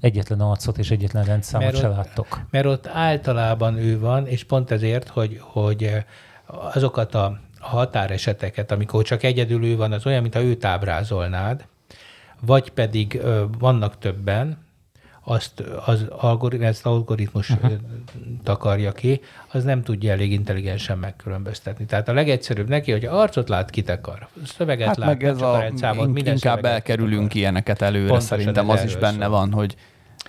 egyetlen 0.00 0.40
arcot 0.40 0.78
és 0.78 0.90
egyetlen 0.90 1.24
rendszámot 1.24 1.66
Mert 1.72 1.82
se 1.82 1.88
ott- 1.88 1.96
láttok? 1.96 2.40
Mert 2.50 2.66
ott 2.66 2.86
általában 2.86 3.76
ő 3.78 3.98
van, 3.98 4.26
és 4.26 4.44
pont 4.44 4.70
ezért, 4.70 5.08
hogy, 5.08 5.38
hogy 5.40 5.82
eh, 5.84 6.04
azokat 6.46 7.14
a 7.14 7.38
határeseteket, 7.60 8.70
amikor 8.70 9.04
csak 9.04 9.22
egyedül 9.22 9.64
ő 9.64 9.76
van, 9.76 9.92
az 9.92 10.06
olyan, 10.06 10.22
mintha 10.22 10.40
őt 10.42 10.64
ábrázolnád, 10.64 11.64
vagy 12.40 12.70
pedig 12.70 13.14
ö, 13.22 13.44
vannak 13.58 13.98
többen, 13.98 14.58
azt 15.30 15.60
az 15.86 16.06
algoritmus, 16.08 16.68
ezt 16.68 16.86
algoritmus 16.86 17.50
uh-huh. 17.50 17.72
takarja 18.42 18.92
ki, 18.92 19.20
az 19.52 19.64
nem 19.64 19.82
tudja 19.82 20.12
elég 20.12 20.32
intelligensen 20.32 20.98
megkülönböztetni. 20.98 21.84
Tehát 21.84 22.08
a 22.08 22.12
legegyszerűbb 22.12 22.68
neki, 22.68 22.92
hogy 22.92 23.04
arcot 23.04 23.48
lát, 23.48 23.70
kit 23.70 23.88
akar. 23.88 24.28
Szöveget 24.44 24.86
Hát 24.86 24.96
lát, 24.96 25.08
meg 25.08 25.24
ez 25.24 25.40
a, 25.42 25.58
rendszámot, 25.58 26.06
in- 26.06 26.12
minden 26.12 26.32
inkább 26.32 26.64
elkerülünk 26.64 27.24
akar. 27.24 27.36
ilyeneket 27.36 27.82
előre. 27.82 28.06
Pontosan 28.06 28.38
Szerintem 28.38 28.68
az 28.68 28.84
is 28.84 28.96
benne 28.96 29.24
szól. 29.24 29.28
van, 29.28 29.52
hogy, 29.52 29.76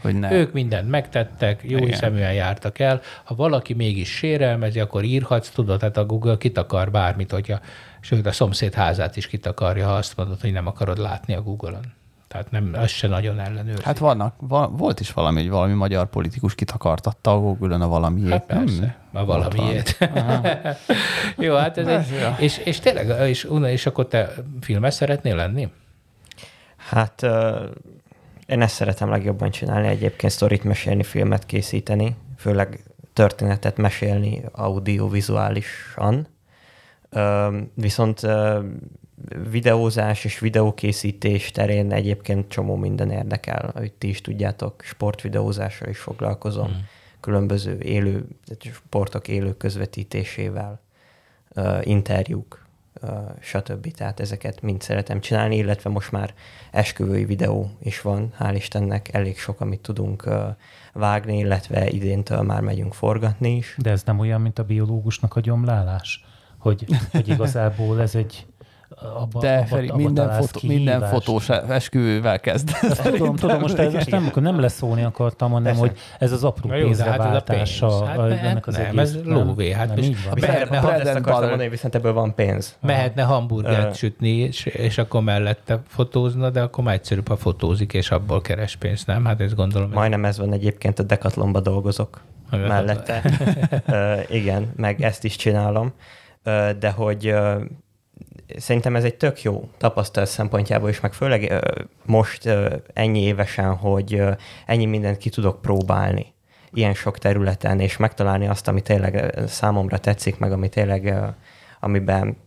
hogy 0.02 0.16
ne. 0.20 0.32
Ők 0.32 0.54
mindent 0.54 0.90
megtettek, 0.90 1.62
jó 1.64 1.78
Igen. 1.78 1.90
hiszeműen 1.90 2.34
jártak 2.34 2.80
el. 2.80 3.02
Ha 3.24 3.36
valaki 3.36 3.74
mégis 3.74 4.10
sérelmezi, 4.10 4.80
akkor 4.80 5.04
írhatsz, 5.04 5.50
tudod, 5.50 5.82
hát 5.82 5.98
a 5.98 6.06
Google 6.06 6.38
kitakar 6.38 6.92
bármit, 6.92 7.32
hogyha, 7.32 7.60
sőt 8.00 8.26
a 8.26 8.32
szomszéd 8.32 8.74
házát 8.74 9.18
is 9.18 9.28
kitakarja, 9.28 9.88
ha 9.88 9.94
azt 9.94 10.18
mondod, 10.18 10.42
hogy 10.42 10.52
nem 10.52 10.68
akarod 10.68 10.98
látni 10.98 11.34
a 11.34 11.42
Google-on. 11.42 12.00
Tehát 12.32 12.52
nem, 12.52 12.72
az 12.74 12.90
se 12.90 13.08
nagyon 13.08 13.40
ellenőrzi. 13.40 13.82
Hát 13.84 13.98
vannak, 13.98 14.36
va, 14.40 14.68
volt 14.68 15.00
is 15.00 15.14
valami, 15.14 15.42
hogy 15.42 15.50
valami 15.50 15.74
magyar 15.74 16.10
politikus 16.10 16.56
kitakartatta 16.56 17.32
a 17.32 17.40
google 17.40 17.76
a 17.76 17.88
valamiét. 17.88 18.32
Hát 18.32 18.46
persze, 18.46 18.80
Nem? 18.80 19.22
a 19.22 19.26
valamiért. 19.26 19.98
Jó, 21.38 21.56
hát 21.56 21.78
ez 21.78 21.88
egy, 21.88 22.06
és, 22.40 22.58
és 22.58 22.80
tényleg, 22.80 23.30
és, 23.30 23.48
és 23.66 23.86
akkor 23.86 24.08
te 24.08 24.34
filmes 24.62 24.94
szeretnél 24.94 25.36
lenni? 25.36 25.72
Hát 26.76 27.24
ö, 27.24 27.66
én 28.46 28.62
ezt 28.62 28.76
szeretem 28.76 29.10
legjobban 29.10 29.50
csinálni, 29.50 29.88
egyébként 29.88 30.32
sztorit 30.32 30.64
mesélni, 30.64 31.04
filmet 31.04 31.46
készíteni, 31.46 32.16
főleg 32.38 32.84
történetet 33.14 33.78
mesélni 33.78 34.44
audiovizuálisan. 34.52 36.28
Ö, 37.10 37.58
Viszont 37.74 38.24
ö, 38.24 38.60
videózás 39.50 40.26
és 40.26 40.40
videókészítés 40.40 41.52
terén 41.52 41.92
egyébként 41.92 42.50
csomó 42.50 42.76
minden 42.76 43.12
érdekel, 43.12 43.72
ahogy 43.76 43.94
ti 43.94 44.08
is 44.08 44.22
tudjátok, 44.22 44.82
sportvideózással 44.84 45.88
is 45.88 46.00
foglalkozom, 46.00 46.70
mm. 46.70 46.80
különböző 47.20 47.78
élő, 47.80 48.26
sportok 48.60 49.28
élő 49.28 49.58
közvetítésével, 49.58 50.80
interjúk, 51.82 52.66
stb. 53.40 53.92
Tehát 53.92 54.20
ezeket 54.20 54.62
mind 54.62 54.82
szeretem 54.82 55.20
csinálni, 55.20 55.56
illetve 55.56 55.90
most 55.90 56.12
már 56.12 56.34
esküvői 56.72 57.26
videó 57.26 57.72
is 57.80 58.02
van, 58.02 58.34
hál' 58.40 58.54
Istennek, 58.56 59.14
elég 59.14 59.38
sok, 59.38 59.62
amit 59.62 59.80
tudunk 59.80 60.30
vágni, 60.94 61.38
illetve 61.38 61.90
idéntől 61.90 62.42
már 62.42 62.62
megyünk 62.62 62.94
forgatni 62.94 63.56
is. 63.56 63.76
De 63.78 63.90
ez 63.90 64.04
nem 64.04 64.20
olyan, 64.20 64.42
mint 64.42 64.60
a 64.60 64.64
biológusnak 64.64 65.36
a 65.36 65.40
gyomlálás? 65.40 66.26
Hogy, 66.58 66.86
hogy 67.12 67.28
igazából 67.36 68.02
ez 68.02 68.16
egy... 68.16 68.46
Abba, 68.96 69.40
De 69.40 69.56
abba, 69.58 69.66
Feri, 69.66 69.88
abba 69.88 69.98
minden, 69.98 70.32
fotó, 70.32 70.60
minden 70.68 71.00
kihívást. 71.00 71.12
fotós 71.14 71.50
esküvővel 71.50 72.40
kezd. 72.40 72.70
Ezt 72.82 73.02
tudom, 73.02 73.36
tudom, 73.36 73.60
most, 73.60 73.78
ez, 73.78 73.94
most 73.94 74.10
nem, 74.10 74.32
nem 74.36 74.60
leszólni 74.60 75.04
akartam, 75.04 75.52
hanem 75.52 75.64
Persze. 75.64 75.80
hogy 75.80 75.98
ez 76.20 76.32
az 76.32 76.44
apró 76.44 76.70
hát 76.70 76.78
ez 76.78 76.84
a 76.84 76.88
pénzreváltása 76.88 77.88
pénz. 77.88 78.08
Hát 78.08 78.18
a, 78.18 78.28
ne- 78.28 78.40
ennek 78.40 78.68
az 78.68 78.76
nem, 78.76 78.86
egész. 78.86 79.00
ez 79.00 79.18
lóvé, 79.24 79.72
hát 79.72 79.88
nem, 79.88 79.98
így 79.98 80.18
van. 80.26 80.38
Mehetne 80.42 80.78
ha- 80.78 80.94
ezt 80.94 81.16
akartam 81.16 81.48
mondani, 81.50 81.70
viszont 81.70 81.96
ebből 81.96 82.14
van 82.14 82.36
pénz. 82.36 82.76
Mehetne 82.82 83.22
hamburgert 83.24 83.96
sütni, 83.96 84.30
és, 84.30 84.66
és 84.66 84.98
akkor 84.98 85.22
mellette 85.22 85.80
fotózna, 85.88 86.50
de 86.50 86.62
akkor 86.62 86.84
már 86.84 86.94
egyszerűbb, 86.94 87.28
ha 87.28 87.36
fotózik, 87.38 87.94
és 87.94 88.12
abból 88.12 88.42
keres 88.42 88.76
pénzt, 88.76 89.08
nem? 89.08 89.26
Hát 89.26 89.42
ezt 89.42 89.56
gondolom. 89.56 89.90
Majdnem 89.94 90.26
ez 90.26 90.38
van 90.38 90.54
egyébként, 90.54 91.00
a 91.00 91.04
Decathlonba 91.04 91.60
dolgozok 91.60 92.22
Hogy- 92.50 92.68
mellette. 92.68 93.22
Igen, 94.30 94.72
meg 94.76 95.02
ezt 95.02 95.24
is 95.24 95.36
csinálom. 95.36 95.92
De 96.80 96.90
hogy 96.96 97.34
szerintem 98.58 98.96
ez 98.96 99.04
egy 99.04 99.16
tök 99.16 99.42
jó 99.42 99.70
tapasztalat 99.78 100.30
szempontjából 100.30 100.90
is, 100.90 101.00
meg 101.00 101.14
főleg 101.14 101.54
most 102.06 102.50
ennyi 102.94 103.22
évesen, 103.22 103.76
hogy 103.76 104.24
ennyi 104.66 104.86
mindent 104.86 105.18
ki 105.18 105.30
tudok 105.30 105.62
próbálni 105.62 106.34
ilyen 106.74 106.94
sok 106.94 107.18
területen, 107.18 107.80
és 107.80 107.98
megtalálni 107.98 108.48
azt, 108.48 108.68
ami 108.68 108.82
tényleg 108.82 109.40
számomra 109.48 109.98
tetszik, 109.98 110.38
meg 110.38 110.52
ami 110.52 110.70
tényleg, 110.70 111.16
amiben 111.80 112.38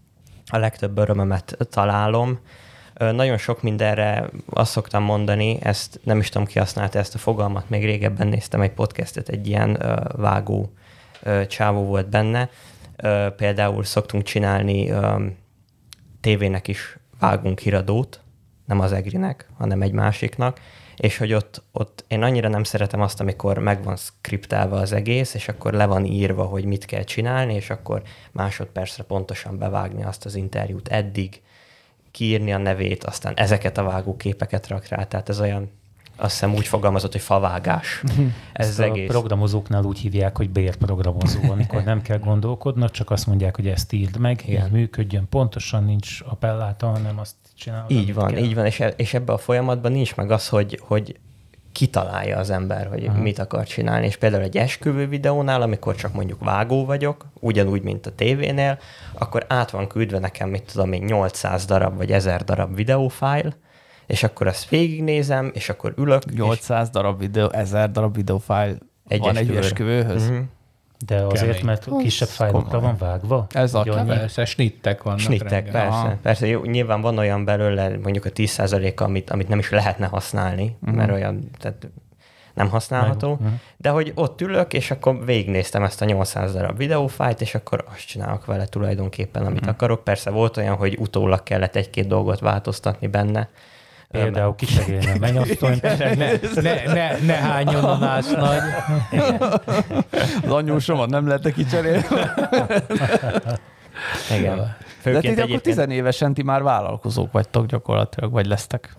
a 0.46 0.59
legtöbb 0.59 0.98
örömömet 0.98 1.57
találom. 1.70 2.38
Nagyon 2.94 3.36
sok 3.36 3.62
mindenre 3.62 4.28
azt 4.50 4.70
szoktam 4.70 5.02
mondani, 5.02 5.59
ezt 5.62 6.00
nem 6.05 6.18
is 6.18 6.28
tudom 6.28 6.46
ki 6.46 6.59
használta 6.59 6.98
ezt 6.98 7.14
a 7.14 7.18
fogalmat, 7.18 7.68
még 7.68 7.84
régebben 7.84 8.26
néztem 8.26 8.61
egy 8.61 8.72
podcastet, 8.72 9.28
egy 9.28 9.46
ilyen 9.46 9.78
vágó 10.16 10.72
csávó 11.48 11.84
volt 11.84 12.09
benne. 12.09 12.48
Például 13.36 13.84
szoktunk 13.84 14.22
csinálni 14.22 14.92
tévének 16.25 16.68
is 16.68 16.99
vágunk 17.18 17.59
híradót, 17.59 18.20
nem 18.64 18.81
az 18.81 18.93
Egrinek, 18.93 19.49
hanem 19.59 19.83
egy 19.83 19.93
másiknak, 19.93 20.61
és 20.97 21.16
hogy 21.18 21.33
ott, 21.33 21.62
ott 21.72 22.05
én 22.09 22.22
annyira 22.22 22.49
nem 22.49 22.64
szeretem 22.64 23.01
azt, 23.01 23.20
amikor 23.20 23.59
meg 23.59 23.85
van 23.85 23.97
skriptálva 23.97 24.77
az 24.77 24.93
egész, 24.93 25.35
és 25.35 25.49
akkor 25.49 25.72
le 25.72 25.87
van 25.87 26.05
írva, 26.05 26.45
hogy 26.45 26.64
mit 26.64 26.85
kell 26.85 27.03
csinálni, 27.03 27.55
és 27.55 27.70
akkor 27.70 28.03
másodpercre 28.33 29.03
pontosan 29.03 29.59
bevágni 29.59 30.05
azt 30.05 30.25
az 30.25 30.35
interjút 30.35 30.89
eddig, 30.89 31.43
kiírni 32.11 32.53
a 32.53 32.59
nevét, 32.59 33.05
aztán 33.05 33.35
ezeket 33.37 33.79
a 33.79 33.83
vágóképeket 33.83 34.68
rak 34.68 34.89
rá, 34.89 35.05
tehát 35.05 35.29
ez 35.29 35.41
olyan, 35.41 35.70
azt 36.17 36.31
hiszem 36.33 36.55
úgy 36.55 36.67
fogalmazott, 36.67 37.12
hogy 37.12 37.21
favágás. 37.21 38.03
Ez 38.05 38.19
Ezt 38.53 38.69
az 38.69 38.79
a 38.79 38.83
egész. 38.83 39.09
programozóknál 39.09 39.85
úgy 39.85 39.99
hívják, 39.99 40.37
hogy 40.37 40.51
bérprogramozó, 40.51 41.39
amikor 41.51 41.83
nem 41.93 42.03
kell 42.03 42.19
gondolkodnak, 42.19 42.91
csak 42.91 43.11
azt 43.11 43.27
mondják, 43.27 43.57
hogy 43.57 43.69
ezt 43.69 43.93
írd 43.93 44.19
meg, 44.19 44.43
Igen. 44.47 44.67
így 44.67 44.73
működjön, 44.73 45.29
pontosan 45.29 45.85
nincs 45.85 46.21
appelláta, 46.27 46.87
hanem 46.87 47.19
azt 47.19 47.35
csinálod. 47.57 47.91
Így 47.91 48.15
van, 48.15 48.27
kell. 48.33 48.43
így 48.43 48.55
van, 48.55 48.67
és, 48.67 48.81
e- 48.81 48.95
és 48.97 49.15
ebbe 49.15 49.33
a 49.33 49.39
folyamatban 49.39 49.93
nincs 49.93 50.17
meg 50.17 50.31
az, 50.31 50.49
hogy, 50.49 50.81
hogy 50.83 51.19
kitalálja 51.73 52.39
az 52.39 52.51
ember, 52.51 52.87
hogy 52.87 53.07
Aha. 53.07 53.19
mit 53.21 53.39
akar 53.39 53.65
csinálni. 53.67 54.07
És 54.07 54.17
például 54.17 54.43
egy 54.43 54.57
esküvő 54.57 55.09
videónál, 55.09 55.62
amikor 55.62 55.95
csak 55.95 56.12
mondjuk 56.15 56.45
vágó 56.45 56.85
vagyok, 56.85 57.27
ugyanúgy, 57.41 57.83
mint 57.83 58.07
a 58.07 58.15
tévénél, 58.15 58.79
akkor 59.12 59.45
át 59.49 59.71
van 59.71 59.87
küldve 59.87 60.19
nekem, 60.19 60.49
mit 60.49 60.71
tudom 60.73 60.93
én, 60.93 61.03
800 61.05 61.65
darab 61.65 61.97
vagy 61.97 62.11
1000 62.12 62.45
darab 62.45 62.75
videófájl, 62.75 63.55
és 64.07 64.22
akkor 64.22 64.46
azt 64.46 64.68
végignézem, 64.68 65.50
és 65.55 65.68
akkor 65.68 65.94
ülök. 65.96 66.34
800 66.34 66.90
darab 66.90 67.18
videó, 67.18 67.48
1000 67.50 67.90
darab 67.90 68.14
videófájl 68.14 68.76
Egy 69.09 69.20
van 69.20 69.36
egy 69.36 69.57
esküvőhöz. 69.57 70.22
és... 70.22 70.28
Mhm. 70.28 70.40
De 71.07 71.20
azért, 71.20 71.50
Kemény. 71.50 71.64
mert 71.64 71.88
kisebb 71.98 72.28
fájlokra 72.28 72.80
van 72.80 72.96
vágva. 72.98 73.46
Ez 73.50 73.74
a- 73.74 73.78
annyi- 73.80 74.07
Persze, 74.07 74.44
snittek 74.44 75.02
vannak. 75.02 75.18
Snittek, 75.18 75.70
persze. 75.70 75.88
Aha. 75.88 76.16
Persze, 76.22 76.46
jó, 76.46 76.64
nyilván 76.64 77.00
van 77.00 77.18
olyan 77.18 77.44
belőle, 77.44 77.88
mondjuk 77.88 78.24
a 78.24 78.30
10%-a, 78.30 79.02
amit, 79.02 79.30
amit 79.30 79.48
nem 79.48 79.59
is 79.59 79.70
lehetne 79.70 80.07
használni, 80.07 80.76
uh-huh. 80.80 80.98
mert 80.98 81.11
olyan, 81.12 81.50
tehát 81.59 81.88
nem 82.55 82.68
használható, 82.68 83.28
Meg- 83.28 83.40
mhm. 83.40 83.52
de 83.76 83.88
hogy 83.90 84.12
ott 84.14 84.40
ülök, 84.40 84.72
és 84.72 84.90
akkor 84.90 85.24
végignéztem 85.24 85.82
ezt 85.82 86.02
a 86.02 86.05
800 86.05 86.52
darab 86.52 86.76
videófájt, 86.76 87.40
és 87.40 87.55
akkor 87.55 87.84
azt 87.88 88.07
csinálok 88.07 88.44
vele 88.46 88.66
tulajdonképpen, 88.66 89.42
amit 89.42 89.59
uh-huh. 89.61 89.74
akarok. 89.74 90.05
Persze 90.05 90.30
volt 90.30 90.57
olyan, 90.57 90.76
hogy 90.76 90.96
utólag 90.98 91.42
kellett 91.42 91.76
egy-két 91.76 92.07
dolgot 92.07 92.40
változtatni 92.40 93.07
benne. 93.07 93.48
Például 94.11 94.55
kisegélni 94.55 95.11
a 95.11 95.18
mennyasszonyt. 95.20 95.82
Ne, 95.82 96.14
ne, 96.14 96.92
ne, 96.92 97.18
ne 97.18 97.34
hányjon 97.34 97.84
a 97.84 97.96
nász 97.96 98.30
nagy. 98.30 98.61
Az 100.44 100.50
anyósomat 100.50 101.09
nem 101.09 101.26
lehet 101.26 101.52
kicserélni. 101.52 102.05
Igen. 104.38 104.76
Főként 105.00 105.34
De 105.34 105.42
ti 105.44 105.50
akkor 105.50 105.61
tizenévesen 105.61 106.34
ti 106.34 106.42
már 106.42 106.62
vállalkozók 106.62 107.32
vagytok 107.32 107.66
gyakorlatilag, 107.66 108.32
vagy 108.32 108.46
lesztek. 108.46 108.96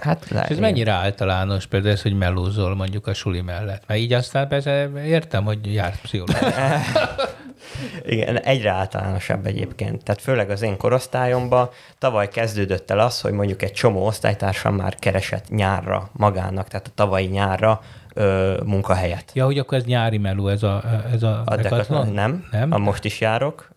Hát 0.00 0.24
És 0.30 0.36
ez 0.38 0.58
mennyire 0.58 0.92
általános 0.92 1.66
például 1.66 1.92
ez, 1.92 2.02
hogy 2.02 2.16
melózol 2.16 2.74
mondjuk 2.74 3.06
a 3.06 3.14
suli 3.14 3.40
mellett? 3.40 3.82
Mert 3.86 4.00
így 4.00 4.12
aztán 4.12 4.48
persze 4.48 4.90
értem, 5.04 5.44
hogy 5.44 5.72
jársz 5.72 6.00
pszichológus. 6.00 6.54
Igen, 8.04 8.38
egyre 8.38 8.70
általánosabb 8.70 9.46
egyébként. 9.46 10.04
Tehát 10.04 10.20
főleg 10.20 10.50
az 10.50 10.62
én 10.62 10.76
korosztályomban 10.76 11.68
tavaly 11.98 12.28
kezdődött 12.28 12.90
el 12.90 12.98
az, 12.98 13.20
hogy 13.20 13.32
mondjuk 13.32 13.62
egy 13.62 13.72
csomó 13.72 14.06
osztálytársam 14.06 14.74
már 14.74 14.94
keresett 14.94 15.48
nyárra 15.48 16.08
magának, 16.12 16.68
tehát 16.68 16.86
a 16.86 16.90
tavalyi 16.94 17.26
nyárra 17.26 17.80
ö, 18.14 18.60
munkahelyet. 18.64 19.30
Ja, 19.34 19.44
hogy 19.44 19.58
akkor 19.58 19.78
ez 19.78 19.84
nyári 19.84 20.18
meló, 20.18 20.48
ez 20.48 20.62
a, 20.62 20.82
ez 21.12 21.22
a, 21.22 21.42
A? 21.44 21.56
Decathlon, 21.56 22.08
nem, 22.08 22.46
Nem? 22.50 22.72
A 22.72 22.78
most 22.78 23.04
is 23.04 23.20
járok, 23.20 23.70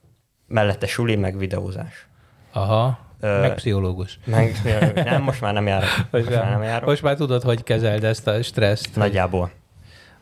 mellette 0.48 0.88
suli, 0.88 1.16
meg 1.16 1.38
videózás. 1.38 2.08
Aha, 2.52 3.00
Ö, 3.20 3.40
meg 3.40 3.54
pszichológus. 3.54 4.20
Meg, 4.26 4.56
nem, 4.96 5.22
most 5.22 5.42
már 5.42 5.54
nem 5.54 5.68
járok. 5.68 5.90
Most 6.12 6.30
már 6.30 6.50
nem 6.50 6.64
járok. 6.64 6.90
Most 6.90 7.02
már 7.02 7.16
tudod, 7.16 7.42
hogy 7.42 7.64
kezeld 7.64 8.04
ezt 8.04 8.28
a 8.28 8.44
stresszt. 8.44 8.96
Nagyjából. 8.96 9.52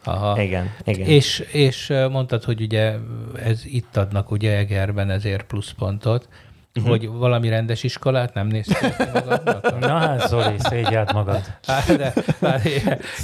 Aha. 0.09 0.41
Igen, 0.41 0.73
igen. 0.83 1.07
És, 1.07 1.39
és 1.51 1.93
mondtad, 2.11 2.43
hogy 2.43 2.61
ugye 2.61 2.95
ez 3.43 3.61
itt 3.65 3.97
adnak 3.97 4.31
ugye 4.31 4.57
Egerben 4.57 5.09
ezért 5.09 5.43
pluszpontot, 5.43 6.27
uh-huh. 6.75 6.91
hogy 6.91 7.07
valami 7.07 7.49
rendes 7.49 7.83
iskolát 7.83 8.33
nem 8.33 8.47
néztél 8.47 8.95
magadnak? 9.13 9.79
Na 9.79 9.97
hát, 9.97 10.27
Zoli, 10.27 10.55
szégyeld 10.57 11.13
magad. 11.13 11.41
Hát, 11.67 11.95
de, 11.97 12.13
hát, 12.41 12.61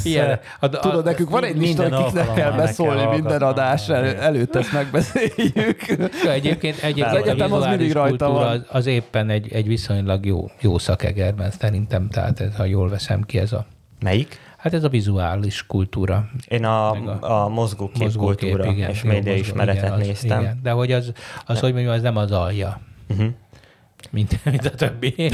ilyen, 0.03 0.39
a, 0.59 0.65
a, 0.65 0.69
Tudod, 0.69 1.05
nekünk 1.05 1.29
van 1.29 1.43
egy 1.43 1.57
lista, 1.57 1.81
minden 1.81 2.01
hogy 2.01 2.13
kiknek 2.13 2.33
kell 2.33 2.51
beszólni 2.51 3.05
minden 3.05 3.41
adás 3.41 3.89
el, 3.89 4.05
előtt, 4.05 4.55
ezt 4.55 4.73
megbeszéljük. 4.73 5.85
Ja, 6.23 6.31
egyébként, 6.31 6.77
egyébként 6.83 7.05
Az 7.05 7.27
egyetem 7.27 7.53
az 7.53 7.65
mindig 7.65 7.91
rajta 7.91 8.31
van. 8.31 8.47
Az, 8.47 8.61
az 8.69 8.85
éppen 8.85 9.29
egy, 9.29 9.53
egy 9.53 9.67
viszonylag 9.67 10.25
jó, 10.25 10.49
jó 10.61 10.77
szakegerben 10.77 11.51
szerintem, 11.51 12.09
tehát 12.09 12.39
ez, 12.39 12.55
ha 12.55 12.65
jól 12.65 12.89
veszem 12.89 13.21
ki, 13.21 13.37
ez 13.39 13.51
a, 13.51 13.65
Melyik? 13.99 14.39
Hát 14.65 14.73
ez 14.73 14.83
a 14.83 14.89
vizuális 14.89 15.65
kultúra. 15.67 16.29
Én 16.47 16.65
a, 16.65 16.91
a, 16.91 17.43
a 17.43 17.47
mozgókép, 17.49 18.01
Mozgókép, 18.03 18.49
kultúra 18.51 18.71
igen, 18.71 18.89
és 18.89 19.03
média 19.03 19.35
ismeretet 19.35 19.83
igen, 19.83 19.91
az- 19.99 20.07
néztem. 20.07 20.39
Igen, 20.41 20.59
de 20.63 20.71
hogy 20.71 20.91
az, 20.91 21.11
az 21.45 21.59
hogy 21.59 21.73
mondjam, 21.73 21.93
az 21.93 22.01
nem 22.01 22.17
az 22.17 22.31
alja, 22.31 22.79
Uh-huh. 23.09 23.27
Mint, 24.11 24.39
mint 24.51 24.65
a 24.65 24.69
többi. 24.69 25.15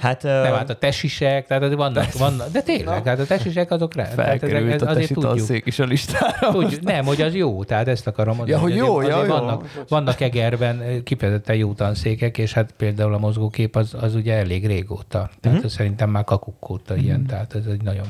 Hát, 0.00 0.22
Nem, 0.22 0.52
hát 0.54 0.70
a 0.70 0.74
tesisek, 0.78 1.46
tehát 1.46 1.62
azért 1.62 1.78
vannak, 1.78 2.12
vannak, 2.12 2.50
de 2.50 2.62
tényleg, 2.62 3.06
hát 3.06 3.18
a 3.18 3.26
tesisek 3.26 3.70
azok 3.70 3.94
rá. 3.94 4.02
ezek- 4.02 4.14
Felkerült 4.14 4.82
a 4.82 4.88
azért 4.88 5.12
tudjuk. 5.12 5.24
tanszék 5.32 5.66
is 5.66 5.78
a 5.78 5.84
listára. 5.84 6.50
Tudjuk, 6.52 6.82
nem, 6.82 7.04
hogy 7.04 7.20
az 7.20 7.34
jó, 7.34 7.64
tehát 7.64 7.88
ezt 7.88 8.06
akarom 8.06 8.36
mondani. 8.36 8.58
Ja, 8.58 8.62
hogy 8.64 8.76
jó, 8.76 8.96
azért, 8.96 9.10
ja, 9.12 9.16
azért 9.16 9.32
jó. 9.32 9.38
Vannak, 9.44 9.84
vannak 9.88 10.20
Egerben 10.20 11.02
kifejezetten 11.02 11.56
jó 11.56 11.72
tanszékek, 11.72 12.38
és 12.38 12.52
hát 12.52 12.72
például 12.76 13.14
a 13.14 13.18
mozgókép 13.18 13.76
az, 13.76 13.94
az 14.00 14.14
ugye 14.14 14.34
elég 14.34 14.66
régóta. 14.66 15.30
Tehát 15.40 15.58
Mhm. 15.58 15.66
ez 15.66 15.72
szerintem 15.72 16.10
már 16.10 16.24
kakuk 16.24 16.70
óta 16.70 16.96
ilyen, 16.96 17.26
tehát 17.26 17.54
ez 17.54 17.66
egy 17.66 17.82
nagyon, 17.82 18.06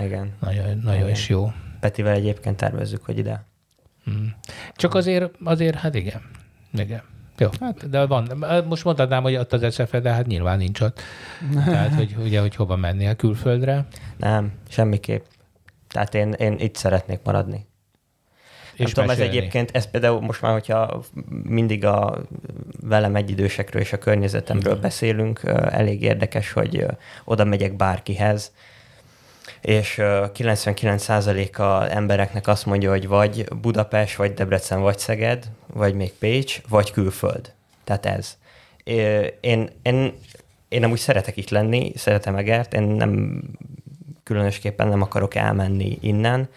igen. 0.00 0.32
nagyon, 0.40 0.80
nagyon 0.84 1.08
is 1.10 1.28
jó. 1.28 1.52
Petivel 1.80 2.14
egyébként 2.14 2.56
tervezzük, 2.56 3.04
hogy 3.04 3.18
ide. 3.18 3.44
Mm. 4.10 4.26
Csak 4.74 4.94
azért, 4.94 5.30
azért, 5.44 5.74
hát 5.76 5.94
igen. 5.94 6.20
Igen. 6.74 7.02
Jó, 7.38 7.48
hát, 7.60 7.90
de 7.90 8.06
van, 8.06 8.44
most 8.68 8.84
mondhatnám, 8.84 9.22
hogy 9.22 9.36
ott 9.36 9.52
az 9.52 9.74
SZFE, 9.74 10.00
de 10.00 10.12
hát 10.12 10.26
nyilván 10.26 10.58
nincs 10.58 10.80
ott. 10.80 11.00
Tehát, 11.64 11.94
hogy 11.94 12.14
ugye, 12.18 12.40
hogy 12.40 12.54
hova 12.54 12.76
mennél 12.76 13.14
külföldre. 13.14 13.86
Nem, 14.16 14.52
semmiképp. 14.68 15.24
Tehát 15.88 16.14
én, 16.14 16.32
én 16.32 16.56
itt 16.58 16.76
szeretnék 16.76 17.20
maradni. 17.24 17.66
És 18.74 18.80
És 18.80 18.92
tudom, 18.92 19.10
ez 19.10 19.18
egyébként, 19.18 19.70
ez 19.70 19.90
például 19.90 20.20
most 20.20 20.40
már, 20.40 20.52
hogyha 20.52 21.02
mindig 21.42 21.84
a 21.84 22.22
velem 22.80 23.16
egyidősekről 23.16 23.82
és 23.82 23.92
a 23.92 23.98
környezetemről 23.98 24.76
beszélünk, 24.76 25.40
ö, 25.42 25.66
elég 25.70 26.02
érdekes, 26.02 26.52
hogy 26.52 26.86
oda 27.24 27.44
megyek 27.44 27.76
bárkihez, 27.76 28.52
és 29.64 29.98
ö, 29.98 30.24
99%-a 30.34 31.94
embereknek 31.94 32.46
azt 32.46 32.66
mondja, 32.66 32.90
hogy 32.90 33.06
vagy 33.08 33.44
Budapest, 33.60 34.16
vagy 34.16 34.34
Debrecen, 34.34 34.80
vagy 34.80 34.98
Szeged, 34.98 35.44
vagy 35.66 35.94
még 35.94 36.12
Pécs, 36.12 36.60
vagy 36.68 36.90
külföld. 36.90 37.52
Tehát 37.84 38.06
ez. 38.06 38.38
Én, 39.40 39.68
én, 39.82 40.12
én 40.68 40.84
amúgy 40.84 40.98
szeretek 40.98 41.36
itt 41.36 41.50
lenni, 41.50 41.92
szeretem 41.96 42.36
Egert, 42.36 42.74
én 42.74 42.82
nem 42.82 43.42
különösképpen 44.22 44.88
nem 44.88 45.02
akarok 45.02 45.34
elmenni 45.34 45.98
innen. 46.00 46.48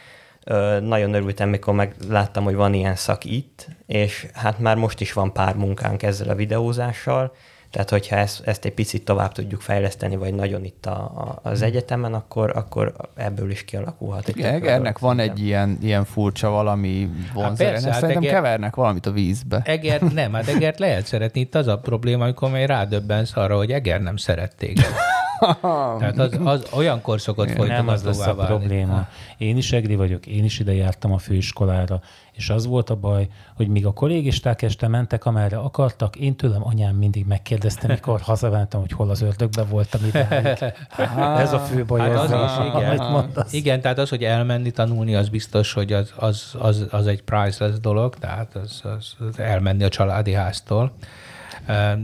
Nagyon 0.79 1.13
örültem, 1.13 1.49
mikor 1.49 1.73
megláttam, 1.73 2.43
hogy 2.43 2.55
van 2.55 2.73
ilyen 2.73 2.95
szak 2.95 3.25
itt, 3.25 3.67
és 3.85 4.27
hát 4.33 4.59
már 4.59 4.75
most 4.75 5.01
is 5.01 5.13
van 5.13 5.33
pár 5.33 5.55
munkánk 5.55 6.03
ezzel 6.03 6.29
a 6.29 6.35
videózással, 6.35 7.35
tehát 7.69 7.89
hogyha 7.89 8.15
ezt, 8.15 8.47
ezt 8.47 8.65
egy 8.65 8.73
picit 8.73 9.05
tovább 9.05 9.31
tudjuk 9.31 9.61
fejleszteni, 9.61 10.15
vagy 10.15 10.33
nagyon 10.33 10.63
itt 10.63 10.85
a, 10.85 10.91
a, 10.91 11.39
az 11.49 11.61
egyetemen, 11.61 12.13
akkor, 12.13 12.51
akkor 12.55 12.93
ebből 13.15 13.51
is 13.51 13.65
kialakulhat. 13.65 14.27
egy 14.27 14.37
Igen, 14.37 14.53
Egernek 14.53 14.99
van 14.99 15.19
egy 15.19 15.39
ilyen, 15.39 15.77
ilyen 15.81 16.05
furcsa 16.05 16.49
valami 16.49 17.09
vonzere. 17.33 17.71
Hát 17.71 17.83
hát 17.83 17.93
Szerintem 17.93 18.23
Eger- 18.23 18.33
kevernek 18.33 18.75
valamit 18.75 19.05
a 19.05 19.11
vízbe. 19.11 19.61
Eger, 19.65 20.01
nem, 20.01 20.33
hát 20.33 20.47
Egert 20.47 20.79
lehet 20.79 21.05
szeretni. 21.05 21.39
Itt 21.39 21.55
az 21.55 21.67
a 21.67 21.79
probléma, 21.79 22.23
amikor 22.23 22.51
még 22.51 22.65
rádöbbensz 22.65 23.35
arra, 23.35 23.57
hogy 23.57 23.71
Eger 23.71 24.01
nem 24.01 24.17
szeret 24.17 24.55
téged. 24.55 24.85
Tehát 25.99 26.17
az, 26.17 26.39
az 26.43 26.65
olyankor 26.73 27.21
szokott 27.21 27.67
Nem 27.67 27.87
az 27.87 28.03
lesz 28.03 28.27
a 28.27 28.35
válni. 28.35 28.55
probléma. 28.55 29.07
Én 29.37 29.57
is 29.57 29.71
egri 29.71 29.95
vagyok, 29.95 30.25
én 30.25 30.43
is 30.43 30.59
ide 30.59 30.73
jártam 30.73 31.13
a 31.13 31.17
főiskolára, 31.17 32.01
és 32.31 32.49
az 32.49 32.65
volt 32.65 32.89
a 32.89 32.95
baj, 32.95 33.27
hogy 33.55 33.67
míg 33.67 33.85
a 33.85 33.91
kollégisták 33.91 34.61
este 34.61 34.87
mentek, 34.87 35.25
amerre 35.25 35.57
akartak, 35.57 36.15
én 36.15 36.35
tőlem 36.35 36.65
anyám 36.65 36.95
mindig 36.95 37.25
megkérdezte, 37.27 37.87
mikor 37.87 38.21
hazaváltam, 38.21 38.81
hogy 38.81 38.91
hol 38.91 39.09
az 39.09 39.21
ördögbe 39.21 39.63
voltam 39.63 40.05
ide. 40.05 40.27
Ez 41.37 41.53
a 41.53 41.59
fő 41.59 41.85
baj, 41.85 41.99
Hát 41.99 42.15
az 42.15 42.31
is, 42.31 42.57
amit 42.57 42.75
igen. 42.83 43.11
mondasz. 43.11 43.53
Igen, 43.53 43.81
tehát 43.81 43.97
az, 43.97 44.09
hogy 44.09 44.23
elmenni 44.23 44.71
tanulni, 44.71 45.15
az 45.15 45.29
biztos, 45.29 45.73
hogy 45.73 45.93
az, 45.93 46.13
az, 46.15 46.55
az, 46.59 46.85
az 46.89 47.07
egy 47.07 47.23
priceless 47.23 47.79
dolog, 47.79 48.15
tehát 48.15 48.55
az, 48.55 48.81
az, 48.97 49.15
az 49.29 49.39
elmenni 49.39 49.83
a 49.83 49.89
családi 49.89 50.33
háztól. 50.33 50.91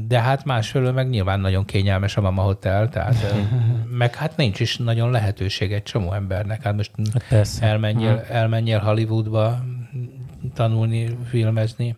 De 0.08 0.20
hát 0.22 0.46
másfelől 0.46 0.92
meg 0.92 1.10
nyilván 1.10 1.40
nagyon 1.40 1.66
kényelmes 1.66 2.18
a 2.18 2.22
Mama 2.22 2.42
Hotel, 2.42 2.90
tehát 2.90 3.34
meg 3.98 4.16
hát 4.16 4.38
nincs 4.38 4.60
is 4.60 4.78
nagyon 4.78 5.12
lehetőség 5.12 5.74
egy 5.74 5.84
csomó 5.84 6.14
embernek. 6.14 6.64
Hát 6.64 6.76
most 6.76 6.92
Hát 7.14 7.28
persze. 7.30 7.66
elmenjél, 7.66 8.26
elmenjél 8.30 8.80
Hollywoodba 8.80 9.60
tanulni, 10.54 11.18
filmezni. 11.30 11.96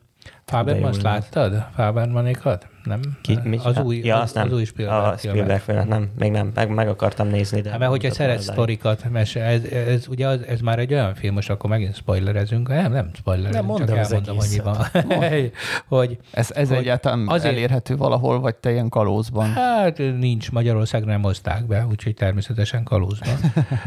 Jó 1.04 1.10
láttad? 1.10 1.66
Fabermanékat? 1.76 2.68
Nem? 2.86 3.00
Ki, 3.22 3.40
mi? 3.44 3.60
az 3.64 3.78
új, 3.78 4.02
ja, 4.04 4.20
az, 4.20 4.34
nem. 4.34 4.46
az 4.46 4.54
új 4.54 4.64
Spielberg 4.64 5.14
a 5.14 5.18
filmet. 5.18 5.20
Spielberg 5.20 5.62
filmet, 5.62 5.88
nem, 5.88 6.10
még 6.20 6.32
nem, 6.32 6.52
meg, 6.56 6.70
meg 6.70 6.88
akartam 6.88 7.28
nézni, 7.28 7.62
de... 7.62 7.70
Hát, 7.70 7.80
mert 7.80 7.92
hogyha 7.92 8.12
szeretsz 8.12 8.44
sztorikat 8.44 9.10
mesél, 9.12 9.42
ez, 9.44 9.64
ez, 9.64 10.08
ugye 10.08 10.28
az, 10.28 10.42
ez 10.48 10.60
már 10.60 10.80
egy 10.80 10.94
olyan 10.94 11.16
film, 11.16 11.34
most 11.34 11.50
akkor 11.50 11.70
megint 11.70 11.96
spoilerezünk. 11.96 12.68
Nem, 12.68 12.92
nem 12.92 13.10
spoilerezünk, 13.14 13.56
Nem, 13.56 13.66
mondd 13.66 13.86
csak 13.86 13.98
elmondom, 13.98 14.38
van. 14.64 14.78
hogy, 15.88 16.18
Ez, 16.32 16.52
ez 16.52 16.68
hogy 16.70 16.78
egyáltalán 16.78 17.28
azért- 17.28 17.54
elérhető 17.54 17.96
valahol, 17.98 18.40
vagy 18.40 18.56
te 18.56 18.72
ilyen 18.72 18.90
kalózban? 18.90 19.54
Hát 19.54 19.98
nincs, 19.98 20.52
Magyarországra 20.52 21.10
nem 21.12 21.22
hozták 21.22 21.66
be, 21.66 21.86
úgyhogy 21.90 22.14
természetesen 22.14 22.84
kalózban. 22.84 23.36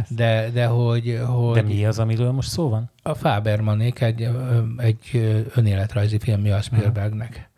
De, 0.08 0.50
de 0.52 0.66
hogy, 0.66 1.20
hogy 1.26 1.54
De 1.54 1.62
mi 1.62 1.84
az, 1.84 1.98
amiről 1.98 2.30
most 2.30 2.48
szó 2.48 2.68
van? 2.68 2.90
a 3.02 3.14
Fabermanék 3.14 4.00
egy, 4.00 4.28
egy 4.76 5.00
önéletrajzi 5.54 6.18
filmje 6.18 6.54
a 6.54 6.60
Spielbergnek. 6.60 7.48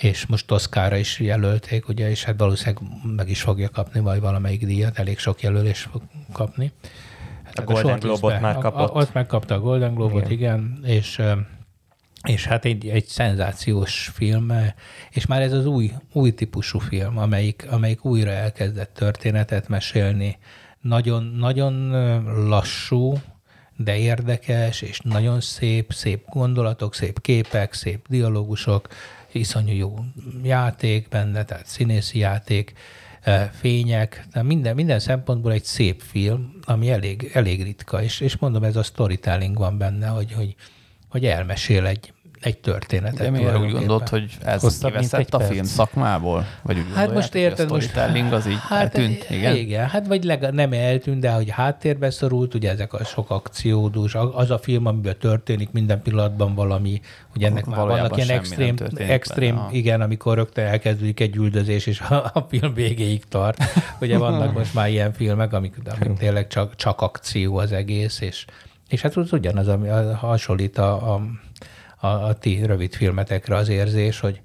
És 0.00 0.26
most 0.26 0.46
Toszkára 0.46 0.96
is 0.96 1.20
jelölték, 1.20 1.88
ugye, 1.88 2.10
és 2.10 2.24
hát 2.24 2.38
valószínűleg 2.38 2.82
meg 3.16 3.28
is 3.28 3.42
fogja 3.42 3.68
kapni 3.68 4.00
majd 4.00 4.20
valamelyik 4.20 4.64
díjat, 4.66 4.98
elég 4.98 5.18
sok 5.18 5.42
jelölés 5.42 5.80
fog 5.80 6.02
kapni. 6.32 6.72
Hát 7.44 7.64
Golden 7.64 7.84
shortlistbe- 7.84 8.20
Globe-ot 8.20 8.40
már 8.40 8.56
a- 8.56 8.60
kapott. 8.60 8.90
A, 8.90 8.92
ott 8.92 9.12
megkapta 9.12 9.54
a 9.54 9.60
Golden 9.60 9.94
Globe-ot, 9.94 10.30
igen, 10.30 10.78
igen 10.80 10.90
és, 10.90 11.22
és 12.22 12.44
hát 12.44 12.64
egy, 12.64 12.88
egy 12.88 13.06
szenzációs 13.06 14.10
film, 14.14 14.52
és 15.10 15.26
már 15.26 15.42
ez 15.42 15.52
az 15.52 15.66
új, 15.66 15.92
új 16.12 16.34
típusú 16.34 16.78
film, 16.78 17.18
amelyik, 17.18 17.66
amelyik 17.70 18.04
újra 18.04 18.30
elkezdett 18.30 18.94
történetet 18.94 19.68
mesélni. 19.68 20.38
Nagyon, 20.80 21.24
nagyon 21.24 21.90
lassú, 22.48 23.14
de 23.76 23.96
érdekes, 23.96 24.82
és 24.82 25.00
nagyon 25.00 25.40
szép, 25.40 25.92
szép 25.92 26.28
gondolatok, 26.28 26.94
szép 26.94 27.20
képek, 27.20 27.72
szép 27.72 28.06
dialógusok, 28.08 28.88
iszonyú 29.32 29.74
jó 29.74 29.94
játék 30.42 31.08
benne, 31.08 31.44
tehát 31.44 31.66
színészi 31.66 32.18
játék, 32.18 32.72
eh, 33.20 33.50
fények, 33.52 34.26
tehát 34.32 34.48
minden, 34.48 34.74
minden 34.74 34.98
szempontból 34.98 35.52
egy 35.52 35.64
szép 35.64 36.02
film, 36.02 36.58
ami 36.64 36.90
elég, 36.90 37.30
elég 37.34 37.62
ritka, 37.62 38.02
és, 38.02 38.20
és 38.20 38.36
mondom, 38.36 38.64
ez 38.64 38.76
a 38.76 38.82
storytelling 38.82 39.58
van 39.58 39.78
benne, 39.78 40.06
hogy, 40.06 40.32
hogy, 40.32 40.54
hogy 41.08 41.26
elmesél 41.26 41.86
egy, 41.86 42.12
egy 42.40 42.58
történetet. 42.58 43.18
De 43.18 43.30
miért 43.30 43.58
úgy 43.58 43.72
gondolod, 43.72 44.08
hogy 44.08 44.36
ez 44.44 44.60
Hosszabb, 44.60 44.90
kiveszett 44.90 45.34
a 45.34 45.38
perc? 45.38 45.50
film 45.50 45.64
szakmából? 45.64 46.46
Vagy 46.62 46.78
úgy 46.78 46.84
Hát 46.94 47.14
most 47.14 47.32
hogy 47.32 47.40
érted, 47.40 47.70
most- 47.70 47.96
az 48.32 48.46
így 48.46 48.58
Hát 48.68 48.80
eltűnt? 48.80 49.30
Igen? 49.30 49.56
igen, 49.56 49.88
hát 49.88 50.06
vagy 50.06 50.24
leg, 50.24 50.52
nem 50.52 50.72
eltűnt, 50.72 51.20
de 51.20 51.30
hogy 51.30 51.50
háttérbe 51.50 52.10
szorult, 52.10 52.54
ugye 52.54 52.70
ezek 52.70 52.92
a 52.92 53.04
sok 53.04 53.30
akciódús, 53.30 54.14
az 54.14 54.50
a 54.50 54.58
film, 54.58 54.86
amiben 54.86 55.16
történik 55.18 55.70
minden 55.70 56.02
pillanatban 56.02 56.54
valami, 56.54 57.00
ugye 57.36 57.46
ennek 57.46 57.64
már 57.66 57.86
vannak 57.86 58.16
ilyen 58.16 58.30
extrém, 58.30 58.74
extrém 58.96 59.54
benne, 59.54 59.68
igen, 59.70 60.00
amikor 60.00 60.34
rögtön 60.36 60.64
elkezdődik 60.64 61.20
egy 61.20 61.36
üldözés, 61.36 61.86
és 61.86 62.00
a, 62.00 62.14
a 62.34 62.46
film 62.48 62.74
végéig 62.74 63.24
tart. 63.28 63.62
Ugye 64.00 64.18
vannak 64.18 64.52
most 64.54 64.74
már 64.74 64.88
ilyen 64.88 65.12
filmek, 65.12 65.52
amik, 65.52 65.74
amik 66.00 66.18
tényleg 66.18 66.46
csak, 66.46 66.76
csak 66.76 67.00
akció 67.00 67.56
az 67.56 67.72
egész, 67.72 68.20
és, 68.20 68.44
és 68.88 69.00
hát 69.02 69.16
az 69.16 69.32
ugyanaz, 69.32 69.68
ami 69.68 69.88
hasonlít 70.14 70.78
a, 70.78 71.14
a, 71.14 71.20
a, 72.00 72.06
a 72.06 72.32
ti 72.34 72.66
rövid 72.66 72.94
filmetekre 72.94 73.56
az 73.56 73.68
érzés, 73.68 74.20
hogy, 74.20 74.40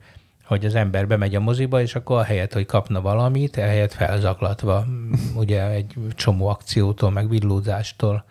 hogy 0.45 0.65
az 0.65 0.75
ember 0.75 1.07
bemegy 1.07 1.35
a 1.35 1.39
moziba, 1.39 1.81
és 1.81 1.95
akkor 1.95 2.17
ahelyett, 2.19 2.53
hogy 2.53 2.65
kapna 2.65 3.01
valamit, 3.01 3.57
ehelyett 3.57 3.93
felzaklatva, 3.93 4.85
mm, 4.89 5.11
ugye 5.35 5.69
egy 5.69 5.93
csomó 6.15 6.47
akciótól, 6.47 7.11
meg 7.11 7.29
villózástól, 7.29 8.25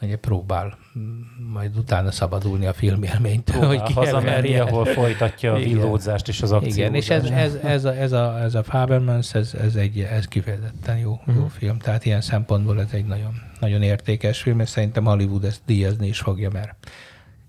ugye 0.00 0.16
próbál 0.16 0.78
mm, 0.98 1.20
majd 1.52 1.76
utána 1.76 2.10
szabadulni 2.10 2.66
a 2.66 2.72
filmélménytől, 2.72 3.64
hogy 3.66 3.82
Próbál 3.82 3.92
hazamerni, 4.04 4.46
kielverje. 4.48 4.62
ahol 4.62 4.84
folytatja 4.84 5.52
a 5.52 5.58
Igen. 5.58 5.68
villózást 5.72 6.28
és 6.28 6.42
az 6.42 6.52
akciót. 6.52 6.76
Igen, 6.76 6.94
és 6.94 7.10
ez, 7.10 7.24
ez, 7.24 7.54
ez, 7.54 7.84
a, 7.84 7.94
ez, 7.96 8.12
a, 8.12 8.40
ez 8.40 8.54
a 8.54 8.62
Fabermans, 8.62 9.34
ez, 9.34 9.54
ez, 9.54 9.74
egy, 9.74 10.00
ez 10.00 10.26
kifejezetten 10.28 10.98
jó, 10.98 11.20
Mhm. 11.24 11.38
jó 11.38 11.46
film. 11.46 11.78
Tehát 11.78 12.04
ilyen 12.04 12.20
szempontból 12.20 12.80
ez 12.80 12.88
egy 12.92 13.04
nagyon, 13.06 13.40
nagyon 13.60 13.82
értékes 13.82 14.40
film, 14.42 14.60
és 14.60 14.68
szerintem 14.68 15.04
Hollywood 15.04 15.44
ezt 15.44 15.60
díjazni 15.66 16.06
is 16.06 16.18
fogja, 16.18 16.50
mert 16.50 16.74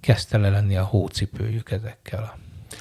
kezdte 0.04 0.38
le 0.38 0.50
lenni 0.50 0.76
a 0.76 0.84
hócipőjük 0.84 1.72
ezekkel. 1.72 2.38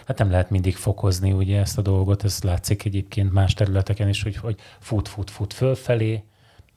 Hát 0.07 0.19
nem 0.19 0.31
lehet 0.31 0.51
mindig 0.51 0.77
fokozni 0.77 1.33
ugye 1.33 1.61
ezt 1.61 1.79
a 1.79 1.83
dolgot, 1.83 2.25
ez 2.25 2.43
látszik 2.43 2.85
egyébként 2.85 3.33
más 3.33 3.55
területeken 3.55 4.09
is, 4.09 4.23
hogy, 4.23 4.37
hogy 4.37 4.57
fut, 4.79 5.09
fut, 5.09 5.31
fut 5.31 5.53
fölfelé, 5.53 6.25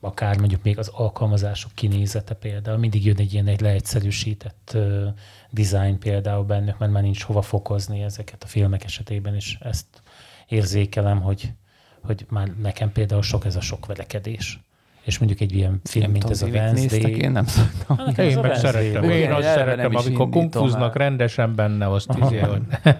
akár 0.00 0.38
mondjuk 0.38 0.62
még 0.62 0.78
az 0.78 0.88
alkalmazások 0.88 1.70
kinézete 1.74 2.34
például, 2.34 2.78
mindig 2.78 3.04
jön 3.04 3.16
egy 3.16 3.32
ilyen 3.32 3.46
egy 3.46 3.60
leegyszerűsített 3.60 4.72
uh, 4.74 5.06
design 5.50 5.98
például 5.98 6.44
bennük, 6.44 6.78
mert 6.78 6.92
már 6.92 7.02
nincs 7.02 7.22
hova 7.22 7.42
fokozni 7.42 8.02
ezeket 8.02 8.42
a 8.42 8.46
filmek 8.46 8.84
esetében, 8.84 9.34
és 9.34 9.56
ezt 9.60 10.02
érzékelem, 10.48 11.20
hogy, 11.20 11.52
hogy 12.00 12.26
már 12.28 12.48
nekem 12.48 12.92
például 12.92 13.22
sok 13.22 13.44
ez 13.44 13.56
a 13.56 13.60
sok 13.60 13.86
verekedés. 13.86 14.60
És 15.06 15.18
mondjuk 15.18 15.40
egy 15.40 15.54
ilyen 15.54 15.80
film, 15.84 16.02
Nem 16.04 16.12
mint 16.12 16.24
tudom, 16.24 16.38
ez 16.38 16.54
a 16.54 16.58
Wednesday. 16.58 17.20
én 17.20 17.30
nem 17.30 17.46
szoktam. 17.46 17.96
Hát 17.96 18.18
Én 18.18 18.38
meg 18.38 18.54
szeretem. 18.54 19.02
Én 19.02 19.10
Én 19.10 19.32
azt 19.32 19.42
szeretem, 19.48 19.96
amikor 19.96 20.28
kungfuznak 20.28 20.96
rendesen 20.96 21.54
benne, 21.54 21.90
azt 21.90 22.10
izé, 22.22 22.38
hogy 22.38 22.62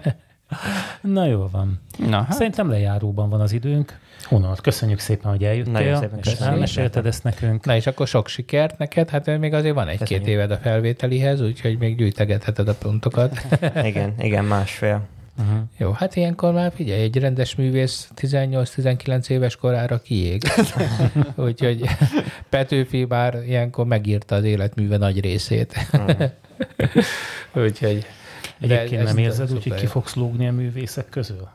Na 1.01 1.25
jó 1.25 1.47
van. 1.51 1.81
Na, 2.09 2.17
Hát. 2.21 2.33
Szerintem 2.33 2.69
lejáróban 2.69 3.29
van 3.29 3.41
az 3.41 3.51
időnk. 3.51 3.99
Honnan, 4.23 4.55
köszönjük 4.61 4.99
szépen, 4.99 5.31
hogy 5.31 5.43
eljöttél, 5.43 5.71
Nagyon 5.71 5.97
szépen 5.97 6.19
és 6.23 6.33
elmesélted 6.33 7.05
ezt 7.05 7.23
nekünk. 7.23 7.65
Na 7.65 7.75
és 7.75 7.87
akkor 7.87 8.07
sok 8.07 8.27
sikert 8.27 8.77
neked, 8.77 9.09
hát 9.09 9.37
még 9.39 9.53
azért 9.53 9.75
van 9.75 9.87
egy-két 9.87 10.27
éved 10.27 10.51
a 10.51 10.57
felvételihez, 10.57 11.41
úgyhogy 11.41 11.77
még 11.77 11.97
gyűjtegetheted 11.97 12.67
a 12.67 12.73
pontokat. 12.73 13.45
Igen, 13.83 14.13
igen, 14.19 14.45
másfél. 14.45 15.01
Uh-huh. 15.37 15.59
Jó, 15.77 15.91
hát 15.91 16.15
ilyenkor 16.15 16.53
már 16.53 16.71
figyelj, 16.75 17.01
egy 17.01 17.17
rendes 17.17 17.55
művész 17.55 18.09
18-19 18.15 19.29
éves 19.29 19.55
korára 19.55 20.01
kiég. 20.01 20.43
Úgyhogy 21.35 21.85
Petőfi 22.49 23.05
már 23.05 23.43
ilyenkor 23.45 23.85
megírta 23.85 24.35
az 24.35 24.43
életműve 24.43 24.97
nagy 24.97 25.19
részét. 25.19 25.73
Úgyhogy... 27.53 28.05
de 28.59 28.79
Egyébként 28.79 29.03
nem 29.03 29.17
érzed 29.17 29.49
hogy 29.49 29.73
ki 29.73 29.85
fogsz 29.85 30.15
lógni 30.15 30.47
a 30.47 30.51
művészek 30.51 31.09
közül? 31.09 31.49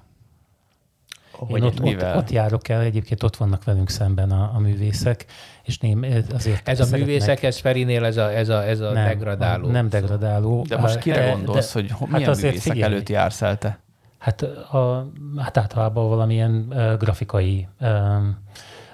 Hogy 1.46 1.60
Én 1.60 1.66
ott, 1.66 1.72
ott, 1.74 1.80
mivel? 1.80 2.16
ott 2.16 2.30
járok 2.30 2.68
el, 2.68 2.80
egyébként 2.80 3.22
ott 3.22 3.36
vannak 3.36 3.64
velünk 3.64 3.90
szemben 3.90 4.30
a, 4.30 4.50
a 4.54 4.58
művészek, 4.58 5.24
és 5.62 5.78
ném, 5.78 6.02
azért 6.34 6.68
Ez 6.68 6.80
a 6.80 6.84
szeretnek- 6.84 7.06
művészek, 7.06 7.42
ez 7.42 7.58
Ferinél 7.58 8.04
ez 8.04 8.16
a, 8.16 8.32
ez 8.32 8.48
a, 8.48 8.66
ez 8.68 8.80
a 8.80 8.92
nem, 8.92 9.04
degradáló. 9.04 9.70
Nem 9.70 9.88
degradáló. 9.88 10.64
de 10.68 10.76
most 10.76 10.94
Hát, 10.94 11.02
kire 11.02 11.30
gondolsz, 11.30 11.74
de- 11.74 11.80
hogy 11.80 11.90
ho- 11.90 11.98
hát 12.08 12.10
milyen 12.16 12.30
azért 12.30 12.46
művészek 12.52 12.72
figyelj. 12.72 12.92
előtt 12.92 13.08
jársz 13.08 13.42
el 13.42 13.58
te? 13.58 13.78
Hát, 14.18 14.42
a, 14.42 15.10
hát 15.36 15.56
általában 15.56 16.08
valamilyen 16.08 16.66
uh, 16.70 16.96
grafikai 16.96 17.68
um, 17.80 18.38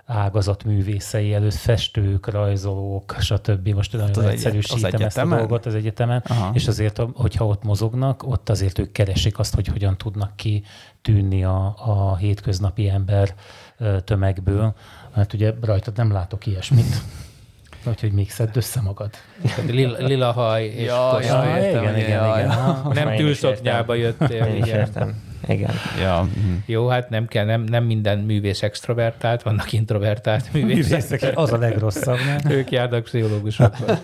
ágazat 0.06 0.64
művészei 0.64 1.34
előtt, 1.34 1.54
festők, 1.54 2.26
rajzolók, 2.30 3.16
stb. 3.20 3.68
Most 3.68 3.92
nagyon 3.92 4.10
az 4.10 4.24
egyszerűsítem 4.24 4.76
az 4.76 4.84
ezt 4.84 4.94
a 4.94 4.96
egyetemen? 4.96 5.38
dolgot 5.38 5.66
az 5.66 5.74
egyetemen, 5.74 6.22
Aha. 6.28 6.50
és 6.54 6.68
azért, 6.68 7.02
hogyha 7.14 7.46
ott 7.46 7.62
mozognak, 7.62 8.22
ott 8.26 8.48
azért 8.48 8.78
ők 8.78 8.92
keresik 8.92 9.38
azt, 9.38 9.54
hogy 9.54 9.66
hogyan 9.66 9.96
tudnak 9.96 10.36
ki 10.36 10.62
tűnni 11.02 11.44
a, 11.44 11.74
a 11.76 12.16
hétköznapi 12.16 12.88
ember 12.88 13.34
tömegből. 14.04 14.74
Hát 15.14 15.32
ugye 15.32 15.52
rajtad 15.60 15.96
nem 15.96 16.12
látok 16.12 16.46
ilyesmit. 16.46 16.96
Úgyhogy 17.86 18.12
még 18.12 18.30
szedd 18.30 18.48
össze 18.52 18.80
magad. 18.80 19.10
Lila, 19.66 19.96
lila 19.98 20.32
haj 20.32 20.64
és 20.64 20.86
Ja, 20.86 21.20
ja, 21.20 21.58
értem, 21.58 21.82
igen, 21.82 21.96
igen, 21.96 22.06
igen. 22.06 22.40
ja. 22.40 22.50
Ah, 22.50 22.94
Nem 22.94 23.16
tűlszoknyába 23.16 23.94
jöttél. 23.94 24.44
Én 24.44 24.56
is 24.56 24.66
igen. 24.66 24.78
értem. 24.78 25.22
Igen. 25.46 25.70
Ja, 26.00 26.22
mhm. 26.22 26.54
Jó, 26.66 26.88
hát 26.88 27.10
nem 27.10 27.26
kell, 27.26 27.44
nem, 27.44 27.62
nem 27.62 27.84
minden 27.84 28.18
művész 28.18 28.62
extrovertált, 28.62 29.42
vannak 29.42 29.72
introvertált 29.72 30.48
művészek. 30.52 31.10
Művészek, 31.10 31.38
az 31.38 31.52
a 31.52 31.58
legrosszabb, 31.58 32.18
nem? 32.26 32.52
Ők 32.56 32.70
járnak 32.70 33.02
pszichológusokra. 33.02 33.98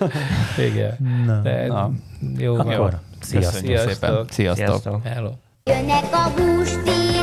Igen. 0.58 0.96
Na. 1.26 1.40
De, 1.40 1.66
Na. 1.66 1.90
jó. 2.38 2.54
Akkor, 2.54 2.98
sziasztok! 3.20 3.52
köszönjük 3.52 3.78
Sziasztok. 3.78 4.30
Sziasztok. 4.30 4.66
Sziasztok. 4.66 5.06
Hello. 5.06 5.30
Jönnek 5.70 6.12
a 6.12 6.30
hústi 6.36 7.13